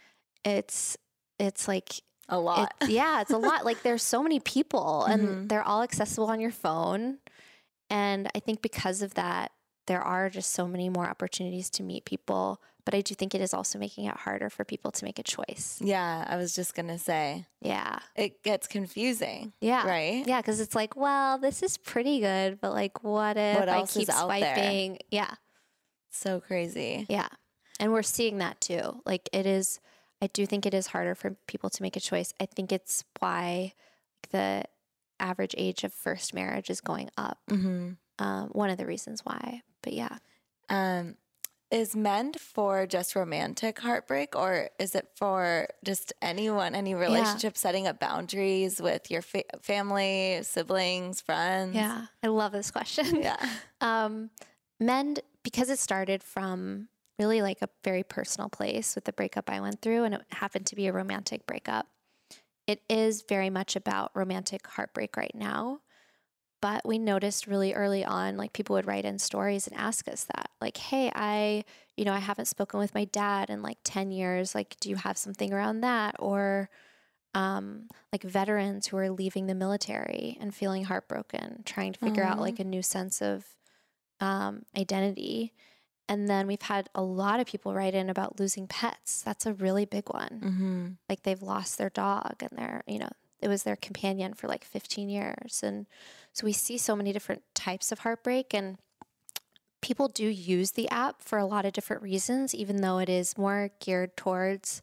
it's 0.45 0.97
it's 1.39 1.67
like 1.67 2.03
a 2.29 2.39
lot. 2.39 2.73
it- 2.83 2.91
yeah, 2.91 3.23
it's 3.23 3.31
a 3.33 3.39
lot. 3.39 3.65
Like 3.65 3.83
there's 3.83 4.03
so 4.03 4.23
many 4.23 4.39
people 4.39 5.05
and 5.07 5.23
Mhm. 5.29 5.49
they're 5.49 5.63
all 5.65 5.83
accessible 5.83 6.29
on 6.31 6.41
your 6.41 6.53
phone. 6.53 7.19
And 7.91 8.29
I 8.35 8.41
think 8.41 8.63
because 8.63 9.03
of 9.03 9.15
that, 9.15 9.53
there 9.87 10.01
are 10.03 10.31
just 10.31 10.53
so 10.53 10.67
many 10.67 10.89
more 10.89 11.07
opportunities 11.07 11.69
to 11.71 11.83
meet 11.83 12.05
people. 12.05 12.61
But 12.87 12.95
I 12.95 13.01
do 13.01 13.15
think 13.15 13.35
it 13.35 13.41
is 13.41 13.55
also 13.55 13.79
making 13.79 14.05
it 14.07 14.15
harder 14.17 14.51
for 14.51 14.63
people 14.65 14.91
to 14.93 15.05
make 15.07 15.19
a 15.19 15.23
choice. 15.23 15.79
yeah, 15.83 16.25
I 16.29 16.37
was 16.37 16.55
just 16.55 16.75
gonna 16.75 16.99
say 16.99 17.47
Yeah. 17.63 17.99
it 18.15 18.43
gets 18.43 18.67
confusing, 18.67 19.55
Yeah. 19.61 19.87
right? 19.87 20.27
Yeah, 20.27 20.41
because 20.43 20.61
it's 20.61 20.75
like, 20.75 20.95
well, 20.95 21.39
this 21.39 21.63
is 21.63 21.79
pretty 21.79 22.21
good, 22.21 22.61
but 22.61 22.73
like, 22.73 23.03
what 23.03 23.37
if 23.39 23.59
What 23.59 23.69
I 23.71 23.85
keep 23.87 24.11
out 24.11 24.29
there? 24.29 24.55
swiping? 24.55 24.99
Yeah. 25.11 25.35
So 26.11 26.41
crazy. 26.41 27.07
Yeah. 27.09 27.29
And 27.81 27.91
we're 27.93 28.03
seeing 28.03 28.39
that 28.39 28.61
too. 28.61 29.01
Like 29.07 29.29
it 29.33 29.47
is, 29.47 29.81
I 30.23 30.27
do 30.29 30.45
think 30.47 30.67
it 30.67 30.75
is 30.75 30.87
harder 30.89 31.15
for 31.15 31.37
people 31.47 31.71
to 31.71 31.83
make 31.83 31.97
a 31.97 32.01
choice. 32.01 32.33
I 32.39 32.47
think 32.47 32.71
it's 32.71 33.03
why 33.19 33.73
like, 34.23 34.31
the 34.31 34.65
average 35.21 35.55
age 35.57 35.85
of 35.85 35.93
first 35.93 36.35
marriage 36.35 36.71
is 36.71 36.81
going 36.81 37.11
up. 37.17 37.39
hmm 37.49 37.93
Um, 38.19 38.49
one 38.51 38.71
of 38.71 38.79
the 38.79 38.87
reasons 38.87 39.21
why. 39.25 39.63
But 39.83 39.93
yeah. 39.93 40.19
Um, 40.69 41.17
is 41.71 41.97
mend 41.97 42.39
for 42.39 42.87
just 42.87 43.17
romantic 43.17 43.81
heartbreak, 43.81 44.37
or 44.37 44.71
is 44.79 44.95
it 44.95 45.09
for 45.17 45.67
just 45.85 46.13
anyone, 46.23 46.75
any 46.77 46.95
relationship, 46.95 47.57
setting 47.57 47.89
up 47.89 47.99
boundaries 47.99 48.81
with 48.81 49.11
your 49.11 49.23
fa- 49.23 49.43
family, 49.61 50.39
siblings, 50.43 51.21
friends? 51.21 51.75
Yeah. 51.75 52.07
I 52.23 52.29
love 52.29 52.53
this 52.53 52.71
question. 52.71 53.17
yeah. 53.23 53.37
Um, 53.81 54.31
Mend, 54.81 55.21
because 55.43 55.69
it 55.69 55.79
started 55.79 56.23
from 56.23 56.89
really 57.19 57.43
like 57.43 57.61
a 57.61 57.69
very 57.83 58.03
personal 58.03 58.49
place 58.49 58.95
with 58.95 59.05
the 59.05 59.13
breakup 59.13 59.51
I 59.51 59.61
went 59.61 59.83
through, 59.83 60.05
and 60.05 60.15
it 60.15 60.23
happened 60.31 60.67
to 60.67 60.77
be 60.77 60.87
a 60.87 60.93
romantic 60.93 61.45
breakup. 61.47 61.87
It 62.67 62.83
is 62.89 63.23
very 63.29 63.51
much 63.51 63.77
about 63.77 64.11
romantic 64.15 64.67
heartbreak 64.67 65.17
right 65.17 65.35
now. 65.35 65.81
But 66.61 66.87
we 66.87 66.99
noticed 66.99 67.47
really 67.47 67.75
early 67.75 68.05
on, 68.07 68.39
like 68.39 68.55
people 68.55 68.75
would 68.75 68.87
write 68.87 69.05
in 69.05 69.19
stories 69.19 69.67
and 69.67 69.77
ask 69.77 70.09
us 70.09 70.25
that, 70.35 70.51
like, 70.63 70.79
hey, 70.79 71.13
I, 71.15 71.65
you 71.97 72.07
know, 72.07 72.13
I 72.15 72.21
haven't 72.21 72.47
spoken 72.47 72.81
with 72.81 72.95
my 72.95 73.05
dad 73.05 73.51
in 73.51 73.61
like 73.63 73.77
10 73.85 74.11
years. 74.11 74.55
Like, 74.55 74.77
do 74.81 74.89
you 74.89 74.97
have 74.97 75.19
something 75.19 75.53
around 75.53 75.83
that? 75.83 76.17
Or, 76.19 76.71
um, 77.35 77.89
like 78.13 78.23
veterans 78.23 78.87
who 78.87 78.97
are 78.97 79.11
leaving 79.11 79.47
the 79.47 79.55
military 79.55 80.39
and 80.41 80.55
feeling 80.55 80.85
heartbroken, 80.85 81.63
trying 81.67 81.93
to 81.93 82.01
figure 82.01 82.23
out 82.23 82.41
like 82.41 82.59
a 82.61 82.65
new 82.65 82.83
sense 82.83 83.21
of 83.21 83.47
um, 84.21 84.63
identity. 84.77 85.53
And 86.09 86.29
then 86.29 86.47
we've 86.47 86.63
had 86.63 86.89
a 86.95 87.03
lot 87.03 87.41
of 87.41 87.47
people 87.47 87.75
write 87.75 87.95
in 87.95 88.11
about 88.11 88.39
losing 88.39 88.67
pets. 88.67 89.23
That's 89.23 89.47
a 89.47 89.55
really 89.55 89.85
big 89.85 90.13
one. 90.13 90.41
Mm-hmm. 90.43 90.87
Like 91.09 91.23
they've 91.23 91.43
lost 91.43 91.79
their 91.79 91.91
dog 91.91 92.37
and 92.41 92.59
their, 92.59 92.83
you 92.87 92.99
know, 92.99 93.11
it 93.41 93.49
was 93.49 93.63
their 93.63 93.77
companion 93.77 94.35
for 94.35 94.47
like 94.47 94.65
15 94.65 95.09
years. 95.09 95.63
And 95.63 95.87
so 96.33 96.45
we 96.45 96.53
see 96.53 96.79
so 96.79 96.95
many 96.95 97.13
different 97.13 97.43
types 97.55 97.91
of 97.91 98.01
heartbreak 98.01 98.53
and 98.55 98.79
people 99.81 100.09
do 100.09 100.27
use 100.27 100.73
the 100.73 100.89
app 100.89 101.23
for 101.23 101.39
a 101.39 101.47
lot 101.47 101.65
of 101.65 101.73
different 101.73 102.03
reasons, 102.03 102.55
even 102.55 102.81
though 102.81 102.99
it 102.99 103.09
is 103.09 103.37
more 103.37 103.71
geared 103.81 104.17
towards 104.17 104.83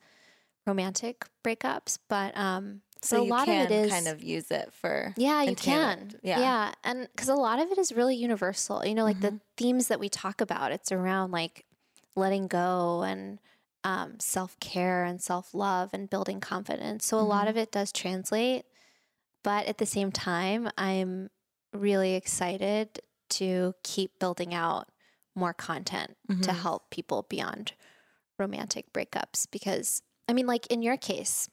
romantic 0.65 1.25
breakups. 1.43 1.97
But 2.07 2.37
um, 2.37 2.81
So 3.03 3.21
a 3.21 3.23
lot 3.23 3.49
of 3.49 3.55
it 3.55 3.71
is 3.71 3.91
kind 3.91 4.07
of 4.07 4.23
use 4.23 4.51
it 4.51 4.73
for 4.73 5.13
yeah, 5.17 5.41
you 5.41 5.55
can. 5.55 6.13
Yeah. 6.23 6.39
Yeah. 6.39 6.73
And 6.83 7.07
because 7.11 7.29
a 7.29 7.35
lot 7.35 7.59
of 7.59 7.71
it 7.71 7.77
is 7.77 7.91
really 7.91 8.15
universal. 8.15 8.85
You 8.85 8.95
know, 8.95 9.03
like 9.03 9.19
the 9.21 9.39
themes 9.57 9.87
that 9.87 9.99
we 9.99 10.09
talk 10.09 10.41
about, 10.41 10.71
it's 10.71 10.91
around 10.91 11.31
like 11.31 11.65
letting 12.15 12.47
go 12.47 13.03
and 13.03 13.39
um, 13.83 14.19
self 14.19 14.59
care 14.59 15.03
and 15.03 15.21
self 15.21 15.53
love 15.53 15.89
and 15.93 16.09
building 16.09 16.39
confidence. 16.39 17.05
So 17.05 17.19
a 17.19 17.23
lot 17.23 17.47
of 17.47 17.57
it 17.57 17.71
does 17.71 17.91
translate. 17.91 18.65
But 19.43 19.65
at 19.65 19.77
the 19.77 19.85
same 19.85 20.11
time, 20.11 20.69
I'm 20.77 21.29
really 21.73 22.15
excited 22.15 22.99
to 23.31 23.73
keep 23.83 24.19
building 24.19 24.53
out 24.53 24.89
more 25.35 25.53
content 25.53 26.17
to 26.41 26.51
Mhm. 26.51 26.61
help 26.61 26.89
people 26.91 27.23
beyond 27.29 27.73
romantic 28.39 28.91
breakups 28.93 29.47
because 29.51 30.01
I 30.27 30.33
mean 30.33 30.47
like 30.47 30.67
in 30.67 30.81
your 30.81 30.97
case 30.97 31.49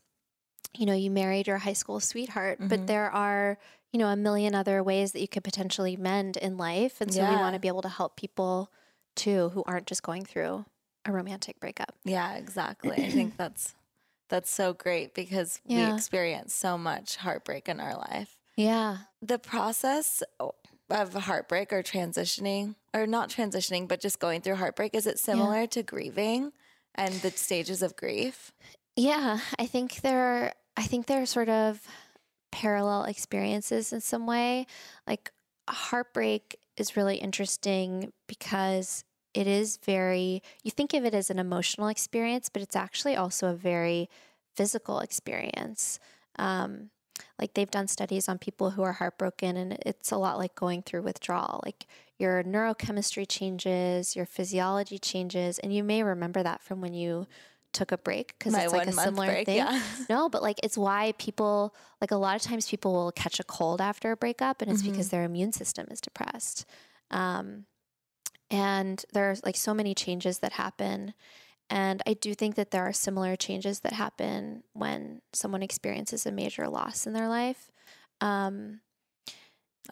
you 0.76 0.86
know 0.86 0.94
you 0.94 1.10
married 1.10 1.46
your 1.46 1.58
high 1.58 1.72
school 1.72 2.00
sweetheart 2.00 2.60
Mhm. 2.60 2.68
but 2.68 2.86
there 2.86 3.10
are 3.10 3.58
you 3.92 3.98
know 3.98 4.08
a 4.08 4.16
million 4.16 4.54
other 4.54 4.82
ways 4.82 5.12
that 5.12 5.20
you 5.20 5.28
could 5.28 5.44
potentially 5.44 5.96
mend 5.96 6.36
in 6.36 6.56
life 6.56 7.00
and 7.00 7.12
so 7.12 7.20
we 7.20 7.36
want 7.36 7.54
to 7.54 7.60
be 7.60 7.68
able 7.68 7.82
to 7.82 7.88
help 7.88 8.16
people 8.16 8.70
too 9.16 9.48
who 9.50 9.62
aren't 9.66 9.86
just 9.86 10.02
going 10.02 10.24
through 10.24 10.64
a 11.04 11.12
romantic 11.12 11.58
breakup 11.60 11.94
Yeah, 12.04 12.34
exactly. 12.36 12.96
I 13.02 13.08
think 13.08 13.36
that's 13.42 13.74
that's 14.28 14.50
so 14.50 14.74
great 14.74 15.14
because 15.14 15.60
we 15.64 15.82
experience 15.88 16.54
so 16.54 16.76
much 16.76 17.16
heartbreak 17.16 17.68
in 17.68 17.80
our 17.80 17.96
life. 17.96 18.38
yeah 18.56 18.98
The 19.22 19.38
process 19.38 20.22
of 20.90 21.14
heartbreak 21.14 21.72
or 21.72 21.82
transitioning 21.82 22.74
or 22.94 23.06
not 23.06 23.30
transitioning 23.30 23.88
but 23.88 24.00
just 24.00 24.18
going 24.20 24.42
through 24.42 24.56
heartbreak 24.56 24.94
is 24.94 25.06
it 25.06 25.18
similar 25.18 25.66
to 25.68 25.82
grieving 25.82 26.52
and 26.94 27.12
the 27.22 27.30
stages 27.30 27.82
of 27.82 27.96
grief? 27.96 28.52
Yeah, 28.98 29.38
I 29.60 29.66
think 29.66 30.00
they're 30.00 30.52
I 30.76 30.82
think 30.82 31.06
they're 31.06 31.24
sort 31.26 31.48
of 31.48 31.80
parallel 32.52 33.04
experiences 33.04 33.92
in 33.92 34.00
some 34.00 34.26
way. 34.26 34.66
Like 35.06 35.30
heartbreak 35.70 36.56
is 36.76 36.96
really 36.96 37.16
interesting 37.16 38.12
because 38.28 39.04
it 39.34 39.46
is 39.46 39.78
very 39.84 40.42
you 40.64 40.72
think 40.72 40.94
of 40.94 41.04
it 41.04 41.14
as 41.14 41.30
an 41.30 41.38
emotional 41.38 41.88
experience, 41.88 42.48
but 42.48 42.62
it's 42.62 42.76
actually 42.76 43.16
also 43.16 43.48
a 43.48 43.54
very 43.54 44.10
physical 44.56 45.00
experience. 45.00 46.00
Um, 46.38 46.90
like 47.38 47.54
they've 47.54 47.70
done 47.70 47.88
studies 47.88 48.28
on 48.28 48.38
people 48.38 48.70
who 48.72 48.82
are 48.82 48.94
heartbroken, 48.94 49.56
and 49.56 49.78
it's 49.86 50.10
a 50.12 50.18
lot 50.18 50.38
like 50.38 50.56
going 50.56 50.82
through 50.82 51.02
withdrawal. 51.02 51.60
Like 51.64 51.86
your 52.18 52.42
neurochemistry 52.44 53.26
changes, 53.28 54.16
your 54.16 54.26
physiology 54.26 54.98
changes, 54.98 55.58
and 55.60 55.74
you 55.74 55.84
may 55.84 56.02
remember 56.02 56.42
that 56.42 56.62
from 56.62 56.80
when 56.80 56.94
you 56.94 57.28
took 57.78 57.92
a 57.92 57.98
break 57.98 58.34
because 58.38 58.52
it's 58.54 58.72
like 58.72 58.88
a 58.88 58.92
similar 58.92 59.26
break, 59.28 59.46
thing. 59.46 59.56
yeah. 59.56 59.80
No, 60.10 60.28
but 60.28 60.42
like 60.42 60.58
it's 60.62 60.76
why 60.76 61.12
people 61.18 61.74
like 62.00 62.10
a 62.10 62.16
lot 62.16 62.36
of 62.36 62.42
times 62.42 62.68
people 62.68 62.92
will 62.92 63.12
catch 63.12 63.38
a 63.40 63.44
cold 63.44 63.80
after 63.80 64.10
a 64.12 64.16
breakup, 64.16 64.60
and 64.62 64.70
it's 64.70 64.82
Mm-hmm. 64.82 64.92
because 64.92 65.08
their 65.10 65.24
immune 65.24 65.52
system 65.52 65.86
is 65.90 66.00
depressed. 66.00 66.64
Um, 67.10 67.66
and 68.50 69.04
there's 69.12 69.44
like 69.44 69.56
so 69.56 69.74
many 69.74 69.94
changes 69.94 70.38
that 70.40 70.52
happen. 70.52 71.14
And 71.70 72.02
I 72.06 72.14
do 72.14 72.34
think 72.34 72.54
that 72.54 72.70
there 72.70 72.84
are 72.84 72.94
similar 72.94 73.36
changes 73.36 73.80
that 73.80 73.92
happen 73.92 74.62
when 74.72 75.20
someone 75.34 75.62
experiences 75.62 76.24
a 76.24 76.32
major 76.32 76.66
loss 76.68 77.06
in 77.06 77.12
their 77.12 77.28
life. 77.28 77.70
Um, 78.22 78.80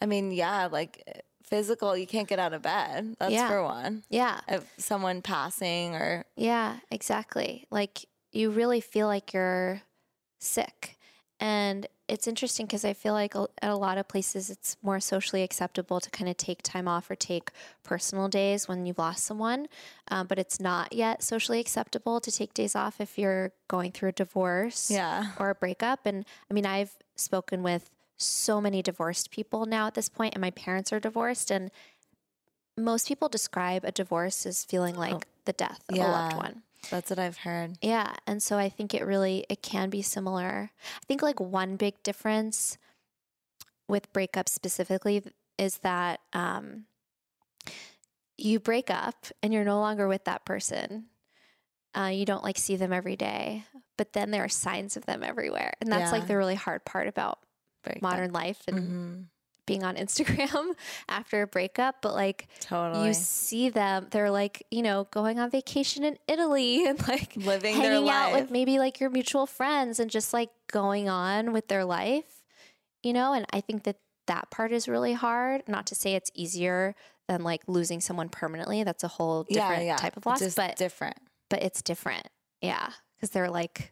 I 0.01 0.05
mean, 0.07 0.31
yeah, 0.31 0.67
like 0.71 1.03
eh, 1.07 1.19
physical, 1.47 1.95
you 1.97 2.07
can't 2.07 2.27
get 2.27 2.39
out 2.39 2.53
of 2.53 2.61
bed. 2.61 3.15
That's 3.19 3.33
Yeah. 3.33 3.47
for 3.47 3.63
one. 3.63 4.03
yeah, 4.09 4.41
Of 4.47 4.65
someone 4.77 5.21
passing 5.21 5.95
or 5.95 6.25
Yeah, 6.35 6.77
exactly. 6.91 7.65
Like 7.71 8.05
you 8.31 8.51
really 8.51 8.81
feel 8.81 9.07
like 9.07 9.33
you're 9.33 9.81
sick. 10.39 10.97
And 11.39 11.87
it's 12.07 12.27
interesting 12.27 12.65
because 12.65 12.85
I 12.85 12.93
feel 12.93 13.13
like 13.13 13.35
at 13.35 13.69
a 13.69 13.75
lot 13.75 13.97
of 13.97 14.07
places 14.07 14.49
it's 14.49 14.77
more 14.81 14.99
socially 14.99 15.43
acceptable 15.43 15.99
to 15.99 16.09
kind 16.09 16.29
of 16.29 16.37
take 16.37 16.61
time 16.63 16.87
off 16.87 17.11
or 17.11 17.15
take 17.15 17.51
personal 17.83 18.27
days 18.27 18.67
when 18.67 18.85
you've 18.85 18.97
lost 18.97 19.25
someone. 19.25 19.67
Um, 20.07 20.27
but 20.27 20.39
it's 20.39 20.59
not 20.59 20.93
yet 20.93 21.21
socially 21.21 21.59
acceptable 21.59 22.21
to 22.21 22.31
take 22.31 22.53
days 22.53 22.75
off 22.75 23.01
if 23.01 23.17
you're 23.17 23.51
going 23.67 23.91
through 23.91 24.09
a 24.09 24.13
divorce 24.13 24.89
yeah. 24.89 25.31
or 25.37 25.49
a 25.49 25.55
breakup. 25.55 26.05
And 26.05 26.25
I 26.49 26.53
mean, 26.53 26.65
I've 26.65 26.95
spoken 27.15 27.61
with 27.61 27.89
so 28.17 28.59
many 28.59 28.81
divorced 28.81 29.31
people 29.31 29.65
now 29.65 29.87
at 29.87 29.93
this 29.93 30.09
point, 30.09 30.33
and 30.33 30.41
my 30.41 30.51
parents 30.51 30.91
are 30.91 30.99
divorced. 30.99 31.51
And 31.51 31.71
most 32.75 33.07
people 33.07 33.29
describe 33.29 33.83
a 33.83 33.91
divorce 33.91 34.45
as 34.45 34.63
feeling 34.63 34.95
like 34.95 35.27
the 35.45 35.53
death 35.53 35.81
of 35.89 35.97
a 35.97 36.01
loved 36.01 36.35
one. 36.37 36.63
That's 36.91 37.09
what 37.09 37.19
I've 37.19 37.37
heard. 37.37 37.77
Yeah, 37.81 38.13
and 38.25 38.41
so 38.41 38.57
I 38.57 38.69
think 38.69 38.93
it 38.93 39.05
really 39.05 39.45
it 39.49 39.61
can 39.61 39.89
be 39.89 40.01
similar. 40.01 40.71
I 40.73 41.05
think 41.07 41.21
like 41.21 41.39
one 41.39 41.75
big 41.75 42.01
difference 42.03 42.77
with 43.87 44.11
breakups 44.13 44.49
specifically 44.49 45.23
is 45.57 45.79
that 45.79 46.19
um, 46.33 46.85
you 48.37 48.59
break 48.59 48.89
up 48.89 49.27
and 49.41 49.53
you're 49.53 49.65
no 49.65 49.79
longer 49.79 50.07
with 50.07 50.25
that 50.25 50.45
person. 50.45 51.05
Uh, 51.97 52.11
you 52.13 52.25
don't 52.25 52.43
like 52.43 52.57
see 52.57 52.75
them 52.75 52.93
every 52.93 53.15
day, 53.15 53.63
but 53.97 54.13
then 54.13 54.29
there 54.29 54.43
are 54.43 54.49
signs 54.49 54.95
of 54.95 55.05
them 55.05 55.23
everywhere, 55.23 55.73
and 55.81 55.91
that's 55.91 56.11
like 56.11 56.27
the 56.27 56.37
really 56.37 56.55
hard 56.55 56.85
part 56.85 57.07
about 57.07 57.39
Break 57.87 58.01
modern 58.01 58.31
life 58.33 58.61
and 58.67 58.79
hmm 58.79 59.21
being 59.65 59.83
on 59.83 59.97
Instagram 59.97 60.73
after 61.09 61.41
a 61.41 61.47
breakup. 61.47 61.97
But 62.01 62.13
like 62.13 62.47
Totally. 62.61 63.07
you 63.07 63.13
see 63.13 63.67
them, 63.69 64.07
they're 64.11 64.31
like 64.31 64.65
you 64.71 64.81
know 64.81 65.07
going 65.11 65.39
on 65.39 65.49
vacation 65.49 66.03
in 66.05 66.17
Italy 66.27 66.85
and 66.87 67.05
like 67.07 67.35
Living 67.35 67.77
their 67.77 67.91
hanging 67.91 68.09
out 68.09 68.31
with 68.31 68.49
maybe 68.49 68.79
like 68.79 68.99
your 69.01 69.09
mutual 69.09 69.45
friends 69.45 69.99
and 69.99 70.09
just 70.09 70.31
like 70.33 70.49
going 70.71 71.09
on 71.09 71.51
with 71.51 71.67
their 71.67 71.83
life, 71.83 72.43
you 73.03 73.11
know? 73.13 73.33
And 73.33 73.45
I 73.51 73.59
think 73.61 73.83
that 73.83 73.97
that 74.27 74.49
part 74.51 74.71
is 74.71 74.87
really 74.87 75.13
hard. 75.13 75.63
Not 75.67 75.85
to 75.87 75.95
say 75.95 76.15
it's 76.15 76.31
easier 76.33 76.95
than 77.27 77.43
like 77.43 77.61
losing 77.67 77.99
someone 77.99 78.29
permanently. 78.29 78.83
That's 78.85 79.03
a 79.03 79.09
whole 79.09 79.43
different 79.43 79.99
type 79.99 80.15
of 80.15 80.25
loss, 80.25 80.39
Just 80.39 80.55
but 80.55 80.77
different. 80.77 81.17
but 81.49 81.61
it's 81.61 81.81
different. 81.81 82.27
Yeah, 82.61 82.91
because 83.17 83.31
they're 83.31 83.49
like, 83.49 83.91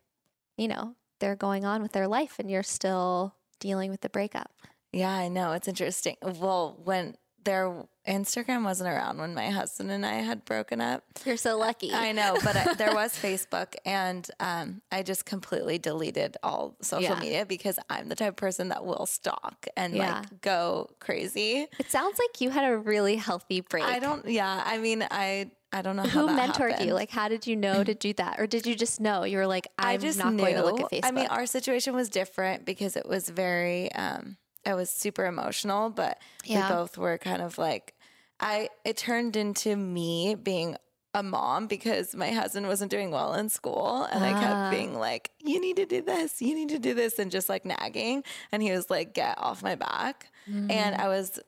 you 0.58 0.70
know, 0.70 0.96
they're 1.20 1.36
going 1.36 1.66
on 1.66 1.82
with 1.82 1.92
their 1.92 2.08
life 2.08 2.36
and 2.40 2.50
you're 2.50 2.64
still 2.64 3.36
dealing 3.60 3.92
with 3.92 4.02
the 4.02 4.10
breakup. 4.10 4.52
Yeah, 4.92 5.12
I 5.12 5.28
know. 5.28 5.52
It's 5.54 5.68
interesting. 5.68 6.16
Well, 6.22 6.80
when 6.84 7.16
their 7.44 7.86
Instagram 8.08 8.64
wasn't 8.64 8.90
around 8.90 9.20
when 9.20 9.36
my 9.36 9.52
husband 9.52 9.92
and 9.92 10.04
I 10.04 10.14
had 10.16 10.44
broken 10.46 10.82
up. 10.82 11.04
You're 11.26 11.38
so 11.38 11.58
lucky. 11.60 11.94
I 11.94 12.12
know, 12.12 12.38
but 12.44 12.56
I, 12.56 12.74
there 12.74 12.94
was 12.96 13.14
Facebook, 13.22 13.76
and 13.86 14.28
um, 14.40 14.82
I 14.92 15.04
just 15.04 15.26
completely 15.26 15.78
deleted 15.78 16.38
all 16.42 16.76
social 16.82 17.14
Yeah. 17.16 17.20
media 17.20 17.46
because 17.46 17.78
I'm 17.88 18.10
the 18.10 18.16
type 18.16 18.30
of 18.30 18.36
person 18.36 18.70
that 18.70 18.84
will 18.84 19.06
stalk 19.06 19.68
and 19.78 19.94
Yeah. 19.96 20.20
like 20.22 20.42
go 20.42 20.90
crazy. 21.00 21.68
it 21.78 21.92
sounds 21.92 22.18
like 22.18 22.42
you 22.42 22.50
had 22.50 22.64
a 22.72 22.78
really 22.78 23.16
healthy 23.16 23.62
break. 23.62 23.84
I 23.84 24.00
don't. 24.00 24.28
Yeah, 24.28 24.64
I 24.66 24.80
mean, 24.80 25.06
I 25.12 25.52
I 25.76 25.82
don't 25.82 25.96
know 25.98 26.04
how 26.04 26.28
Who 26.28 26.28
that 26.36 26.50
mentored 26.50 26.72
happened. 26.72 26.88
you? 26.90 26.94
Like, 26.96 27.10
how 27.10 27.28
did 27.28 27.46
you 27.46 27.56
know 27.56 27.84
to 27.84 27.94
do 27.94 28.14
that, 28.14 28.40
or 28.40 28.48
did 28.48 28.66
you 28.66 28.76
just 28.76 29.00
know? 29.02 29.24
You 29.26 29.38
were 29.40 29.48
like, 29.48 29.68
I'm 29.78 29.88
I 29.88 29.98
just 29.98 30.18
not 30.18 30.34
knew. 30.34 30.44
going 30.44 30.56
to 30.56 30.64
look 30.64 30.80
at 30.82 30.90
Facebook. 30.92 31.08
I 31.08 31.12
mean, 31.12 31.28
our 31.28 31.46
situation 31.46 31.94
was 31.94 32.10
different 32.10 32.64
because 32.66 32.96
it 32.96 33.08
was 33.08 33.28
very, 33.30 33.92
um, 33.92 34.38
it 34.66 34.74
was 34.74 34.90
super 34.90 35.26
emotional, 35.26 35.90
but 35.90 36.18
Yeah. 36.46 36.70
we 36.70 36.76
both 36.76 36.98
were 36.98 37.18
kind 37.18 37.42
of 37.42 37.58
like, 37.58 37.94
I, 38.40 38.70
it 38.86 38.98
turned 38.98 39.36
into 39.36 39.76
me 39.76 40.36
being 40.36 40.78
a 41.14 41.24
mom 41.24 41.68
because 41.68 42.14
my 42.16 42.32
husband 42.32 42.68
wasn't 42.68 42.92
doing 42.92 43.10
well 43.12 43.34
in 43.36 43.48
school. 43.50 44.04
And 44.12 44.24
I 44.24 44.34
Ah. 44.34 44.40
kept 44.42 44.72
being 44.78 44.94
like, 44.98 45.32
you 45.40 45.62
need 45.62 45.78
to 45.78 45.86
do 45.86 46.02
this, 46.02 46.42
you 46.42 46.54
need 46.56 46.70
to 46.70 46.80
do 46.80 46.94
this, 46.94 47.20
and 47.20 47.32
just 47.32 47.48
like 47.48 47.66
nagging. 47.66 48.24
And 48.52 48.62
he 48.64 48.72
was 48.72 48.90
like, 48.90 49.14
get 49.14 49.38
off 49.38 49.64
my 49.64 49.76
back. 49.76 50.28
Mm-hmm. 50.50 50.72
And 50.72 50.96
I 50.96 51.08
was 51.08 51.40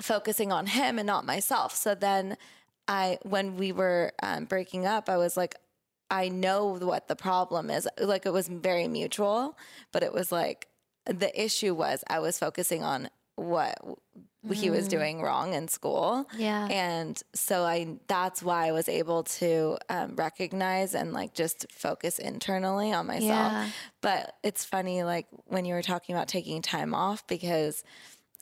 focusing 0.00 0.52
on 0.52 0.66
him 0.66 0.98
and 0.98 1.06
not 1.06 1.24
myself. 1.24 1.74
So 1.74 1.94
then 1.94 2.36
I, 2.88 3.18
when 3.22 3.56
we 3.56 3.72
were 3.72 4.12
um, 4.22 4.44
breaking 4.44 4.86
up, 4.86 5.08
I 5.08 5.16
was 5.16 5.36
like, 5.36 5.56
I 6.10 6.28
know 6.28 6.78
what 6.78 7.08
the 7.08 7.16
problem 7.16 7.70
is. 7.70 7.88
Like 7.98 8.26
it 8.26 8.32
was 8.32 8.48
very 8.48 8.88
mutual, 8.88 9.58
but 9.92 10.02
it 10.02 10.12
was 10.12 10.30
like 10.30 10.68
the 11.04 11.30
issue 11.40 11.74
was 11.74 12.04
I 12.08 12.20
was 12.20 12.38
focusing 12.38 12.82
on 12.82 13.08
what 13.36 13.78
he 14.50 14.70
was 14.70 14.88
doing 14.88 15.20
wrong 15.20 15.52
in 15.54 15.68
school. 15.68 16.28
yeah. 16.36 16.66
And 16.70 17.20
so 17.34 17.64
I 17.64 17.98
that's 18.06 18.42
why 18.42 18.68
I 18.68 18.72
was 18.72 18.88
able 18.88 19.24
to 19.24 19.76
um, 19.88 20.14
recognize 20.16 20.94
and 20.94 21.12
like 21.12 21.34
just 21.34 21.66
focus 21.70 22.18
internally 22.18 22.92
on 22.92 23.06
myself. 23.08 23.52
Yeah. 23.52 23.68
But 24.00 24.34
it's 24.42 24.64
funny 24.64 25.02
like 25.02 25.26
when 25.46 25.64
you 25.64 25.74
were 25.74 25.82
talking 25.82 26.14
about 26.14 26.28
taking 26.28 26.62
time 26.62 26.94
off 26.94 27.26
because 27.26 27.82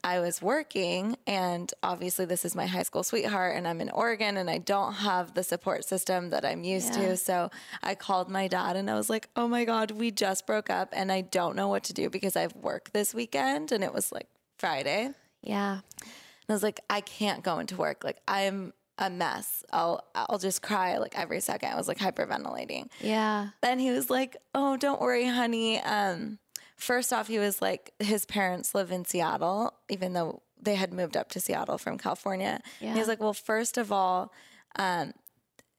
I 0.05 0.21
was 0.21 0.43
working, 0.43 1.17
and 1.27 1.73
obviously, 1.83 2.27
this 2.27 2.45
is 2.45 2.55
my 2.55 2.67
high 2.67 2.83
school 2.83 3.03
sweetheart, 3.03 3.57
and 3.57 3.67
I'm 3.67 3.81
in 3.81 3.89
Oregon, 3.89 4.37
and 4.37 4.51
I 4.51 4.59
don't 4.59 4.93
have 4.93 5.33
the 5.33 5.43
support 5.43 5.85
system 5.87 6.29
that 6.31 6.45
I'm 6.45 6.63
used 6.63 6.95
Yeah. 6.95 7.09
to. 7.09 7.17
So 7.17 7.51
I 7.83 7.95
called 7.95 8.29
my 8.29 8.47
dad, 8.47 8.77
and 8.77 8.91
I 8.91 8.95
was 8.97 9.09
like, 9.09 9.31
oh 9.35 9.49
my 9.49 9.65
God, 9.65 9.91
we 9.93 10.11
just 10.11 10.47
broke 10.47 10.69
up, 10.69 10.91
and 10.93 11.11
I 11.11 11.23
don't 11.23 11.57
know 11.57 11.69
what 11.69 11.85
to 11.85 11.95
do 11.95 12.11
because 12.11 12.37
I've 12.37 12.55
work 12.55 12.91
this 12.93 13.15
weekend. 13.15 13.73
And 13.73 13.83
it 13.83 13.95
was 13.95 14.13
like 14.13 14.29
Friday. 14.59 15.09
Yeah. 15.43 15.73
And 16.03 16.51
I 16.51 16.53
was 16.53 16.63
like, 16.63 16.81
I 16.91 17.01
can't 17.01 17.43
go 17.43 17.59
into 17.59 17.77
work. 17.77 18.05
Like, 18.05 18.19
I'm 18.29 18.75
a 18.99 19.09
mess. 19.09 19.65
I'll, 19.73 20.05
I'll 20.15 20.39
just 20.39 20.61
cry 20.63 20.99
like 20.99 21.19
every 21.19 21.41
second. 21.41 21.71
I 21.73 21.77
was 21.77 21.89
like 21.89 21.99
hyperventilating. 21.99 22.89
Yeah. 23.01 23.49
Then 23.63 23.79
he 23.79 23.91
was 23.91 24.09
like, 24.11 24.37
"Oh, 24.55 24.77
don't 24.77 25.01
worry, 25.01 25.27
honey." 25.27 25.81
Um, 25.81 26.39
first 26.77 27.13
off, 27.13 27.29
he 27.29 27.39
was 27.39 27.63
like, 27.63 27.93
his 27.99 28.27
parents 28.27 28.75
live 28.75 28.91
in 28.91 29.05
Seattle, 29.05 29.75
even 29.89 30.13
though 30.13 30.43
they 30.61 30.75
had 30.75 30.93
moved 30.93 31.17
up 31.17 31.29
to 31.31 31.41
Seattle 31.41 31.79
from 31.79 31.99
California. 31.99 32.61
He 32.93 32.99
was 32.99 33.09
like, 33.09 33.21
"Well, 33.21 33.35
first 33.35 33.77
of 33.79 33.93
all, 33.93 34.33
um, 34.77 35.13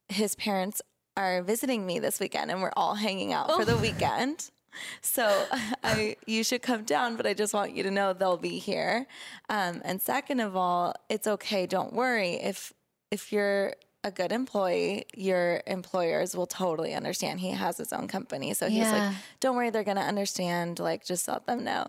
his 0.09 0.35
parents 0.35 0.81
are 1.17 1.41
visiting 1.41 1.85
me 1.85 1.99
this 1.99 2.19
weekend, 2.19 2.51
and 2.51 2.61
we're 2.61 2.73
all 2.75 2.95
hanging 2.95 3.33
out 3.33 3.51
for 3.51 3.65
the 3.65 3.77
weekend." 3.77 4.51
So 5.01 5.45
I, 5.83 6.17
you 6.25 6.43
should 6.43 6.61
come 6.61 6.83
down, 6.83 7.15
but 7.15 7.25
I 7.25 7.33
just 7.33 7.53
want 7.53 7.75
you 7.75 7.83
to 7.83 7.91
know 7.91 8.13
they'll 8.13 8.37
be 8.37 8.59
here. 8.59 9.07
Um, 9.49 9.81
and 9.85 10.01
second 10.01 10.39
of 10.39 10.55
all, 10.55 10.93
it's 11.09 11.27
okay. 11.27 11.65
Don't 11.65 11.93
worry. 11.93 12.33
If 12.33 12.73
if 13.11 13.31
you're 13.31 13.75
a 14.05 14.11
good 14.11 14.31
employee, 14.31 15.05
your 15.15 15.61
employers 15.65 16.35
will 16.37 16.45
totally 16.45 16.93
understand. 16.93 17.39
He 17.39 17.49
has 17.51 17.75
his 17.77 17.91
own 17.91 18.07
company, 18.07 18.53
so 18.53 18.69
he's 18.69 18.91
Yeah. 18.91 18.91
like, 19.09 19.13
"Don't 19.39 19.55
worry, 19.55 19.71
they're 19.71 19.83
gonna 19.83 20.01
understand. 20.01 20.79
Like, 20.79 21.03
just 21.03 21.27
let 21.27 21.45
them 21.47 21.63
know." 21.63 21.87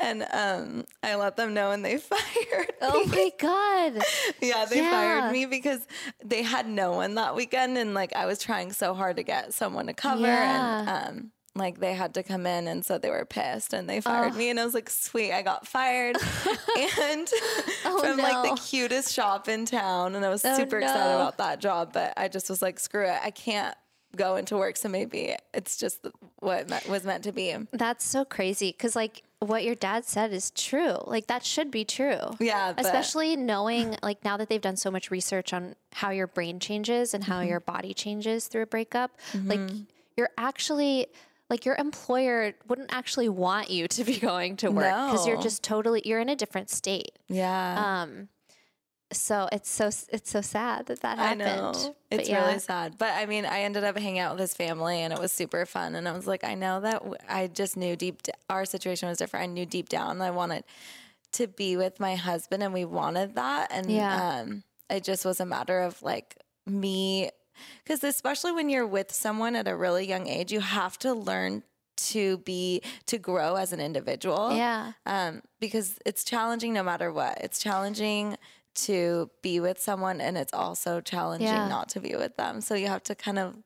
And 0.00 0.26
um, 0.32 0.86
I 1.02 1.14
let 1.16 1.36
them 1.36 1.52
know, 1.54 1.70
and 1.70 1.84
they 1.84 1.98
fired. 2.12 2.72
Oh 2.80 3.04
me. 3.04 3.12
my 3.14 3.30
God. 3.38 4.02
Yeah, 4.40 4.64
they 4.64 4.78
Yeah. 4.80 4.90
fired 4.90 5.32
me 5.32 5.44
because 5.46 5.86
they 6.24 6.42
had 6.42 6.66
no 6.66 6.92
one 6.92 7.14
that 7.16 7.34
weekend, 7.36 7.76
and 7.76 7.92
like 7.94 8.14
I 8.16 8.24
was 8.26 8.38
trying 8.38 8.72
so 8.72 8.94
hard 8.94 9.16
to 9.16 9.22
get 9.22 9.52
someone 9.52 9.86
to 9.88 9.94
cover, 9.94 10.24
and 10.26 10.86
Yeah. 10.86 11.08
um, 11.08 11.32
like 11.58 11.78
they 11.80 11.94
had 11.94 12.14
to 12.14 12.22
come 12.22 12.46
in, 12.46 12.66
and 12.68 12.84
so 12.84 12.96
they 12.98 13.10
were 13.10 13.24
pissed, 13.24 13.72
and 13.72 13.88
they 13.88 14.00
fired 14.00 14.34
me, 14.34 14.48
and 14.50 14.58
I 14.58 14.64
was 14.64 14.74
like, 14.74 14.88
sweet, 14.88 15.32
I 15.32 15.42
got 15.42 15.66
fired, 15.66 16.16
and 16.78 17.28
Oh, 17.84 18.00
from 18.02 18.16
like 18.18 18.50
the 18.54 18.60
cutest 18.62 19.12
shop 19.12 19.48
in 19.48 19.66
town, 19.66 20.14
and 20.14 20.24
I 20.24 20.28
was 20.30 20.44
Oh, 20.44 20.56
super 20.56 20.78
excited 20.78 21.14
about 21.14 21.38
that 21.38 21.60
job, 21.60 21.92
but 21.92 22.14
I 22.16 22.28
just 22.28 22.48
was 22.48 22.62
like, 22.62 22.78
screw 22.80 23.04
it, 23.06 23.18
I 23.22 23.30
can't 23.30 23.74
go 24.16 24.36
into 24.36 24.56
work, 24.56 24.76
so 24.76 24.88
maybe 24.88 25.34
it's 25.52 25.76
just 25.76 26.06
what 26.38 26.70
me- 26.70 26.78
was 26.88 27.04
meant 27.04 27.24
to 27.24 27.32
be. 27.32 27.54
That's 27.72 28.04
so 28.06 28.24
crazy 28.24 28.70
because, 28.72 28.96
like, 28.96 29.22
what 29.40 29.62
your 29.64 29.74
dad 29.74 30.04
said 30.06 30.32
is 30.32 30.50
true. 30.52 30.96
Like, 31.04 31.26
that 31.28 31.44
should 31.44 31.70
be 31.70 31.84
true. 31.84 32.18
Yeah, 32.40 32.72
Especially 32.78 33.36
knowing, 33.36 33.96
like, 34.02 34.24
now 34.24 34.36
that 34.38 34.48
they've 34.48 34.60
done 34.62 34.76
so 34.76 34.90
much 34.90 35.10
research 35.10 35.52
on 35.52 35.74
how 35.92 36.10
your 36.10 36.26
brain 36.26 36.58
changes 36.58 37.12
and 37.14 37.22
how 37.24 37.40
Mm-hmm. 37.40 37.48
your 37.50 37.60
body 37.60 37.92
changes 37.94 38.48
through 38.48 38.62
a 38.62 38.66
breakup, 38.66 39.10
like, 39.44 39.60
you're 40.16 40.30
actually. 40.38 41.06
Like 41.50 41.64
your 41.64 41.76
employer 41.76 42.52
wouldn't 42.66 42.92
actually 42.92 43.28
want 43.28 43.70
you 43.70 43.88
to 43.88 44.04
be 44.04 44.18
going 44.18 44.56
to 44.58 44.70
work 44.70 44.84
because 45.10 45.26
you're 45.26 45.40
just 45.40 45.62
totally 45.62 46.02
you're 46.04 46.20
in 46.20 46.28
a 46.28 46.36
different 46.36 46.68
state. 46.70 47.12
Yeah. 47.28 48.02
Um, 48.02 48.28
so 49.10 49.48
it's 49.50 49.70
so 49.70 49.86
it's 49.86 50.30
so 50.30 50.42
sad 50.42 50.84
that 50.86 51.00
that 51.00 51.18
happened. 51.18 51.42
I 51.42 51.46
know. 51.56 51.72
But 52.10 52.20
It's 52.20 52.28
yeah. 52.28 52.46
really 52.46 52.58
sad. 52.58 52.96
But 52.98 53.12
I 53.14 53.24
mean, 53.24 53.46
I 53.46 53.60
ended 53.60 53.82
up 53.84 53.96
hanging 53.96 54.18
out 54.18 54.32
with 54.32 54.40
his 54.40 54.52
family 54.54 55.00
and 55.00 55.12
it 55.14 55.18
was 55.18 55.32
super 55.32 55.64
fun. 55.64 55.94
And 55.94 56.06
I 56.06 56.12
was 56.12 56.26
like, 56.26 56.44
I 56.44 56.54
know 56.54 56.80
that 56.80 56.98
w- 56.98 57.14
I 57.28 57.46
just 57.46 57.76
knew 57.78 57.96
deep, 57.96 58.22
d- 58.22 58.32
our 58.50 58.66
situation 58.66 59.08
was 59.08 59.16
different. 59.16 59.44
I 59.44 59.46
knew 59.46 59.64
deep 59.64 59.88
down 59.88 60.20
I 60.20 60.30
wanted 60.30 60.64
to 61.32 61.46
be 61.46 61.78
with 61.78 61.98
my 62.00 62.16
husband 62.16 62.62
and 62.62 62.74
we 62.74 62.84
wanted 62.84 63.34
that. 63.36 63.68
And 63.70 63.90
Yeah. 63.90 64.40
um, 64.40 64.62
it 64.90 65.04
just 65.04 65.24
was 65.24 65.40
a 65.40 65.46
matter 65.46 65.80
of 65.80 66.02
like 66.02 66.36
me, 66.66 67.30
because 67.84 68.02
especially 68.04 68.52
when 68.52 68.68
you're 68.68 68.86
with 68.86 69.12
someone 69.12 69.56
at 69.56 69.66
a 69.68 69.76
really 69.76 70.06
young 70.06 70.26
age, 70.28 70.52
you 70.52 70.60
have 70.60 70.98
to 71.00 71.12
learn 71.14 71.62
to 71.96 72.38
be, 72.38 72.80
to 73.06 73.18
grow 73.18 73.56
as 73.56 73.72
an 73.72 73.80
individual 73.80 74.54
Yeah. 74.56 74.92
um, 75.04 75.42
because 75.60 75.98
it's 76.06 76.22
challenging 76.24 76.72
no 76.72 76.82
matter 76.82 77.12
what. 77.12 77.38
It's 77.38 77.58
challenging 77.60 78.36
to 78.76 79.30
be 79.42 79.58
with 79.58 79.80
someone, 79.80 80.20
and 80.20 80.38
it's 80.38 80.52
also 80.54 81.00
challenging 81.00 81.48
Yeah. 81.48 81.68
not 81.68 81.88
to 81.90 82.00
be 82.00 82.14
with 82.14 82.36
them. 82.36 82.60
So 82.60 82.74
you 82.76 82.86
have 82.86 83.02
to 83.04 83.14
kind 83.16 83.38
of 83.38 83.56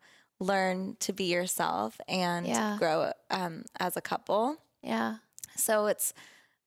learn 0.41 0.97
to 1.01 1.13
be 1.13 1.25
yourself 1.25 2.01
and 2.09 2.47
Yeah. 2.47 2.77
grow 2.79 3.13
um, 3.31 3.65
as 3.79 3.97
a 3.97 4.01
couple. 4.01 4.57
Yeah. 4.83 5.17
So 5.57 5.87
it's 5.87 6.15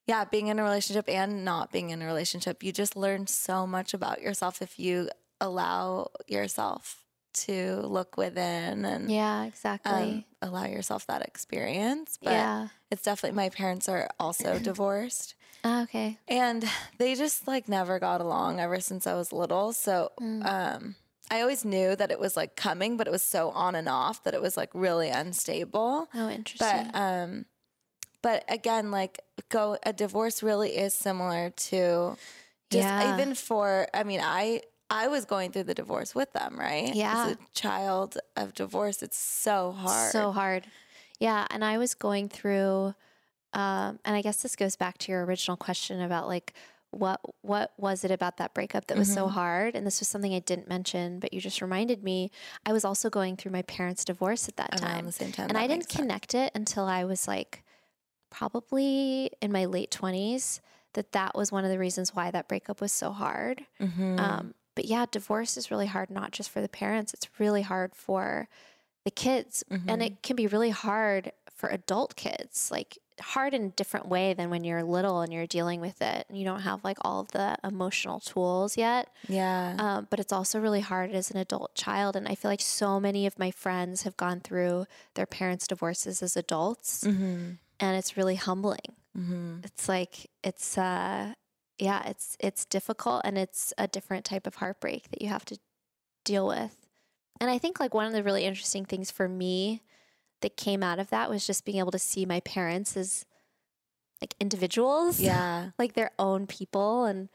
yeah, 0.07 0.23
being 0.23 0.47
in 0.47 0.59
a 0.59 0.63
relationship 0.63 1.09
and 1.09 1.43
not 1.43 1.71
being 1.71 1.89
in 1.89 1.99
a 2.03 2.05
relationship, 2.05 2.61
you 2.61 2.71
just 2.71 2.95
learn 2.95 3.25
so 3.25 3.65
much 3.65 3.91
about 3.95 4.21
yourself 4.21 4.61
if 4.61 4.77
you 4.77 5.09
allow 5.41 6.11
yourself 6.27 7.03
to 7.45 7.81
look 7.81 8.17
within 8.17 8.85
and 8.85 9.09
Yeah. 9.11 9.43
Exactly. 9.45 9.91
um, 9.91 10.23
allow 10.41 10.65
yourself 10.65 11.05
that 11.07 11.21
experience. 11.21 12.17
But 12.21 12.31
yeah. 12.33 12.67
it's 12.91 13.03
definitely 13.03 13.35
my 13.35 13.49
parents 13.49 13.87
are 13.89 14.09
also 14.19 14.59
divorced. 14.71 15.35
Ah, 15.63 15.83
okay. 15.83 16.17
And 16.27 16.63
they 16.97 17.15
just 17.15 17.47
like 17.47 17.67
never 17.69 17.99
got 17.99 18.21
along 18.21 18.59
ever 18.59 18.79
since 18.79 19.05
I 19.07 19.13
was 19.13 19.31
little. 19.31 19.73
So 19.73 20.11
Mm. 20.19 20.45
um 20.45 20.95
I 21.31 21.41
always 21.41 21.65
knew 21.65 21.95
that 21.95 22.11
it 22.11 22.19
was 22.19 22.37
like 22.37 22.55
coming, 22.55 22.97
but 22.97 23.07
it 23.07 23.11
was 23.11 23.23
so 23.23 23.49
on 23.49 23.73
and 23.73 23.89
off 23.89 24.23
that 24.23 24.35
it 24.35 24.41
was 24.41 24.55
like 24.55 24.69
really 24.75 25.09
unstable. 25.09 26.07
Oh, 26.13 26.29
interesting. 26.29 26.91
But 26.91 26.95
um 26.99 27.45
but 28.21 28.43
again, 28.47 28.91
like 28.91 29.19
go 29.49 29.77
a 29.83 29.93
divorce 29.93 30.41
really 30.43 30.69
is 30.77 30.93
similar 30.93 31.49
to 31.69 32.15
just 32.71 32.87
Yeah. 32.87 33.13
even 33.13 33.35
for 33.35 33.87
I 33.93 34.03
mean, 34.03 34.21
I 34.23 34.61
I 34.89 35.07
was 35.07 35.25
going 35.25 35.51
through 35.51 35.63
the 35.63 35.73
divorce 35.73 36.13
with 36.13 36.31
them, 36.33 36.59
right? 36.59 36.93
Yeah. 36.93 37.25
As 37.27 37.31
a 37.33 37.37
child 37.53 38.17
of 38.35 38.53
divorce, 38.53 39.01
it's 39.01 39.17
so 39.17 39.71
hard. 39.71 40.11
So 40.11 40.31
hard. 40.31 40.67
Yeah. 41.19 41.47
And 41.49 41.63
I 41.65 41.77
was 41.77 41.95
going 41.95 42.29
through, 42.29 42.93
um, 43.53 43.99
and 44.05 44.15
I 44.15 44.21
guess 44.21 44.41
this 44.43 44.55
goes 44.55 44.75
back 44.75 44.97
to 44.99 45.11
your 45.11 45.25
original 45.25 45.57
question 45.57 46.01
about 46.01 46.27
like, 46.27 46.53
what 46.91 47.19
what 47.41 47.73
was 47.77 48.05
it 48.05 48.11
about 48.11 48.37
that 48.37 48.53
breakup 48.53 48.87
that 48.87 48.97
was 48.97 49.13
so 49.13 49.27
Mhm. 49.27 49.31
hard? 49.31 49.75
And 49.75 49.85
this 49.85 49.99
was 49.99 50.07
something 50.07 50.33
I 50.33 50.39
didn't 50.39 50.69
mention, 50.69 51.19
but 51.19 51.33
you 51.33 51.41
just 51.41 51.61
reminded 51.61 52.03
me. 52.03 52.31
I 52.65 52.71
was 52.71 52.85
also 52.85 53.09
going 53.09 53.35
through 53.35 53.51
my 53.51 53.63
parents' 53.63 54.05
divorce 54.05 54.47
at 54.47 54.55
that 54.57 54.69
around 54.81 54.81
time, 54.93 55.05
the 55.05 55.11
same 55.11 55.31
time. 55.33 55.49
and 55.49 55.57
I 55.57 55.63
didn't 55.67 55.79
makes 55.83 55.93
sense. 55.93 56.01
connect 56.01 56.35
it 56.35 56.51
until 56.55 56.85
I 56.85 57.03
was 57.03 57.27
like 57.27 57.63
probably 58.29 59.31
in 59.41 59.51
my 59.51 59.65
late 59.65 59.91
twenties. 59.91 60.61
That 60.93 61.11
that 61.11 61.35
was 61.35 61.51
one 61.51 61.65
of 61.65 61.71
the 61.71 61.79
reasons 61.79 62.15
why 62.15 62.31
that 62.31 62.47
breakup 62.47 62.79
was 62.79 62.93
so 62.93 63.11
hard. 63.11 63.65
Mhm. 63.81 64.17
Um, 64.17 64.53
but 64.75 64.85
yeah, 64.85 65.05
divorce 65.09 65.57
is 65.57 65.71
really 65.71 65.87
hard, 65.87 66.09
not 66.11 66.31
just 66.31 66.49
for 66.49 66.61
the 66.61 66.69
parents, 66.69 67.13
it's 67.13 67.27
really 67.39 67.61
hard 67.63 67.95
for 67.95 68.47
the 69.05 69.11
kids. 69.11 69.63
And 69.69 69.87
Mhm. 69.87 70.05
it 70.05 70.21
can 70.23 70.35
be 70.35 70.47
really 70.47 70.71
hard 70.71 71.31
for 71.53 71.69
adult 71.69 72.15
kids, 72.15 72.69
like 72.71 72.97
hard 73.21 73.53
in 73.53 73.63
a 73.63 73.69
different 73.69 74.07
way 74.07 74.33
than 74.33 74.49
when 74.49 74.63
you're 74.65 74.83
little 74.83 75.21
and 75.21 75.31
you're 75.31 75.47
dealing 75.47 75.79
with 75.79 76.01
it 76.01 76.25
and 76.27 76.37
you 76.37 76.43
don't 76.43 76.61
have 76.61 76.83
like 76.83 76.97
all 77.01 77.21
of 77.21 77.29
the 77.31 77.55
emotional 77.63 78.19
tools 78.19 78.75
yet. 78.77 79.07
yeah. 79.29 79.75
Um, 79.79 80.07
but 80.09 80.19
it's 80.19 80.33
also 80.33 80.59
really 80.59 80.81
hard 80.81 81.11
as 81.11 81.31
an 81.31 81.37
adult 81.37 81.73
child. 81.75 82.15
And 82.17 82.27
I 82.27 82.35
feel 82.35 82.51
like 82.51 82.59
so 82.61 82.99
many 82.99 83.25
of 83.25 83.39
my 83.39 83.51
friends 83.51 84.01
have 84.03 84.17
gone 84.17 84.41
through 84.41 84.85
their 85.13 85.25
parents' 85.25 85.65
divorces 85.67 86.21
as 86.21 86.35
adults, 86.35 87.05
mm-hmm. 87.05 87.51
and 87.79 87.97
it's 87.97 88.17
really 88.17 88.35
humbling 88.35 88.95
Mm-hmm. 89.17 89.59
it's 89.63 89.87
like 89.87 90.29
it's 90.43 90.77
uh 90.77 91.33
yeah 91.77 92.07
it's 92.07 92.37
it's 92.39 92.65
difficult 92.65 93.21
and 93.25 93.37
it's 93.37 93.73
a 93.77 93.87
different 93.87 94.25
type 94.25 94.47
of 94.47 94.55
heartbreak 94.55 95.09
that 95.09 95.21
you 95.21 95.27
have 95.29 95.45
to 95.45 95.57
deal 96.23 96.47
with 96.47 96.87
and 97.39 97.49
i 97.49 97.57
think 97.57 97.79
like 97.79 97.93
one 97.93 98.05
of 98.05 98.13
the 98.13 98.23
really 98.23 98.45
interesting 98.45 98.85
things 98.85 99.11
for 99.11 99.27
me 99.27 99.81
that 100.41 100.57
came 100.57 100.81
out 100.83 100.99
of 100.99 101.09
that 101.09 101.29
was 101.29 101.45
just 101.45 101.65
being 101.65 101.77
able 101.79 101.91
to 101.91 101.99
see 101.99 102.25
my 102.25 102.39
parents 102.41 102.95
as 102.97 103.25
like 104.21 104.35
individuals 104.39 105.19
Yeah. 105.19 105.71
like 105.77 105.93
their 105.93 106.11
own 106.17 106.47
people 106.47 107.05
and 107.05 107.29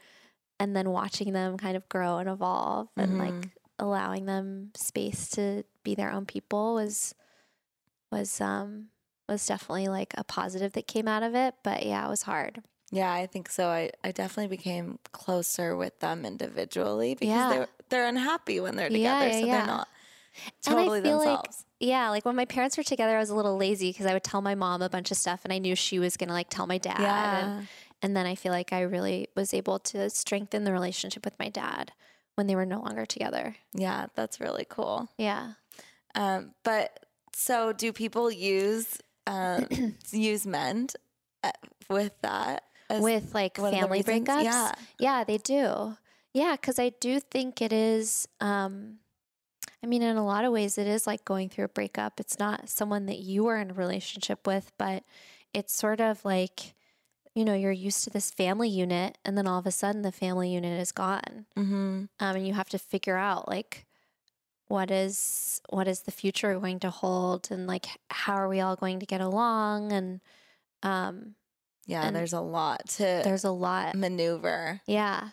and 0.59 0.75
then 0.75 0.89
watching 0.91 1.33
them 1.33 1.57
kind 1.57 1.75
of 1.75 1.87
grow 1.89 2.17
and 2.17 2.29
evolve 2.29 2.89
and 2.97 3.13
Mhm. 3.13 3.19
like 3.19 3.49
allowing 3.79 4.25
them 4.25 4.71
space 4.75 5.29
to 5.31 5.63
be 5.83 5.95
their 5.95 6.11
own 6.11 6.25
people 6.25 6.75
was 6.75 7.15
was 8.11 8.39
um 8.41 8.87
was 9.29 9.45
definitely 9.45 9.87
like 9.87 10.13
a 10.17 10.23
positive 10.23 10.73
that 10.73 10.87
came 10.87 11.07
out 11.07 11.23
of 11.23 11.33
it 11.35 11.55
but 11.63 11.85
yeah 11.85 12.05
it 12.05 12.09
was 12.09 12.23
hard 12.23 12.61
Yeah, 12.91 13.11
I 13.11 13.25
think 13.25 13.49
so. 13.49 13.67
I, 13.67 13.91
I 14.03 14.11
definitely 14.11 14.55
became 14.55 14.99
closer 15.13 15.75
with 15.77 15.99
them 15.99 16.25
individually 16.25 17.15
because 17.15 17.27
Yeah. 17.35 17.49
they're 17.49 17.67
they're 17.89 18.07
unhappy 18.07 18.59
when 18.59 18.75
they're 18.75 18.89
together, 18.89 19.27
yeah, 19.27 19.39
so 19.39 19.45
yeah. 19.45 19.57
they're 19.57 19.65
not 19.67 19.87
And 20.65 20.75
I 20.75 20.79
totally 20.81 21.01
feel 21.01 21.17
like- 21.17 21.25
themselves. 21.27 21.65
yeah 21.79 22.09
like 22.09 22.23
when 22.25 22.35
my 22.37 22.45
parents 22.45 22.77
were 22.77 22.83
together 22.83 23.15
i 23.17 23.19
was 23.19 23.29
a 23.29 23.35
little 23.35 23.57
lazy 23.57 23.89
because 23.91 24.05
i 24.05 24.13
would 24.13 24.23
tell 24.23 24.41
my 24.41 24.55
mom 24.55 24.81
a 24.81 24.87
bunch 24.89 25.11
of 25.11 25.17
stuff 25.17 25.41
and 25.43 25.51
i 25.51 25.57
knew 25.57 25.75
she 25.75 25.99
was 25.99 26.15
gonna 26.15 26.31
like 26.31 26.49
tell 26.49 26.67
my 26.67 26.77
dad 26.77 26.99
and, 26.99 27.03
yeah, 27.03 27.61
and 28.01 28.15
then 28.15 28.25
i 28.25 28.33
feel 28.35 28.53
like 28.53 28.71
i 28.71 28.79
really 28.81 29.27
was 29.35 29.53
able 29.53 29.77
to 29.79 30.09
strengthen 30.09 30.63
the 30.63 30.71
relationship 30.71 31.25
with 31.25 31.37
my 31.39 31.49
dad 31.49 31.91
when 32.35 32.47
they 32.47 32.55
were 32.55 32.65
no 32.65 32.79
longer 32.79 33.05
together 33.05 33.55
yeah, 33.73 34.05
that's 34.15 34.39
really 34.39 34.65
cool. 34.69 35.09
yeah 35.17 35.53
Um, 36.15 36.53
but 36.63 37.05
so 37.33 37.73
do 37.73 37.91
people 37.91 38.31
use 38.31 38.99
um, 39.27 39.67
use 40.11 40.45
Mend 40.47 40.93
uh, 41.43 41.51
with 41.89 42.13
that, 42.21 42.63
with 42.99 43.33
like 43.33 43.57
one 43.57 43.67
of 43.67 43.71
the 43.73 43.79
family 43.79 44.03
breakups. 44.03 44.43
Yeah. 44.43 44.71
Yeah, 44.99 45.23
they 45.23 45.37
do. 45.37 45.95
Yeah, 46.33 46.55
because 46.59 46.79
I 46.79 46.89
do 46.99 47.19
think 47.19 47.61
it 47.61 47.71
is. 47.73 48.27
Um, 48.39 48.97
I 49.83 49.87
mean, 49.87 50.01
in 50.01 50.15
a 50.17 50.25
lot 50.25 50.45
of 50.45 50.51
ways, 50.51 50.77
it 50.77 50.87
is 50.87 51.07
like 51.07 51.25
going 51.25 51.49
through 51.49 51.65
a 51.65 51.69
breakup. 51.69 52.19
It's 52.19 52.37
not 52.39 52.69
someone 52.69 53.05
that 53.07 53.19
you 53.19 53.43
were 53.43 53.57
in 53.57 53.71
a 53.71 53.73
relationship 53.73 54.45
with, 54.47 54.71
but 54.77 55.03
it's 55.53 55.73
sort 55.73 55.99
of 55.99 56.23
like, 56.23 56.73
you 57.33 57.43
know, 57.43 57.53
you're 57.55 57.71
used 57.71 58.03
to 58.03 58.09
this 58.09 58.31
family 58.31 58.69
unit, 58.69 59.17
and 59.25 59.37
then 59.37 59.47
all 59.47 59.59
of 59.59 59.65
a 59.65 59.71
sudden 59.71 60.01
the 60.03 60.11
family 60.11 60.53
unit 60.53 60.79
is 60.79 60.91
gone, 60.91 61.45
Mm-hmm. 61.57 61.73
um, 61.75 62.07
and 62.19 62.47
you 62.47 62.53
have 62.53 62.69
to 62.69 62.77
figure 62.79 63.17
out 63.17 63.47
like 63.47 63.85
what 64.67 64.89
is 64.91 65.61
what 65.69 65.87
is 65.87 66.01
the 66.01 66.11
future 66.11 66.57
going 66.59 66.79
to 66.79 66.89
hold, 66.89 67.49
and 67.51 67.67
like 67.67 67.87
how 68.09 68.33
are 68.33 68.47
we 68.47 68.59
all 68.61 68.75
going 68.75 68.99
to 68.99 69.05
get 69.05 69.19
along, 69.21 69.91
and 69.91 70.21
um, 70.83 71.35
Yeah, 71.87 72.03
And 72.03 72.15
there's 72.15 72.33
a 72.33 72.41
lot 72.41 72.87
to 72.97 73.21
there's 73.23 73.43
a 73.43 73.51
lot 73.51 73.95
maneuver. 73.95 74.81
Yeah. 74.85 75.29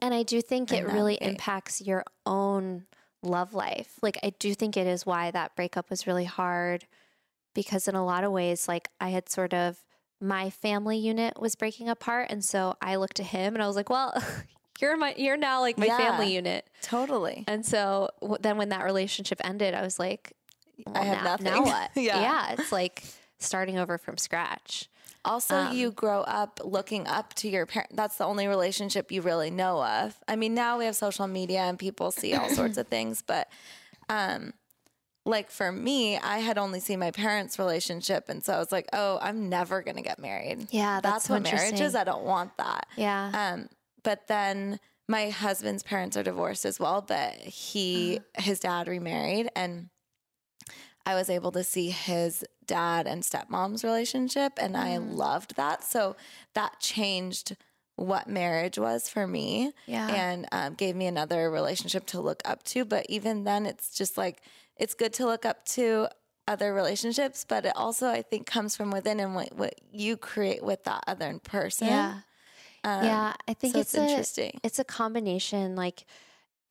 And 0.00 0.12
I 0.12 0.24
do 0.24 0.42
think 0.42 0.72
it 0.72 0.84
really 0.86 1.12
navigate. 1.14 1.28
impacts 1.30 1.80
your 1.80 2.04
own 2.26 2.86
love 3.22 3.54
life. 3.54 3.94
Like, 4.02 4.18
I 4.22 4.30
do 4.38 4.52
think 4.52 4.76
it 4.76 4.86
is 4.86 5.06
why 5.06 5.30
that 5.30 5.54
breakup 5.54 5.90
was 5.90 6.06
really 6.08 6.24
hard 6.24 6.86
because, 7.54 7.86
in 7.86 7.94
a 7.94 8.04
lot 8.04 8.24
of 8.24 8.32
ways, 8.32 8.66
like, 8.66 8.88
I 9.00 9.10
had 9.10 9.28
sort 9.28 9.54
of 9.54 9.78
my 10.20 10.50
family 10.50 10.98
unit 10.98 11.40
was 11.40 11.54
breaking 11.54 11.88
apart. 11.88 12.28
And 12.30 12.44
so 12.44 12.74
I 12.82 12.96
looked 12.96 13.20
at 13.20 13.26
him 13.26 13.54
and 13.54 13.62
I 13.62 13.66
was 13.68 13.76
like, 13.76 13.90
well, 13.90 14.12
you're 14.80 14.96
my, 14.96 15.14
you're 15.16 15.36
now 15.36 15.60
like 15.60 15.78
my 15.78 15.86
Yeah. 15.86 15.98
family 15.98 16.34
unit. 16.34 16.68
Totally. 16.82 17.44
And 17.46 17.64
so 17.64 18.08
w- 18.20 18.38
then 18.40 18.56
when 18.56 18.70
that 18.70 18.84
relationship 18.84 19.40
ended, 19.44 19.74
I 19.74 19.82
was 19.82 19.98
like, 20.00 20.32
I 20.94 21.04
have 21.04 21.18
now, 21.18 21.24
nothing. 21.30 21.44
Now 21.44 21.62
what? 21.64 21.90
Yeah. 21.94 22.20
Yeah. 22.20 22.52
It's 22.58 22.72
like 22.72 23.04
starting 23.38 23.78
over 23.78 23.98
from 23.98 24.16
scratch. 24.16 24.88
Also, 25.24 25.54
Um, 25.54 25.76
you 25.76 25.90
grow 25.92 26.22
up 26.22 26.60
looking 26.64 27.06
up 27.06 27.32
to 27.34 27.48
your 27.48 27.64
parents. 27.66 27.94
That's 27.94 28.16
the 28.16 28.24
only 28.24 28.48
relationship 28.48 29.12
you 29.12 29.22
really 29.22 29.50
know 29.50 29.82
of. 29.84 30.18
I 30.26 30.34
mean, 30.36 30.54
now 30.54 30.78
we 30.78 30.84
have 30.86 30.96
social 30.96 31.26
media 31.28 31.60
and 31.60 31.78
people 31.78 32.10
see 32.10 32.34
all 32.34 32.48
sorts 32.60 32.76
of 32.76 32.88
things, 32.88 33.22
but 33.22 33.48
um, 34.08 34.52
like 35.24 35.50
for 35.50 35.70
me, 35.70 36.18
I 36.18 36.38
had 36.38 36.58
only 36.58 36.80
seen 36.80 36.98
my 36.98 37.12
parents' 37.12 37.56
relationship, 37.58 38.28
and 38.28 38.44
so 38.44 38.54
I 38.54 38.58
was 38.58 38.72
like, 38.72 38.88
"Oh, 38.92 39.18
I'm 39.22 39.48
never 39.48 39.80
gonna 39.82 40.02
get 40.02 40.18
married." 40.18 40.66
Yeah. 40.72 41.00
That's, 41.00 41.14
that's 41.14 41.24
so 41.26 41.34
what 41.34 41.42
marriage 41.44 41.80
is. 41.80 41.94
I 41.94 42.02
don't 42.04 42.24
want 42.24 42.56
that. 42.56 42.86
Yeah. 42.96 43.30
Um, 43.32 43.68
but 44.02 44.26
then 44.26 44.80
my 45.08 45.30
husband's 45.30 45.84
parents 45.84 46.16
are 46.16 46.24
divorced 46.24 46.64
as 46.64 46.80
well, 46.80 47.02
but 47.02 47.34
he 47.34 48.18
Uh-huh. 48.18 48.42
his 48.42 48.58
dad 48.60 48.88
remarried 48.88 49.48
and 49.54 49.90
I 51.06 51.14
was 51.14 51.28
able 51.30 51.52
to 51.52 51.64
see 51.64 51.90
his 51.90 52.44
dad 52.66 53.06
and 53.06 53.22
stepmom's 53.22 53.82
relationship 53.84 54.52
and 54.58 54.76
I 54.76 54.96
Mm. 54.96 55.16
loved 55.16 55.56
that. 55.56 55.82
So 55.84 56.16
that 56.54 56.78
changed 56.80 57.56
what 57.96 58.26
marriage 58.28 58.78
was 58.78 59.08
for 59.08 59.26
me 59.26 59.72
yeah. 59.86 60.08
and 60.08 60.46
um, 60.52 60.74
gave 60.74 60.96
me 60.96 61.06
another 61.06 61.50
relationship 61.50 62.06
to 62.06 62.20
look 62.20 62.40
up 62.44 62.62
to. 62.64 62.84
But 62.84 63.06
even 63.08 63.44
then, 63.44 63.66
it's 63.66 63.94
just 63.96 64.16
like 64.16 64.42
it's 64.76 64.94
good 64.94 65.12
to 65.14 65.26
look 65.26 65.44
up 65.44 65.64
to 65.66 66.08
other 66.48 66.72
relationships, 66.74 67.44
but 67.46 67.66
it 67.66 67.72
also 67.76 68.08
I 68.08 68.22
think 68.22 68.46
comes 68.46 68.74
from 68.76 68.90
within 68.90 69.20
and 69.20 69.34
what, 69.34 69.52
what 69.54 69.74
you 69.92 70.16
create 70.16 70.62
with 70.64 70.84
that 70.84 71.04
other 71.06 71.38
person. 71.44 71.88
yeah. 71.88 72.20
Um, 72.84 73.04
yeah. 73.04 73.34
I 73.46 73.54
think 73.54 73.74
so 73.74 73.80
it's, 73.80 73.94
it's 73.94 74.02
a, 74.02 74.08
interesting. 74.08 74.60
it's 74.64 74.78
a 74.80 74.84
combination 74.84 75.76
like 75.76 76.04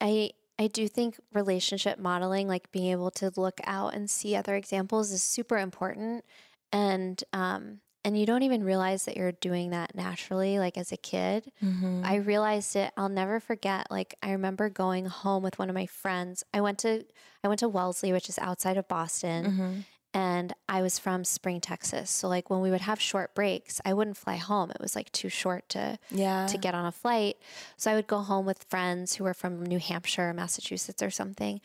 i 0.00 0.30
i 0.62 0.66
do 0.68 0.86
think 0.88 1.18
relationship 1.32 1.98
modeling 1.98 2.46
like 2.48 2.70
being 2.72 2.90
able 2.92 3.10
to 3.10 3.30
look 3.36 3.58
out 3.64 3.94
and 3.94 4.08
see 4.08 4.34
other 4.36 4.54
examples 4.56 5.10
is 5.12 5.22
super 5.22 5.58
important 5.58 6.24
and 6.72 7.22
um 7.32 7.80
and 8.04 8.18
you 8.18 8.26
don't 8.26 8.42
even 8.42 8.64
realize 8.64 9.04
that 9.04 9.16
you're 9.16 9.30
doing 9.48 9.70
that 9.70 9.94
naturally 9.94 10.58
like 10.58 10.76
as 10.76 10.90
a 10.92 10.96
kid 10.96 11.52
Mhm. 11.62 12.04
i 12.04 12.14
realized 12.16 12.74
it 12.76 12.90
i'll 12.96 13.08
never 13.22 13.38
forget 13.40 13.86
like 13.90 14.14
i 14.22 14.30
remember 14.32 14.68
going 14.68 15.06
home 15.06 15.42
with 15.42 15.58
one 15.58 15.68
of 15.70 15.74
my 15.74 15.86
friends 15.86 16.44
i 16.52 16.60
went 16.60 16.78
to 16.80 17.04
i 17.44 17.48
went 17.48 17.60
to 17.60 17.68
wellesley 17.68 18.12
which 18.12 18.28
is 18.28 18.38
outside 18.38 18.76
of 18.76 18.88
boston 18.88 19.40
Mhm. 19.46 19.84
And 20.14 20.52
I 20.68 20.82
was 20.82 20.98
from 20.98 21.24
Spring, 21.24 21.60
Texas. 21.60 22.10
So 22.10 22.28
like 22.28 22.50
when 22.50 22.60
we 22.60 22.70
would 22.70 22.82
have 22.82 23.00
short 23.00 23.34
breaks, 23.34 23.80
I 23.84 23.94
wouldn't 23.94 24.16
fly 24.18 24.36
home. 24.36 24.70
It 24.70 24.80
was 24.80 24.94
like 24.94 25.10
too 25.12 25.28
short 25.28 25.68
to 25.70 25.98
Yeah. 26.10 26.46
to 26.48 26.58
get 26.58 26.74
on 26.74 26.84
a 26.86 26.92
flight. 26.92 27.36
So 27.76 27.90
I 27.90 27.94
would 27.94 28.06
go 28.06 28.18
home 28.18 28.44
with 28.46 28.64
friends 28.68 29.14
who 29.14 29.24
were 29.24 29.34
from 29.34 29.64
New 29.64 29.78
Hampshire, 29.78 30.28
or 30.30 30.34
Massachusetts 30.34 31.02
or 31.02 31.10
something. 31.10 31.60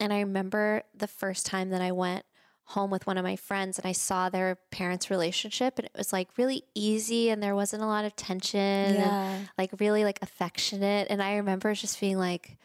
And 0.00 0.12
I 0.12 0.20
remember 0.20 0.82
the 0.96 1.06
first 1.06 1.46
time 1.46 1.70
that 1.70 1.80
I 1.82 1.92
went 1.92 2.24
home 2.64 2.90
with 2.90 3.06
one 3.06 3.18
of 3.18 3.24
my 3.24 3.36
friends 3.36 3.78
and 3.78 3.86
I 3.86 3.92
saw 3.92 4.28
their 4.30 4.56
parents' 4.70 5.10
relationship 5.10 5.78
and 5.78 5.84
it 5.86 5.92
was 5.96 6.12
like 6.12 6.28
really 6.38 6.62
easy 6.74 7.28
and 7.28 7.42
there 7.42 7.54
wasn't 7.56 7.82
a 7.82 7.86
lot 7.86 8.04
of 8.04 8.14
tension 8.16 8.94
Yeah. 8.94 9.38
like 9.58 9.72
really 9.80 10.04
like 10.04 10.20
affectionate 10.22 11.08
and 11.10 11.20
I 11.20 11.36
remember 11.36 11.74
just 11.74 12.00
being 12.00 12.18
like 12.18 12.56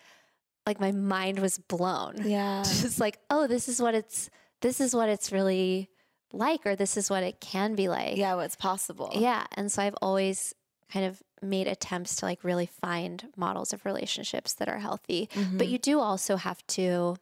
like 0.68 0.80
my 0.80 0.92
mind 0.92 1.40
was 1.40 1.58
blown 1.58 2.22
Yeah. 2.24 2.62
just 2.66 3.00
like 3.00 3.18
oh 3.30 3.48
this 3.48 3.68
is 3.68 3.82
what 3.82 3.96
it's 3.96 4.30
this 4.62 4.80
is 4.82 4.96
what 4.96 5.10
it's 5.10 5.32
really 5.32 5.90
like 6.34 6.66
or 6.66 6.76
this 6.76 6.98
is 6.98 7.10
what 7.10 7.24
it 7.24 7.40
can 7.40 7.76
be 7.76 7.88
like 7.90 8.18
Yeah, 8.18 8.36
what's 8.36 8.56
possible. 8.56 9.12
yeah 9.16 9.46
and 9.56 9.72
so 9.72 9.82
i've 9.84 9.96
always 10.02 10.54
kind 10.92 11.06
of 11.06 11.22
made 11.42 11.68
attempts 11.68 12.16
to 12.18 12.26
like 12.26 12.44
really 12.44 12.66
find 12.66 13.28
models 13.38 13.72
of 13.74 13.86
relationships 13.86 14.54
that 14.56 14.68
are 14.70 14.80
healthy 14.80 15.30
Mm-hmm. 15.34 15.58
but 15.58 15.68
you 15.68 15.78
do 15.78 16.00
also 16.00 16.36
have 16.38 16.66
to 16.68 17.16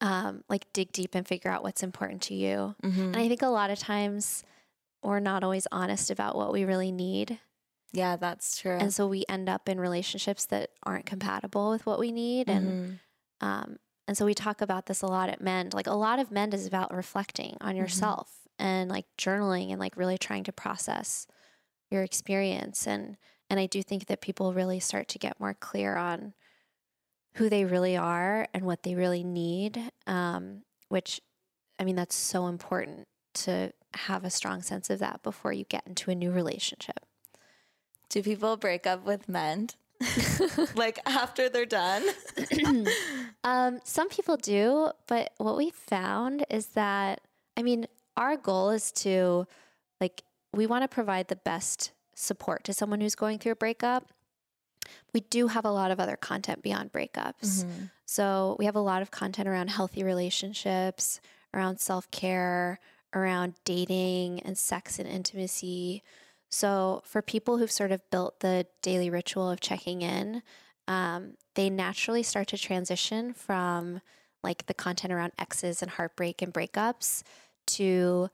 um 0.00 0.44
like 0.48 0.72
dig 0.72 0.92
deep 0.92 1.14
and 1.14 1.26
figure 1.26 1.50
out 1.50 1.62
what's 1.62 1.82
important 1.82 2.22
to 2.22 2.34
you 2.34 2.74
Mhm. 2.82 2.98
and 3.12 3.16
i 3.16 3.28
think 3.28 3.42
a 3.42 3.48
lot 3.48 3.70
of 3.70 3.78
times 3.78 4.44
we're 5.02 5.20
not 5.20 5.42
always 5.44 5.66
honest 5.72 6.10
about 6.10 6.36
what 6.36 6.52
we 6.52 6.64
really 6.64 6.90
need 6.92 7.38
Yeah, 7.92 8.16
that's 8.16 8.58
true. 8.60 8.76
and 8.76 8.92
so 8.92 9.06
we 9.08 9.24
end 9.28 9.48
up 9.48 9.68
in 9.68 9.80
relationships 9.80 10.44
that 10.46 10.70
aren't 10.84 11.06
compatible 11.06 11.70
with 11.70 11.86
what 11.86 11.98
we 11.98 12.12
need 12.12 12.48
and 12.48 12.66
Mhm. 12.72 12.98
Um, 13.40 13.78
and 14.08 14.16
so 14.16 14.24
we 14.24 14.32
talk 14.32 14.62
about 14.62 14.86
this 14.86 15.02
a 15.02 15.06
lot 15.06 15.28
at 15.28 15.42
Mend. 15.42 15.74
Like 15.74 15.86
a 15.86 15.92
lot 15.92 16.18
of 16.18 16.32
Mend 16.32 16.54
is 16.54 16.66
about 16.66 16.94
reflecting 16.94 17.58
on 17.60 17.76
yourself 17.76 18.48
and 18.58 18.90
like 18.90 19.04
journaling 19.18 19.70
and 19.70 19.78
like 19.78 19.98
really 19.98 20.16
trying 20.16 20.44
to 20.44 20.52
process 20.52 21.26
your 21.90 22.02
experience. 22.02 22.86
And 22.86 23.18
and 23.50 23.60
I 23.60 23.66
do 23.66 23.82
think 23.82 24.06
that 24.06 24.22
people 24.22 24.54
really 24.54 24.80
start 24.80 25.08
to 25.08 25.18
get 25.18 25.38
more 25.38 25.52
clear 25.52 25.96
on 25.96 26.32
who 27.34 27.50
they 27.50 27.66
really 27.66 27.98
are 27.98 28.48
and 28.54 28.64
what 28.64 28.82
they 28.82 28.94
really 28.94 29.22
need. 29.22 29.90
Um, 30.06 30.62
which, 30.88 31.20
I 31.78 31.84
mean, 31.84 31.96
that's 31.96 32.14
so 32.14 32.46
important 32.46 33.08
to 33.34 33.72
have 33.92 34.24
a 34.24 34.30
strong 34.30 34.62
sense 34.62 34.88
of 34.88 35.00
that 35.00 35.22
before 35.22 35.52
you 35.52 35.64
get 35.64 35.86
into 35.86 36.10
a 36.10 36.14
new 36.14 36.30
relationship. 36.30 37.00
Do 38.08 38.22
people 38.22 38.56
break 38.56 38.86
up 38.86 39.04
with 39.04 39.28
Mend? 39.28 39.76
like 40.74 40.98
after 41.06 41.48
they're 41.48 41.66
done? 41.66 42.04
um, 43.44 43.80
some 43.84 44.08
people 44.08 44.36
do, 44.36 44.90
but 45.06 45.32
what 45.38 45.56
we 45.56 45.70
found 45.70 46.44
is 46.50 46.66
that, 46.68 47.20
I 47.56 47.62
mean, 47.62 47.86
our 48.16 48.36
goal 48.36 48.70
is 48.70 48.92
to, 48.92 49.46
like, 50.00 50.22
we 50.52 50.66
want 50.66 50.82
to 50.82 50.88
provide 50.88 51.28
the 51.28 51.36
best 51.36 51.92
support 52.14 52.64
to 52.64 52.72
someone 52.72 53.00
who's 53.00 53.14
going 53.14 53.38
through 53.38 53.52
a 53.52 53.56
breakup. 53.56 54.08
We 55.12 55.20
do 55.20 55.48
have 55.48 55.64
a 55.64 55.70
lot 55.70 55.90
of 55.90 56.00
other 56.00 56.16
content 56.16 56.62
beyond 56.62 56.92
breakups. 56.92 57.64
Mhm. 57.64 57.90
So 58.06 58.56
we 58.58 58.64
have 58.64 58.74
a 58.74 58.80
lot 58.80 59.02
of 59.02 59.10
content 59.10 59.48
around 59.48 59.68
healthy 59.68 60.02
relationships, 60.02 61.20
around 61.52 61.78
self 61.78 62.10
care, 62.10 62.80
around 63.14 63.54
dating 63.64 64.40
and 64.40 64.56
sex 64.56 64.98
and 64.98 65.08
intimacy. 65.08 66.02
So 66.50 67.02
for 67.04 67.22
people 67.22 67.58
who've 67.58 67.70
sort 67.70 67.92
of 67.92 68.02
built 68.10 68.40
the 68.40 68.66
daily 68.82 69.10
ritual 69.10 69.50
of 69.50 69.60
checking 69.60 70.02
in, 70.02 70.42
um, 70.86 71.34
they 71.54 71.68
naturally 71.68 72.22
start 72.22 72.48
to 72.48 72.58
transition 72.58 73.34
from 73.34 74.00
like 74.42 74.66
the 74.66 74.74
content 74.74 75.12
around 75.12 75.32
exes 75.38 75.82
and 75.82 75.90
heartbreak 75.90 76.40
and 76.40 76.54
breakups 76.54 77.22
to 77.66 78.28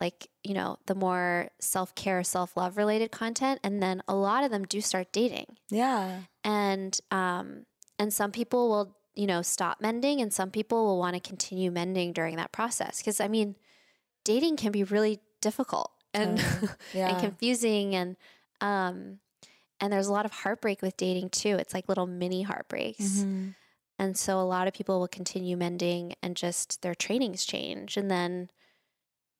like 0.00 0.28
you 0.44 0.52
know 0.54 0.78
the 0.86 0.94
more 0.94 1.48
self-care 1.60 2.22
self-love 2.22 2.76
related 2.76 3.10
content 3.10 3.58
and 3.64 3.82
then 3.82 4.02
a 4.06 4.14
lot 4.14 4.44
of 4.44 4.50
them 4.50 4.64
do 4.64 4.80
start 4.80 5.12
dating. 5.12 5.56
Yeah. 5.70 6.20
and 6.44 6.98
um 7.10 7.64
and 7.98 8.12
some 8.12 8.30
people 8.30 8.68
will 8.68 8.96
you 9.14 9.26
know 9.26 9.40
stop 9.42 9.80
mending 9.80 10.20
and 10.20 10.32
some 10.32 10.50
people 10.50 10.84
will 10.84 10.98
want 10.98 11.14
to 11.14 11.20
continue 11.20 11.70
mending 11.70 12.12
during 12.12 12.36
that 12.36 12.52
process. 12.52 12.98
Because 12.98 13.20
i 13.20 13.26
mean 13.26 13.56
dating 14.24 14.56
can 14.56 14.70
be 14.70 14.84
really 14.84 15.20
difficult 15.40 15.90
and 16.16 16.38
Totally. 16.38 16.68
Yeah. 16.94 17.10
and 17.10 17.20
confusing 17.20 17.94
and 17.94 18.16
um 18.60 19.20
and 19.80 19.92
there's 19.92 20.08
a 20.08 20.12
lot 20.12 20.24
of 20.26 20.32
heartbreak 20.32 20.82
with 20.82 20.96
dating 20.96 21.30
too 21.30 21.56
it's 21.56 21.74
like 21.74 21.88
little 21.88 22.06
mini 22.06 22.42
heartbreaks 22.42 23.24
Mhm. 23.24 23.54
and 23.98 24.16
so 24.18 24.38
a 24.40 24.44
lot 24.44 24.68
of 24.68 24.74
people 24.74 25.00
will 25.00 25.08
continue 25.08 25.56
mending 25.56 26.14
and 26.22 26.36
just 26.36 26.82
their 26.82 26.94
trainings 26.94 27.44
change 27.44 27.96
and 27.96 28.10
then 28.10 28.50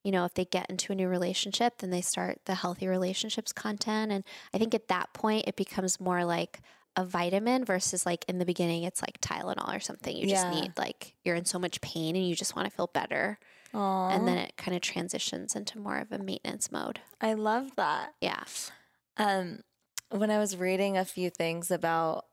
you 0.04 0.12
know 0.12 0.24
if 0.24 0.34
they 0.34 0.44
get 0.44 0.70
into 0.70 0.92
a 0.92 0.96
new 0.96 1.08
relationship 1.08 1.78
then 1.78 1.90
they 1.90 2.00
start 2.00 2.40
the 2.44 2.54
healthy 2.54 2.86
relationships 2.88 3.52
content 3.52 4.12
and 4.12 4.24
i 4.54 4.58
think 4.58 4.74
at 4.74 4.88
that 4.88 5.12
point 5.12 5.44
it 5.48 5.56
becomes 5.56 6.00
more 6.00 6.24
like 6.24 6.60
a 6.96 7.04
vitamin 7.04 7.64
versus 7.64 8.06
like 8.06 8.24
in 8.28 8.38
the 8.38 8.44
beginning 8.46 8.84
it's 8.84 9.02
like 9.02 9.20
tylenol 9.20 9.74
or 9.74 9.80
something 9.80 10.16
you 10.16 10.26
just 10.26 10.48
Yeah. 10.48 10.50
need 10.50 10.78
like 10.78 11.14
you're 11.24 11.34
in 11.36 11.44
so 11.44 11.58
much 11.58 11.80
pain 11.80 12.16
and 12.16 12.26
you 12.28 12.34
just 12.34 12.56
want 12.56 12.68
to 12.70 12.74
feel 12.74 12.86
better 12.86 13.38
Aw. 13.74 14.08
and 14.10 14.26
then 14.26 14.38
it 14.38 14.56
kind 14.56 14.74
of 14.74 14.80
transitions 14.82 15.54
into 15.54 15.78
more 15.78 15.98
of 15.98 16.12
a 16.12 16.18
maintenance 16.18 16.70
mode. 16.72 17.00
I 17.20 17.34
love 17.34 17.74
that. 17.76 18.14
Yeah. 18.20 18.44
Um, 19.16 19.60
when 20.10 20.30
I 20.30 20.38
was 20.38 20.56
reading 20.56 20.96
a 20.96 21.04
few 21.04 21.30
things 21.30 21.70
about 21.70 22.26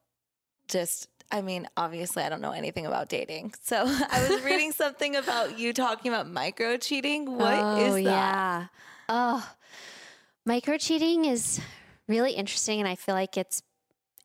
just, 0.68 1.08
I 1.32 1.42
mean, 1.42 1.68
obviously, 1.76 2.24
I 2.24 2.30
don't 2.30 2.42
know 2.42 2.52
anything 2.52 2.86
about 2.86 3.10
dating. 3.10 3.54
So 3.64 3.78
I 3.86 4.28
was 4.30 4.42
reading 4.44 4.72
something 4.84 5.16
about 5.16 5.58
you 5.58 5.74
talking 5.74 6.12
about 6.14 6.30
micro 6.30 6.78
cheating. 6.78 7.38
What 7.38 7.54
is 7.82 7.94
oh, 7.94 7.96
that? 7.96 8.02
Yeah. 8.04 8.68
Oh, 9.10 9.50
micro 10.46 10.78
cheating 10.78 11.26
is 11.26 11.60
really 12.08 12.34
interesting, 12.34 12.80
and 12.80 12.88
I 12.88 12.96
feel 12.96 13.16
like 13.16 13.38
it's 13.38 13.64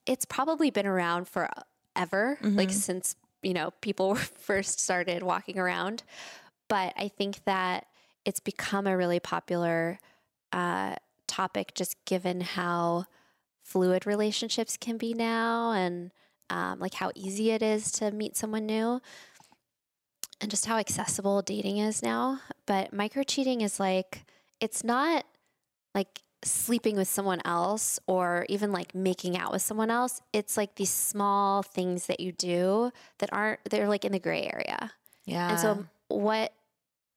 it's 0.06 0.24
probably 0.24 0.70
been 0.70 0.86
around 0.86 1.28
forever, 1.28 2.38
like 2.42 2.68
Mhm. 2.70 2.72
since 2.72 3.16
you 3.42 3.54
know 3.54 3.72
people 3.80 4.14
first 4.46 4.80
started 4.80 5.22
walking 5.22 5.58
around. 5.58 6.02
But 6.68 6.92
I 6.96 7.08
think 7.08 7.44
that 7.44 7.86
it's 8.24 8.40
become 8.40 8.86
a 8.86 8.96
really 8.96 9.20
popular 9.20 9.98
uh, 10.52 10.96
topic, 11.26 11.72
just 11.74 11.96
given 12.04 12.42
how 12.42 13.06
fluid 13.62 14.06
relationships 14.06 14.76
can 14.76 14.96
be 14.96 15.14
now, 15.14 15.72
and 15.72 16.10
um, 16.50 16.78
like 16.78 16.94
how 16.94 17.10
easy 17.14 17.50
it 17.50 17.62
is 17.62 17.90
to 17.92 18.10
meet 18.10 18.36
someone 18.36 18.66
new 18.66 19.00
and 20.40 20.50
just 20.50 20.66
how 20.66 20.78
accessible 20.78 21.42
dating 21.42 21.78
is 21.78 22.02
now. 22.02 22.40
But 22.66 22.92
micro 22.92 23.22
cheating 23.22 23.60
is 23.60 23.80
like, 23.80 24.24
it's 24.60 24.84
not 24.84 25.24
like 25.94 26.22
sleeping 26.44 26.96
with 26.96 27.08
someone 27.08 27.40
else 27.44 27.98
or 28.06 28.46
even 28.48 28.72
like 28.72 28.94
making 28.94 29.36
out 29.36 29.52
with 29.52 29.62
someone 29.62 29.90
else. 29.90 30.20
It's 30.32 30.56
like 30.56 30.76
these 30.76 30.90
small 30.90 31.62
things 31.62 32.06
that 32.06 32.20
you 32.20 32.32
do 32.32 32.92
that 33.18 33.30
aren't, 33.32 33.60
they're 33.68 33.88
like 33.88 34.04
in 34.04 34.12
the 34.12 34.20
gray 34.20 34.48
area. 34.52 34.92
Yeah. 35.24 35.50
And 35.50 35.58
so, 35.58 35.84
what, 36.08 36.52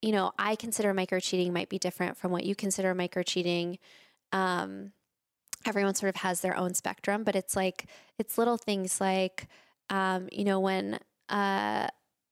you 0.02 0.12
know, 0.12 0.32
I 0.40 0.56
consider 0.56 0.94
micro 0.94 1.20
cheating 1.20 1.54
might 1.54 1.70
be 1.70 1.78
different 1.78 2.18
from 2.18 2.32
what 2.32 2.44
you 2.44 2.56
consider 2.56 2.94
micro 2.96 3.24
cheating. 3.24 3.78
Um, 4.32 4.94
everyone 5.66 5.94
sort 5.96 6.10
of 6.10 6.16
has 6.22 6.42
their 6.42 6.56
own 6.58 6.74
spectrum, 6.74 7.24
but 7.24 7.36
it's 7.36 7.56
like, 7.56 7.86
it's 8.18 8.38
little 8.38 8.58
things 8.58 9.00
like, 9.00 9.48
um, 9.90 10.28
you 10.32 10.44
know, 10.44 10.60
when, 10.60 10.98
uh, 11.30 11.88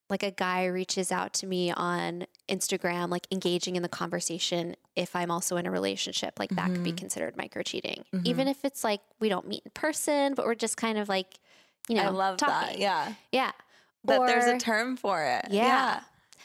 like 0.10 0.24
a 0.24 0.32
guy 0.32 0.66
reaches 0.66 1.12
out 1.12 1.34
to 1.34 1.46
me 1.46 1.70
on 1.72 2.26
Instagram, 2.50 3.12
like 3.12 3.28
engaging 3.32 3.76
in 3.76 3.84
the 3.84 3.90
conversation 3.90 4.76
if 4.96 5.16
I'm 5.16 5.30
also 5.30 5.56
in 5.58 5.68
a 5.68 5.72
relationship, 5.72 6.40
like 6.40 6.50
that 6.52 6.72
could 6.72 6.84
be 6.84 6.92
Mhm. 6.94 6.98
considered 6.98 7.38
micro 7.38 7.62
cheating. 7.62 8.04
Mhm. 8.12 8.26
Even 8.26 8.48
if 8.48 8.66
it's 8.66 8.84
like 8.84 9.02
we 9.20 9.30
don't 9.30 9.48
meet 9.48 9.62
in 9.66 9.72
person, 9.76 10.34
but 10.34 10.46
we're 10.48 10.56
just 10.56 10.78
kind 10.78 10.98
of 10.98 11.08
like, 11.10 11.40
you 11.88 11.96
know, 11.96 12.04
I 12.06 12.08
love 12.10 12.40
that. 12.40 12.48
talking. 12.48 12.82
Yeah. 12.82 13.14
Yeah. 13.32 13.52
That 14.06 14.26
there's 14.26 14.46
a 14.46 14.58
term 14.58 14.98
for 14.98 15.24
it. 15.24 15.46
Yeah. 15.52 16.02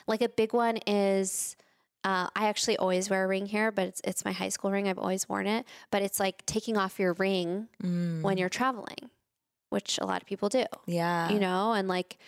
Like 0.06 0.22
a 0.22 0.28
big 0.28 0.52
one 0.52 0.78
is 0.86 1.56
uh, 2.04 2.28
I 2.36 2.48
actually 2.48 2.76
always 2.76 3.08
wear 3.08 3.24
a 3.24 3.26
ring 3.26 3.46
here, 3.46 3.72
but 3.72 3.86
it's, 3.88 4.00
it's 4.04 4.24
my 4.24 4.32
high 4.32 4.50
school 4.50 4.70
ring. 4.70 4.88
I've 4.88 4.98
always 4.98 5.26
worn 5.28 5.46
it. 5.46 5.66
But 5.90 6.02
it's 6.02 6.20
like 6.20 6.44
taking 6.44 6.76
off 6.76 6.98
your 6.98 7.14
ring 7.14 7.68
Mm. 7.82 8.20
when 8.22 8.36
you're 8.36 8.50
traveling, 8.50 9.10
which 9.70 9.98
a 9.98 10.04
lot 10.04 10.20
of 10.20 10.28
people 10.28 10.48
do, 10.50 10.64
yeah. 10.86 11.30
you 11.30 11.38
know, 11.40 11.72
and 11.72 11.88
like 11.88 12.18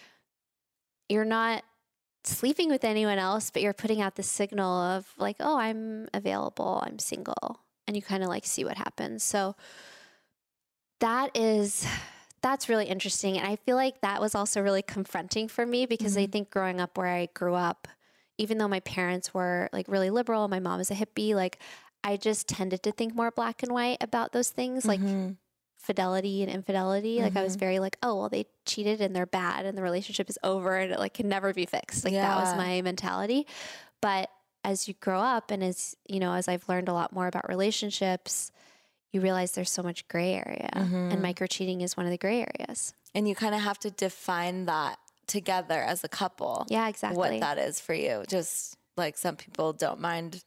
you're 1.11 1.27
not 1.27 1.62
sleeping 2.24 2.70
with 2.70 2.85
anyone 2.85 3.18
else, 3.18 3.51
but 3.51 3.61
you're 3.62 3.74
putting 3.74 4.01
out 4.01 4.16
the 4.16 4.22
signal 4.22 4.81
of 4.81 5.07
like, 5.18 5.37
oh, 5.41 5.59
I'm 5.59 6.09
available, 6.14 6.83
I'm 6.85 6.99
single. 6.99 7.61
And 7.87 7.95
you 7.95 8.03
kind 8.03 8.22
of 8.22 8.29
like 8.31 8.47
see 8.47 8.64
what 8.64 8.77
happens. 8.79 9.22
So 9.22 9.55
that 11.01 11.37
is 11.37 11.87
that's 12.47 12.69
really 12.69 12.87
interesting 12.87 13.37
and 13.37 13.45
i 13.47 13.57
feel 13.57 13.75
like 13.75 14.01
that 14.03 14.21
was 14.21 14.35
also 14.37 14.61
really 14.61 14.83
confronting 14.83 15.49
for 15.49 15.67
me 15.67 15.85
because 15.85 16.17
i 16.17 16.27
Mhm. 16.27 16.33
think 16.33 16.51
growing 16.51 16.81
up 16.81 16.97
where 16.97 17.09
i 17.09 17.27
grew 17.35 17.55
up 17.55 17.89
even 18.39 18.57
though 18.59 18.69
my 18.69 18.79
parents 18.81 19.35
were 19.35 19.69
like 19.73 19.89
really 19.89 20.11
liberal 20.11 20.47
my 20.47 20.61
mom 20.61 20.79
is 20.79 20.89
a 20.91 20.95
hippie 20.95 21.35
like 21.35 21.59
i 22.05 22.17
just 22.17 22.47
tended 22.47 22.85
to 22.85 22.93
think 22.93 23.17
more 23.17 23.33
black 23.33 23.65
and 23.65 23.73
white 23.73 23.97
about 24.01 24.31
those 24.31 24.51
things 24.51 24.85
like 24.87 25.01
Mhm. 25.01 25.37
fidelity 25.77 26.43
and 26.43 26.51
infidelity 26.53 27.21
like 27.21 27.37
i 27.37 27.43
was 27.43 27.57
Mhm. 27.57 27.61
very 27.61 27.79
like 27.81 27.97
oh 28.05 28.15
well 28.17 28.29
they 28.29 28.47
cheated 28.65 29.01
and 29.01 29.15
they're 29.15 29.27
bad 29.27 29.67
and 29.67 29.77
the 29.77 29.83
relationship 29.83 30.31
is 30.31 30.39
over 30.45 30.77
and 30.77 30.93
it 30.93 30.99
like 31.01 31.15
can 31.15 31.29
never 31.29 31.53
be 31.53 31.67
fixed 31.67 32.05
like 32.05 32.15
that 32.15 32.37
was 32.37 32.55
my 32.55 32.81
mentality 32.83 33.45
but 34.01 34.31
as 34.63 34.87
you 34.89 34.95
grow 34.95 35.21
up 35.21 35.51
and 35.51 35.63
as 35.65 35.97
you 36.09 36.21
know 36.21 36.33
as 36.33 36.47
i've 36.49 36.69
learned 36.69 36.89
a 36.89 36.93
lot 36.93 37.13
more 37.13 37.27
about 37.27 37.49
relationships 37.49 38.53
you 39.13 39.21
realize 39.21 39.53
there's 39.53 39.71
so 39.71 39.83
much 39.83 40.07
gray 40.09 40.35
area 40.35 40.71
Mhm. 40.75 41.13
and 41.13 41.23
micro 41.23 41.47
cheating 41.47 41.81
is 41.81 41.97
one 41.97 42.07
of 42.07 42.13
the 42.13 42.19
gray 42.19 42.41
areas 42.41 42.93
and 43.15 43.29
you 43.29 43.35
kind 43.35 43.55
of 43.55 43.61
have 43.63 43.79
to 43.81 43.91
define 43.91 44.67
that 44.67 44.99
together 45.27 45.81
as 45.83 46.05
a 46.05 46.09
couple. 46.09 46.67
yeah 46.69 46.89
exactly 46.89 47.19
What 47.19 47.41
that 47.41 47.59
is 47.59 47.81
for 47.81 47.95
you. 47.95 48.25
Just 48.29 48.77
like 48.97 49.17
some 49.19 49.37
people 49.37 49.73
don't 49.73 50.01
mind, 50.01 50.43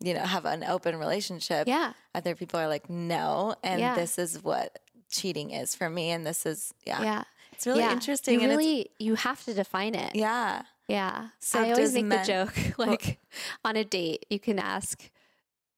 you 0.00 0.14
know, 0.14 0.20
have 0.24 0.44
an 0.46 0.64
open 0.64 0.96
relationship. 0.96 1.66
yeah 1.68 1.92
Other 2.14 2.34
people 2.34 2.58
are 2.60 2.68
like, 2.68 2.88
no. 2.88 3.54
And 3.62 3.80
Yeah. 3.80 3.94
this 3.96 4.18
is 4.18 4.42
what 4.42 4.78
cheating 5.10 5.50
is 5.50 5.74
for 5.74 5.90
me. 5.90 6.10
And 6.10 6.24
this 6.26 6.46
is, 6.46 6.72
yeah. 6.86 7.02
yeah 7.02 7.22
It's 7.52 7.66
really 7.66 7.80
yeah. 7.80 7.92
interesting. 7.92 8.40
you 8.40 8.48
really 8.48 8.90
you 8.98 9.14
have 9.16 9.44
to 9.44 9.52
define 9.54 9.94
it 9.94 10.14
yeah. 10.16 10.62
yeah 10.88 11.28
So 11.40 11.60
i 11.62 11.70
always 11.72 11.92
make 11.94 12.04
men- 12.06 12.20
the 12.20 12.26
joke 12.26 12.54
like 12.78 13.18
on 13.64 13.76
a 13.76 13.84
date 13.84 14.24
you 14.30 14.38
can 14.40 14.58
ask 14.58 15.10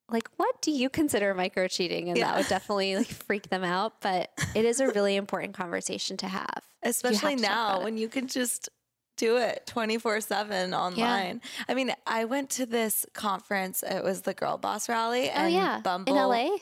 like 0.08 0.28
what 0.36 0.60
do 0.62 0.70
you 0.70 0.88
consider 0.88 1.34
micro 1.34 1.66
cheating 1.68 2.08
and 2.08 2.16
Yeah. 2.16 2.26
that 2.26 2.36
would 2.38 2.48
definitely 2.48 2.96
like 2.96 3.06
freak 3.08 3.48
them 3.48 3.64
out 3.64 4.00
but 4.00 4.30
it 4.54 4.64
is 4.64 4.80
a 4.80 4.88
really 4.88 5.16
important 5.16 5.54
conversation 5.54 6.16
to 6.18 6.28
have 6.28 6.62
Especially 6.82 7.34
to 7.36 7.42
now 7.42 7.82
when 7.82 7.96
you 7.98 8.08
can 8.08 8.28
just 8.28 8.68
do 9.16 9.38
it 9.38 9.62
24 9.66 10.20
7 10.20 10.74
online. 10.74 11.40
I 11.68 11.74
mean, 11.74 11.90
I 12.06 12.26
went 12.26 12.50
to 12.50 12.66
this 12.66 13.06
conference. 13.14 13.82
It 13.82 14.04
was 14.04 14.20
the 14.22 14.34
Girlboss 14.34 14.88
Rally. 14.90 15.28
oh 15.30 15.32
And 15.32 15.52
yeah 15.54 15.80
Bumble. 15.82 16.14
in 16.16 16.28
la 16.28 16.56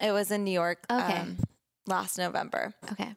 It 0.00 0.12
was 0.12 0.30
in 0.30 0.44
New 0.44 0.52
York 0.52 0.78
Okay. 0.90 1.18
um, 1.18 1.36
last 1.86 2.16
November. 2.16 2.72
okay 2.92 3.14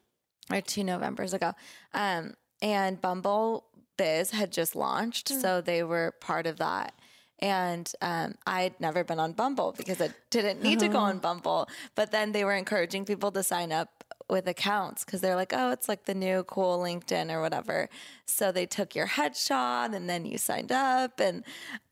or 0.52 0.60
two 0.62 0.84
Novembers 0.84 1.34
ago. 1.34 1.54
Um, 1.94 2.34
and 2.62 3.00
Bumble 3.00 3.66
Bizz 3.98 4.32
had 4.32 4.52
just 4.52 4.76
launched, 4.76 5.30
Hmm. 5.30 5.40
so 5.40 5.62
they 5.62 5.84
were 5.84 6.16
part 6.20 6.46
of 6.48 6.58
that. 6.58 6.94
And 7.42 7.92
um, 8.02 8.36
I'd 8.46 8.80
never 8.80 9.04
been 9.04 9.20
on 9.20 9.32
Bumble 9.34 9.74
because 9.76 10.00
I 10.00 10.10
didn't 10.30 10.62
need 10.62 10.80
to 10.80 10.88
go 10.88 10.98
Uh-huh. 11.00 11.08
on 11.08 11.18
Bumble. 11.20 11.68
But 11.96 12.12
then 12.12 12.32
they 12.34 12.44
were 12.44 12.54
encouraging 12.54 13.04
people 13.06 13.32
to 13.32 13.42
sign 13.44 13.72
up 13.72 14.04
with 14.30 14.48
accounts 14.48 15.04
because 15.04 15.22
they're 15.22 15.36
like, 15.36 15.52
oh, 15.52 15.72
it's 15.72 15.90
like 15.90 16.06
the 16.06 16.14
new 16.14 16.44
cool 16.44 16.80
LinkedIn 16.80 17.32
or 17.32 17.42
whatever. 17.42 17.90
So 18.26 18.52
they 18.52 18.66
took 18.66 18.96
your 18.96 19.08
headshot 19.08 19.94
and 19.96 20.10
then 20.10 20.26
you 20.26 20.38
signed 20.38 20.72
up. 20.72 21.20
And 21.20 21.44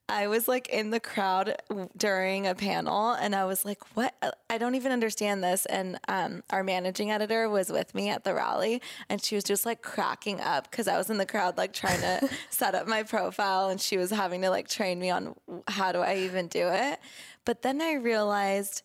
I 0.09 0.27
was 0.27 0.47
like 0.47 0.67
in 0.69 0.89
the 0.89 0.99
crowd 0.99 1.55
during 1.95 2.47
a 2.47 2.55
panel 2.55 3.11
and 3.11 3.35
I 3.35 3.45
was 3.45 3.63
like, 3.63 3.95
what? 3.95 4.15
I 4.49 4.57
don't 4.57 4.73
even 4.73 4.91
understand 4.91 5.43
this. 5.43 5.67
And 5.67 5.99
um, 6.07 6.43
our 6.49 6.63
managing 6.63 7.11
editor 7.11 7.47
was 7.47 7.71
with 7.71 7.93
me 7.93 8.09
at 8.09 8.23
the 8.23 8.33
rally 8.33 8.81
and 9.07 9.23
she 9.23 9.35
was 9.35 9.43
just 9.43 9.67
like 9.67 9.83
cracking 9.83 10.41
up 10.41 10.69
because 10.69 10.87
I 10.87 10.97
was 10.97 11.11
in 11.11 11.17
the 11.17 11.27
crowd, 11.27 11.57
like 11.57 11.73
trying 11.73 12.01
to 12.01 12.27
set 12.49 12.73
up 12.73 12.87
my 12.87 13.03
profile 13.03 13.69
and 13.69 13.79
she 13.79 13.97
was 13.97 14.09
having 14.09 14.41
to 14.41 14.49
like 14.49 14.67
train 14.67 14.99
me 14.99 15.11
on 15.11 15.35
how 15.67 15.91
do 15.91 15.99
I 15.99 16.17
even 16.17 16.47
do 16.47 16.67
it. 16.69 16.99
But 17.45 17.61
then 17.61 17.79
I 17.79 17.93
realized 17.93 18.81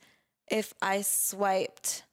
if 0.50 0.74
I 0.82 1.00
swiped, 1.02 2.04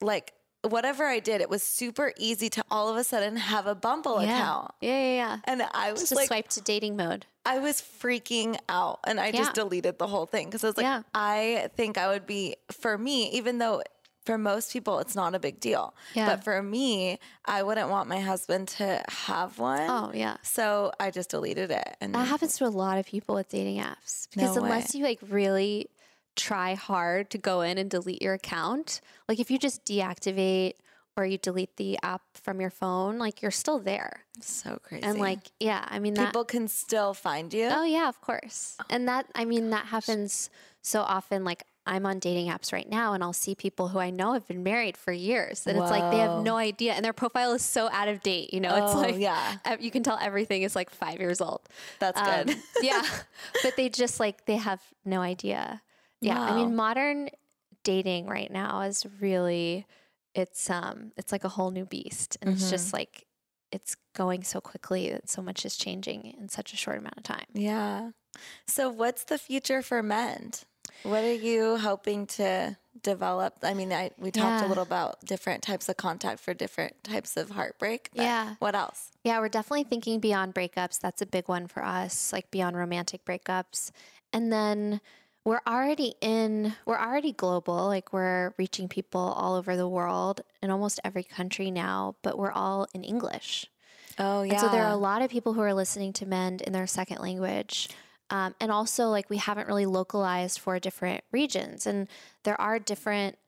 like, 0.00 0.32
Whatever 0.68 1.06
I 1.06 1.18
did, 1.18 1.40
it 1.40 1.50
was 1.50 1.62
super 1.62 2.12
easy 2.16 2.48
to 2.50 2.64
all 2.70 2.88
of 2.88 2.96
a 2.96 3.02
sudden 3.04 3.36
have 3.36 3.66
a 3.66 3.74
Bumble 3.74 4.22
yeah. 4.22 4.38
account. 4.38 4.70
yeah 4.80 4.98
yeah 4.98 5.14
yeah 5.14 5.38
And 5.44 5.62
I 5.74 5.90
was 5.90 6.00
just 6.02 6.14
like, 6.14 6.28
swipe 6.28 6.48
to 6.50 6.60
dating 6.60 6.96
mode 6.96 7.26
I 7.44 7.58
was 7.58 7.82
freaking 7.82 8.56
out 8.68 9.00
and 9.04 9.18
I 9.18 9.26
Yeah. 9.26 9.38
just 9.38 9.54
deleted 9.54 9.98
the 9.98 10.06
whole 10.06 10.26
thing 10.26 10.46
because 10.46 10.62
I 10.62 10.68
was 10.68 10.76
like, 10.76 10.84
Yeah. 10.84 11.02
I 11.14 11.68
think 11.76 11.98
I 11.98 12.06
would 12.08 12.26
be, 12.26 12.54
for 12.70 12.96
me, 12.96 13.30
even 13.30 13.58
though 13.58 13.82
for 14.24 14.38
most 14.38 14.72
people 14.72 15.00
it's 15.00 15.16
not 15.16 15.34
a 15.34 15.40
big 15.40 15.58
deal, 15.58 15.92
Yeah. 16.14 16.26
but 16.36 16.44
for 16.44 16.62
me, 16.62 17.18
I 17.44 17.64
wouldn't 17.64 17.88
want 17.90 18.08
my 18.08 18.20
husband 18.20 18.68
to 18.78 19.02
have 19.08 19.58
one. 19.58 19.90
oh 19.90 20.12
yeah 20.14 20.36
So 20.42 20.92
I 21.00 21.10
just 21.10 21.30
deleted 21.30 21.72
it. 21.72 21.96
And 22.00 22.14
That 22.14 22.28
happens 22.28 22.56
to 22.58 22.66
a 22.66 22.70
lot 22.70 22.98
of 22.98 23.06
people 23.06 23.34
with 23.34 23.48
dating 23.48 23.78
apps 23.80 24.28
because 24.32 24.54
No 24.54 24.62
unless 24.62 24.94
way. 24.94 25.00
you 25.00 25.04
like 25.04 25.18
really 25.28 25.88
try 26.36 26.74
hard 26.74 27.30
to 27.30 27.38
go 27.38 27.60
in 27.60 27.78
and 27.78 27.90
delete 27.90 28.22
your 28.22 28.34
account, 28.34 29.00
like 29.28 29.38
if 29.40 29.50
you 29.50 29.58
just 29.58 29.84
deactivate 29.84 30.74
or 31.16 31.26
you 31.26 31.36
delete 31.36 31.76
the 31.76 31.98
app 32.02 32.22
from 32.34 32.60
your 32.60 32.70
phone, 32.70 33.18
like 33.18 33.42
you're 33.42 33.50
still 33.50 33.78
there. 33.78 34.24
so 34.40 34.78
crazy. 34.82 35.04
And 35.04 35.18
like, 35.18 35.40
yeah, 35.60 35.84
I 35.88 35.98
mean 35.98 36.14
that 36.14 36.26
people 36.28 36.44
can 36.44 36.68
still 36.68 37.12
find 37.14 37.52
you. 37.52 37.68
Oh 37.70 37.84
yeah, 37.84 38.08
of 38.08 38.20
course. 38.20 38.76
And 38.88 39.06
that 39.08 39.26
I 39.34 39.44
mean 39.44 39.70
that 39.70 39.86
happens 39.86 40.48
so 40.80 41.02
often 41.02 41.44
like 41.44 41.64
I'm 41.84 42.06
on 42.06 42.20
dating 42.20 42.46
apps 42.48 42.72
right 42.72 42.88
now 42.88 43.12
and 43.12 43.22
I'll 43.24 43.32
see 43.32 43.54
people 43.56 43.88
who 43.88 43.98
I 43.98 44.10
know 44.10 44.32
have 44.34 44.46
been 44.46 44.62
married 44.62 44.96
for 44.96 45.12
years 45.12 45.66
and 45.66 45.76
it's 45.76 45.90
like 45.90 46.12
they 46.12 46.18
have 46.18 46.42
no 46.44 46.56
idea 46.56 46.92
and 46.92 47.04
their 47.04 47.12
profile 47.12 47.52
is 47.52 47.62
so 47.62 47.90
out 47.90 48.06
of 48.08 48.22
date, 48.22 48.54
you 48.54 48.60
know? 48.60 48.74
it's 48.84 48.94
Oh, 48.94 49.00
like 49.00 49.18
yeah. 49.18 49.56
you 49.80 49.90
can 49.90 50.02
tell 50.04 50.16
everything 50.20 50.62
is 50.62 50.74
like 50.76 50.90
5 50.90 51.18
years 51.20 51.40
old. 51.40 51.60
That's 51.98 52.18
Um, 52.20 52.46
good. 52.46 52.56
yeah. 52.82 53.02
But 53.64 53.76
they 53.76 53.88
just 53.90 54.18
like 54.20 54.46
they 54.46 54.56
have 54.56 54.80
no 55.04 55.20
idea. 55.20 55.82
Yeah. 56.22 56.40
I 56.40 56.54
mean 56.56 56.74
modern 56.76 57.28
dating 57.84 58.26
right 58.26 58.50
now 58.50 58.82
is 58.82 59.04
really 59.20 59.86
it's 60.34 60.70
um 60.70 61.12
it's 61.16 61.32
like 61.32 61.44
a 61.44 61.48
whole 61.50 61.70
new 61.70 61.84
beast 61.84 62.38
and 62.40 62.50
it's 62.50 62.62
Mm-hmm. 62.62 62.70
just 62.70 62.92
like 62.92 63.26
it's 63.70 63.96
going 64.14 64.42
so 64.44 64.60
quickly 64.60 65.10
that 65.10 65.28
so 65.30 65.40
much 65.42 65.64
is 65.64 65.76
changing 65.76 66.34
in 66.38 66.48
such 66.48 66.72
a 66.74 66.76
short 66.76 66.98
amount 66.98 67.16
of 67.16 67.22
time. 67.22 67.46
Yeah. 67.54 68.10
So, 68.66 68.90
what's 68.90 69.24
the 69.24 69.38
future 69.38 69.80
for 69.80 70.02
Mend? 70.02 70.64
What 71.04 71.24
are 71.24 71.32
you 71.32 71.78
hoping 71.78 72.26
to 72.38 72.76
develop? 73.02 73.54
I 73.62 73.72
mean, 73.72 73.90
I, 73.90 74.10
we 74.18 74.30
talked 74.30 74.60
Yeah. 74.60 74.66
a 74.66 74.68
little 74.68 74.82
about 74.82 75.24
different 75.24 75.62
types 75.62 75.88
of 75.88 75.96
contact 75.96 76.40
for 76.40 76.52
different 76.52 77.02
types 77.02 77.36
of 77.38 77.50
heartbreak. 77.50 78.10
but 78.14 78.22
Yeah. 78.24 78.54
What 78.58 78.74
else? 78.74 79.10
Yeah, 79.24 79.38
we're 79.40 79.48
definitely 79.48 79.84
thinking 79.84 80.20
beyond 80.20 80.54
breakups. 80.54 81.00
That's 81.00 81.22
a 81.22 81.26
big 81.26 81.48
one 81.48 81.66
for 81.66 81.82
us, 81.82 82.30
like 82.30 82.50
beyond 82.50 82.76
romantic 82.76 83.24
breakups. 83.24 83.90
And 84.34 84.52
then 84.52 85.00
we're 85.44 85.60
already 85.66 86.14
in, 86.20 86.74
we're 86.86 86.98
already 86.98 87.32
global. 87.32 87.86
Like 87.86 88.12
we're 88.12 88.54
reaching 88.58 88.88
people 88.88 89.20
all 89.20 89.54
over 89.54 89.76
the 89.76 89.88
world 89.88 90.42
in 90.62 90.70
almost 90.70 91.00
every 91.04 91.24
country 91.24 91.70
now, 91.70 92.16
but 92.22 92.38
we're 92.38 92.52
all 92.52 92.86
in 92.94 93.02
English. 93.04 93.66
Oh, 94.18 94.42
yeah. 94.42 94.52
And 94.52 94.60
so 94.60 94.68
there 94.68 94.84
are 94.84 94.92
a 94.92 94.96
lot 94.96 95.22
of 95.22 95.30
people 95.30 95.54
who 95.54 95.60
are 95.62 95.74
listening 95.74 96.12
to 96.14 96.26
Mend 96.26 96.60
in 96.62 96.72
their 96.72 96.86
second 96.86 97.18
language. 97.20 97.88
Um, 98.30 98.54
and 98.60 98.72
also, 98.72 99.08
like, 99.08 99.28
we 99.28 99.36
haven't 99.38 99.66
really 99.66 99.86
localized 99.86 100.58
for 100.58 100.78
different 100.78 101.22
regions. 101.32 101.86
And 101.86 102.08
there 102.44 102.60
are 102.60 102.78
different, 102.78 103.38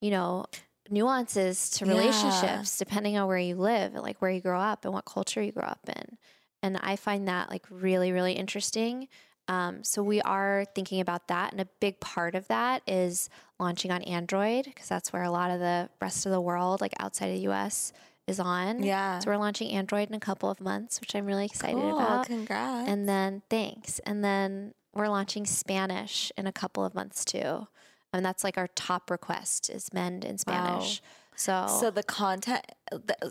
you 0.00 0.10
know, 0.10 0.46
nuances 0.90 1.70
to 1.70 1.84
Yeah. 1.84 1.92
relationships 1.92 2.78
depending 2.78 3.16
on 3.16 3.26
where 3.28 3.38
you 3.38 3.56
live 3.56 3.94
and 3.94 4.02
like 4.02 4.22
where 4.22 4.30
you 4.30 4.40
grow 4.40 4.60
up 4.60 4.84
and 4.84 4.94
what 4.94 5.04
culture 5.04 5.42
you 5.42 5.52
grow 5.52 5.64
up 5.64 5.80
in. 5.88 6.18
And 6.62 6.76
I 6.78 6.96
find 6.96 7.28
that 7.28 7.50
like 7.50 7.66
really, 7.70 8.12
really 8.12 8.34
interesting. 8.34 9.08
Um, 9.48 9.84
so 9.84 10.02
we 10.02 10.20
are 10.22 10.64
thinking 10.74 11.00
about 11.00 11.28
that. 11.28 11.52
And 11.52 11.60
a 11.60 11.66
big 11.80 12.00
part 12.00 12.34
of 12.34 12.48
that 12.48 12.82
is 12.86 13.30
launching 13.58 13.90
on 13.90 14.02
Android 14.02 14.64
because 14.64 14.88
that's 14.88 15.12
where 15.12 15.22
a 15.22 15.30
lot 15.30 15.50
of 15.50 15.60
the 15.60 15.88
rest 16.00 16.26
of 16.26 16.32
the 16.32 16.40
world, 16.40 16.80
like 16.80 16.94
outside 16.98 17.26
of 17.26 17.36
the 17.36 17.48
US, 17.50 17.92
is 18.26 18.40
on. 18.40 18.82
Yeah. 18.82 19.20
So 19.20 19.30
we're 19.30 19.36
launching 19.36 19.70
Android 19.70 20.08
in 20.08 20.14
a 20.14 20.20
couple 20.20 20.50
of 20.50 20.60
months, 20.60 21.00
which 21.00 21.14
I'm 21.14 21.26
really 21.26 21.44
excited 21.44 21.76
cool. 21.76 21.98
about. 21.98 22.26
Congrats. 22.26 22.88
And 22.88 23.08
then 23.08 23.42
thanks. 23.48 24.00
And 24.00 24.24
then 24.24 24.74
we're 24.92 25.08
launching 25.08 25.46
Spanish 25.46 26.32
in 26.36 26.46
a 26.46 26.52
couple 26.52 26.84
of 26.84 26.94
months 26.94 27.24
too. 27.24 27.68
And 28.12 28.24
that's 28.24 28.42
like 28.42 28.56
our 28.56 28.68
top 28.68 29.10
request 29.10 29.70
is 29.70 29.92
Mend 29.92 30.24
in 30.24 30.38
Spanish. 30.38 31.02
Wow. 31.02 31.08
So, 31.36 31.78
so 31.80 31.90
the 31.90 32.02
content, 32.02 32.64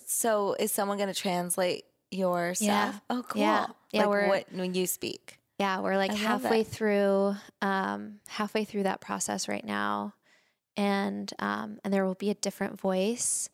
so 0.05 0.55
is 0.59 0.71
someone 0.71 0.97
going 0.97 1.11
to 1.11 1.19
translate 1.19 1.85
your 2.11 2.53
stuff? 2.53 2.67
Yeah. 2.67 2.93
Oh, 3.09 3.23
cool. 3.27 3.41
Yeah. 3.41 3.65
Yeah, 3.91 4.05
Like 4.05 4.27
what, 4.29 4.45
when 4.53 4.75
you 4.75 4.85
speak. 4.85 5.39
Yeah, 5.59 5.79
we're 5.79 5.97
like 5.97 6.11
I 6.11 6.15
halfway 6.15 6.63
through 6.63 7.35
um, 7.61 8.19
halfway 8.27 8.65
through 8.65 8.83
that 8.83 9.01
process 9.01 9.47
right 9.47 9.65
now. 9.65 10.13
And 10.77 11.31
um, 11.39 11.79
and 11.83 11.93
there 11.93 12.05
will 12.05 12.15
be 12.15 12.29
a 12.29 12.33
different 12.35 12.79
voice, 12.79 13.49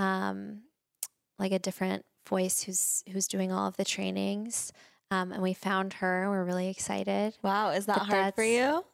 um, 0.00 0.62
like 1.38 1.52
a 1.52 1.58
different 1.60 2.04
voice 2.28 2.62
who's 2.62 3.04
who's 3.12 3.28
doing 3.28 3.52
all 3.52 3.68
of 3.68 3.76
the 3.76 3.84
trainings. 3.84 4.72
Um, 5.10 5.30
and 5.30 5.40
we 5.42 5.54
found 5.54 5.92
her. 5.94 6.28
We're 6.28 6.44
really 6.44 6.68
excited. 6.68 7.36
Wow. 7.42 7.70
Is 7.70 7.86
that 7.86 7.98
But 7.98 8.06
hard 8.06 8.34
for 8.34 8.42
you? 8.42 8.84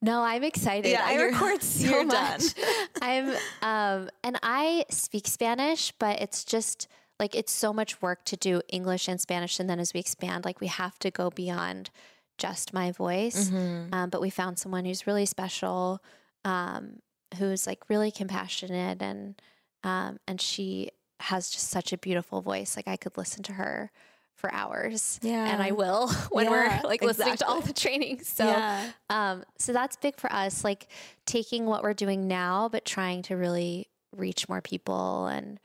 No, 0.00 0.22
I'm 0.22 0.44
excited. 0.44 0.88
Yeah, 0.88 1.02
I 1.04 1.20
record 1.20 1.62
so 1.64 1.88
you're 1.88 2.04
much. 2.04 2.54
done. 2.54 2.64
I'm 3.02 3.30
um 3.62 4.10
and 4.22 4.38
I 4.42 4.84
speak 4.90 5.26
Spanish, 5.26 5.92
but 5.98 6.20
it's 6.20 6.44
just 6.44 6.86
like 7.18 7.34
it's 7.34 7.52
so 7.52 7.72
much 7.72 8.02
work 8.02 8.24
to 8.24 8.36
do 8.36 8.60
English 8.68 9.08
and 9.08 9.20
Spanish 9.20 9.60
and 9.60 9.68
then 9.68 9.80
as 9.80 9.94
we 9.94 10.00
expand, 10.00 10.44
like 10.44 10.60
we 10.60 10.66
have 10.66 10.98
to 11.00 11.10
go 11.10 11.30
beyond 11.30 11.90
just 12.38 12.72
my 12.72 12.90
voice. 12.90 13.48
Mm-hmm. 13.48 13.94
Um, 13.94 14.10
but 14.10 14.20
we 14.20 14.30
found 14.30 14.58
someone 14.58 14.84
who's 14.84 15.06
really 15.06 15.26
special, 15.26 16.02
um, 16.44 16.98
who's 17.38 17.66
like 17.66 17.88
really 17.88 18.10
compassionate 18.10 19.00
and 19.02 19.40
um, 19.84 20.18
and 20.26 20.40
she 20.40 20.90
has 21.20 21.50
just 21.50 21.68
such 21.68 21.92
a 21.92 21.98
beautiful 21.98 22.40
voice. 22.40 22.76
Like 22.76 22.88
I 22.88 22.96
could 22.96 23.16
listen 23.16 23.42
to 23.44 23.52
her 23.52 23.90
for 24.34 24.52
hours. 24.52 25.20
Yeah. 25.22 25.46
And 25.52 25.62
I 25.62 25.70
will 25.70 26.08
when 26.30 26.46
Yeah, 26.46 26.50
we're 26.82 26.88
like 26.88 27.02
listening 27.02 27.36
to 27.36 27.46
all 27.46 27.60
the 27.60 27.72
trainings. 27.72 28.28
So 28.28 28.44
yeah. 28.44 28.90
um, 29.08 29.44
so 29.58 29.72
that's 29.72 29.96
big 29.96 30.16
for 30.18 30.32
us, 30.32 30.64
like 30.64 30.88
taking 31.26 31.66
what 31.66 31.82
we're 31.82 31.94
doing 31.94 32.26
now, 32.26 32.68
but 32.68 32.84
trying 32.84 33.22
to 33.22 33.36
really 33.36 33.88
reach 34.16 34.48
more 34.48 34.60
people 34.60 35.26
and 35.26 35.60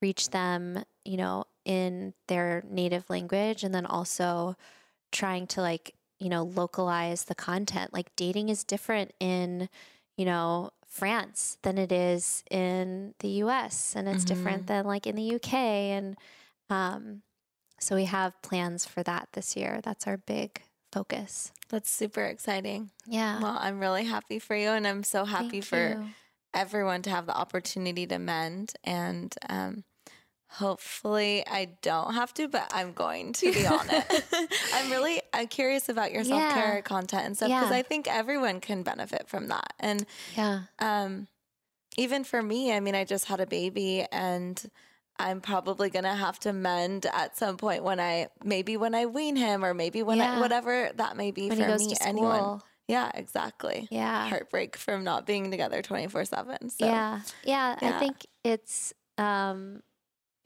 reach 0.00 0.30
them, 0.30 0.84
you 1.04 1.16
know, 1.16 1.44
in 1.64 2.14
their 2.28 2.62
native 2.68 3.08
language. 3.10 3.64
And 3.64 3.74
then 3.74 3.86
also 3.86 4.56
trying 5.12 5.46
to 5.48 5.60
like, 5.60 5.94
you 6.18 6.28
know, 6.28 6.44
localize 6.44 7.24
the 7.24 7.34
content. 7.34 7.92
Like 7.92 8.14
dating 8.16 8.48
is 8.48 8.64
different 8.64 9.12
in, 9.20 9.68
you 10.16 10.24
know, 10.24 10.70
France 10.86 11.58
than 11.62 11.76
it 11.78 11.92
is 11.92 12.42
in 12.50 13.14
the 13.20 13.28
US 13.42 13.94
and 13.94 14.08
it's 14.08 14.24
different 14.24 14.66
than 14.66 14.86
like 14.86 15.06
in 15.06 15.16
the 15.16 15.34
UK. 15.34 15.54
And 15.54 16.16
um, 16.70 17.22
so 17.78 17.94
we 17.94 18.06
have 18.06 18.40
plans 18.42 18.84
for 18.86 19.02
that 19.02 19.28
this 19.32 19.56
year. 19.56 19.80
That's 19.82 20.06
our 20.06 20.16
big 20.16 20.62
focus. 20.92 21.52
That's 21.68 21.90
super 21.90 22.24
exciting. 22.24 22.90
Yeah. 23.06 23.40
Well, 23.40 23.56
I'm 23.60 23.78
really 23.78 24.04
happy 24.04 24.38
for 24.38 24.56
you, 24.56 24.70
and 24.70 24.86
I'm 24.86 25.02
so 25.02 25.24
happy 25.24 25.60
Thank 25.60 25.64
for 25.64 25.88
you. 25.90 26.06
everyone 26.54 27.02
to 27.02 27.10
have 27.10 27.26
the 27.26 27.36
opportunity 27.36 28.06
to 28.06 28.18
mend. 28.18 28.72
And 28.84 29.34
um, 29.48 29.84
hopefully, 30.48 31.44
I 31.46 31.76
don't 31.82 32.14
have 32.14 32.32
to, 32.34 32.48
but 32.48 32.70
I'm 32.72 32.92
going 32.92 33.32
to 33.34 33.52
be 33.52 33.66
on 33.66 33.88
it. 33.90 34.24
I'm 34.74 34.90
really 34.90 35.20
I'm 35.32 35.46
curious 35.48 35.88
about 35.88 36.12
your 36.12 36.24
self 36.24 36.42
care 36.54 36.76
Yeah. 36.76 36.80
content 36.80 37.26
and 37.26 37.36
stuff 37.36 37.48
because 37.48 37.70
Yeah. 37.70 37.76
I 37.76 37.82
think 37.82 38.08
everyone 38.08 38.60
can 38.60 38.82
benefit 38.82 39.28
from 39.28 39.48
that. 39.48 39.72
And 39.78 40.06
Yeah. 40.36 40.62
um, 40.78 41.28
even 41.96 42.24
for 42.24 42.42
me, 42.42 42.72
I 42.72 42.80
mean, 42.80 42.94
I 42.94 43.04
just 43.04 43.26
had 43.26 43.40
a 43.40 43.46
baby 43.46 44.06
and 44.12 44.70
I'm 45.18 45.40
probably 45.40 45.90
gonna 45.90 46.14
have 46.14 46.38
to 46.40 46.52
mend 46.52 47.06
at 47.06 47.36
some 47.36 47.56
point 47.56 47.82
when 47.82 47.98
I 47.98 48.28
maybe 48.44 48.76
when 48.76 48.94
I 48.94 49.06
wean 49.06 49.34
him 49.34 49.64
or 49.64 49.74
maybe 49.74 50.02
when 50.04 50.20
I 50.20 50.38
whatever 50.38 50.90
that 50.94 51.16
may 51.16 51.32
be 51.32 51.48
When 51.48 51.58
for 51.58 51.76
me. 51.76 51.94
Anyone. 52.00 52.60
Yeah, 52.86 53.10
exactly. 53.12 53.88
Yeah. 53.90 54.28
Heartbreak 54.28 54.76
from 54.76 55.04
not 55.04 55.26
being 55.26 55.50
together 55.50 55.82
24 55.82 56.24
7. 56.24 56.70
So, 56.70 56.86
yeah. 56.86 57.20
Yeah. 57.44 57.76
yeah. 57.82 57.96
I 57.96 57.98
think 57.98 58.26
it's 58.44 58.94
um 59.18 59.82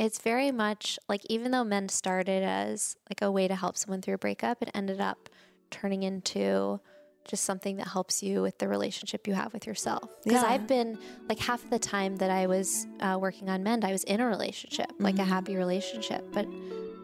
it's 0.02 0.18
very 0.20 0.50
much 0.50 0.98
like 1.08 1.22
even 1.30 1.52
though 1.52 1.64
Mend 1.64 1.90
started 1.90 2.42
as 2.42 2.96
like 3.08 3.22
a 3.22 3.30
way 3.30 3.46
to 3.48 3.54
help 3.54 3.76
someone 3.76 4.02
through 4.02 4.14
a 4.14 4.18
breakup, 4.18 4.60
it 4.62 4.70
ended 4.74 5.00
up 5.00 5.28
turning 5.70 6.02
into 6.02 6.80
just 7.24 7.44
something 7.44 7.76
that 7.76 7.86
helps 7.86 8.20
you 8.22 8.42
with 8.42 8.58
the 8.58 8.66
relationship 8.68 9.28
you 9.28 9.34
have 9.34 9.52
with 9.52 9.64
yourself. 9.66 10.10
Because 10.24 10.42
Yeah. 10.42 10.50
I've 10.50 10.66
been 10.66 10.98
like 11.28 11.38
half 11.38 11.62
of 11.62 11.70
the 11.70 11.78
time 11.78 12.16
that 12.16 12.30
I 12.30 12.48
was 12.48 12.86
uh, 13.00 13.16
working 13.20 13.48
on 13.48 13.62
Mend, 13.62 13.84
I 13.84 13.92
was 13.92 14.02
in 14.04 14.20
a 14.20 14.26
relationship, 14.26 14.92
like 14.98 15.18
a 15.20 15.22
Mhm. 15.22 15.26
happy 15.28 15.56
relationship, 15.56 16.24
but 16.32 16.46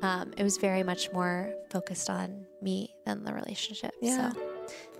um, 0.03 0.33
it 0.37 0.43
was 0.43 0.57
very 0.59 0.83
much 0.83 1.13
more 1.13 1.53
focused 1.71 2.11
on 2.11 2.47
me 2.61 2.95
than 3.05 3.25
the 3.25 3.33
relationship. 3.33 3.93
Yeah. 4.01 4.33
So 4.33 4.48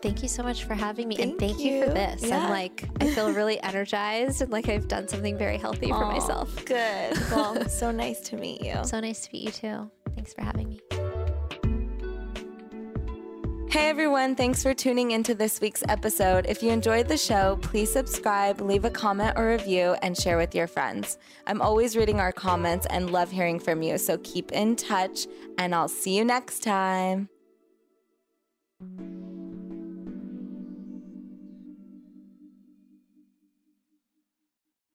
thank 0.03 0.23
you 0.23 0.29
so 0.29 0.43
much 0.43 0.65
for 0.65 0.75
having 0.75 1.09
me. 1.09 1.17
and 1.17 1.39
Thank 1.39 1.57
thank 1.57 1.61
you. 1.61 1.85
for 1.85 1.91
this. 1.91 2.23
Yeah. 2.23 2.45
I'm 2.45 2.51
like, 2.51 2.89
I 3.01 3.09
feel 3.13 3.33
really 3.33 3.61
energized 3.63 4.43
and 4.43 4.51
like 4.51 4.69
I've 4.69 4.89
done 4.89 5.09
something 5.09 5.37
very 5.37 5.59
healthy 5.59 5.89
for 5.89 6.05
Aw, 6.05 6.13
myself. 6.13 6.65
Good. 6.65 7.17
Well, 7.31 7.69
so 7.69 7.91
nice 7.91 8.21
to 8.31 8.37
meet 8.37 8.63
you. 8.65 8.77
So 8.85 9.01
nice 9.01 9.27
to 9.27 9.31
meet 9.33 9.45
you 9.45 9.51
too. 9.51 9.91
Thanks 10.15 10.33
for 10.33 10.43
having 10.43 10.69
me. 10.69 10.81
Hey 13.71 13.91
everyone, 13.91 14.35
thanks 14.35 14.63
for 14.63 14.73
tuning 14.73 15.11
into 15.11 15.35
this 15.35 15.61
week's 15.61 15.83
episode. 15.89 16.47
If 16.47 16.63
you 16.63 16.71
enjoyed 16.71 17.07
the 17.07 17.19
show, 17.19 17.59
please 17.61 17.93
subscribe, 17.93 18.63
leave 18.63 18.87
a 18.87 18.91
comment 18.91 19.35
or 19.37 19.49
review, 19.51 19.95
and 20.01 20.17
share 20.17 20.39
with 20.39 20.55
your 20.55 20.67
friends. 20.67 21.19
I'm 21.47 21.61
always 21.61 21.95
reading 21.95 22.19
our 22.19 22.33
comments 22.33 22.87
and 22.89 23.11
love 23.11 23.31
hearing 23.31 23.59
from 23.61 23.83
you, 23.83 23.99
so 23.99 24.17
keep 24.25 24.53
in 24.53 24.75
touch, 24.75 25.27
and 25.59 25.75
I'll 25.75 25.87
see 25.89 26.17
you 26.17 26.25
next 26.25 26.63
time. 26.63 27.29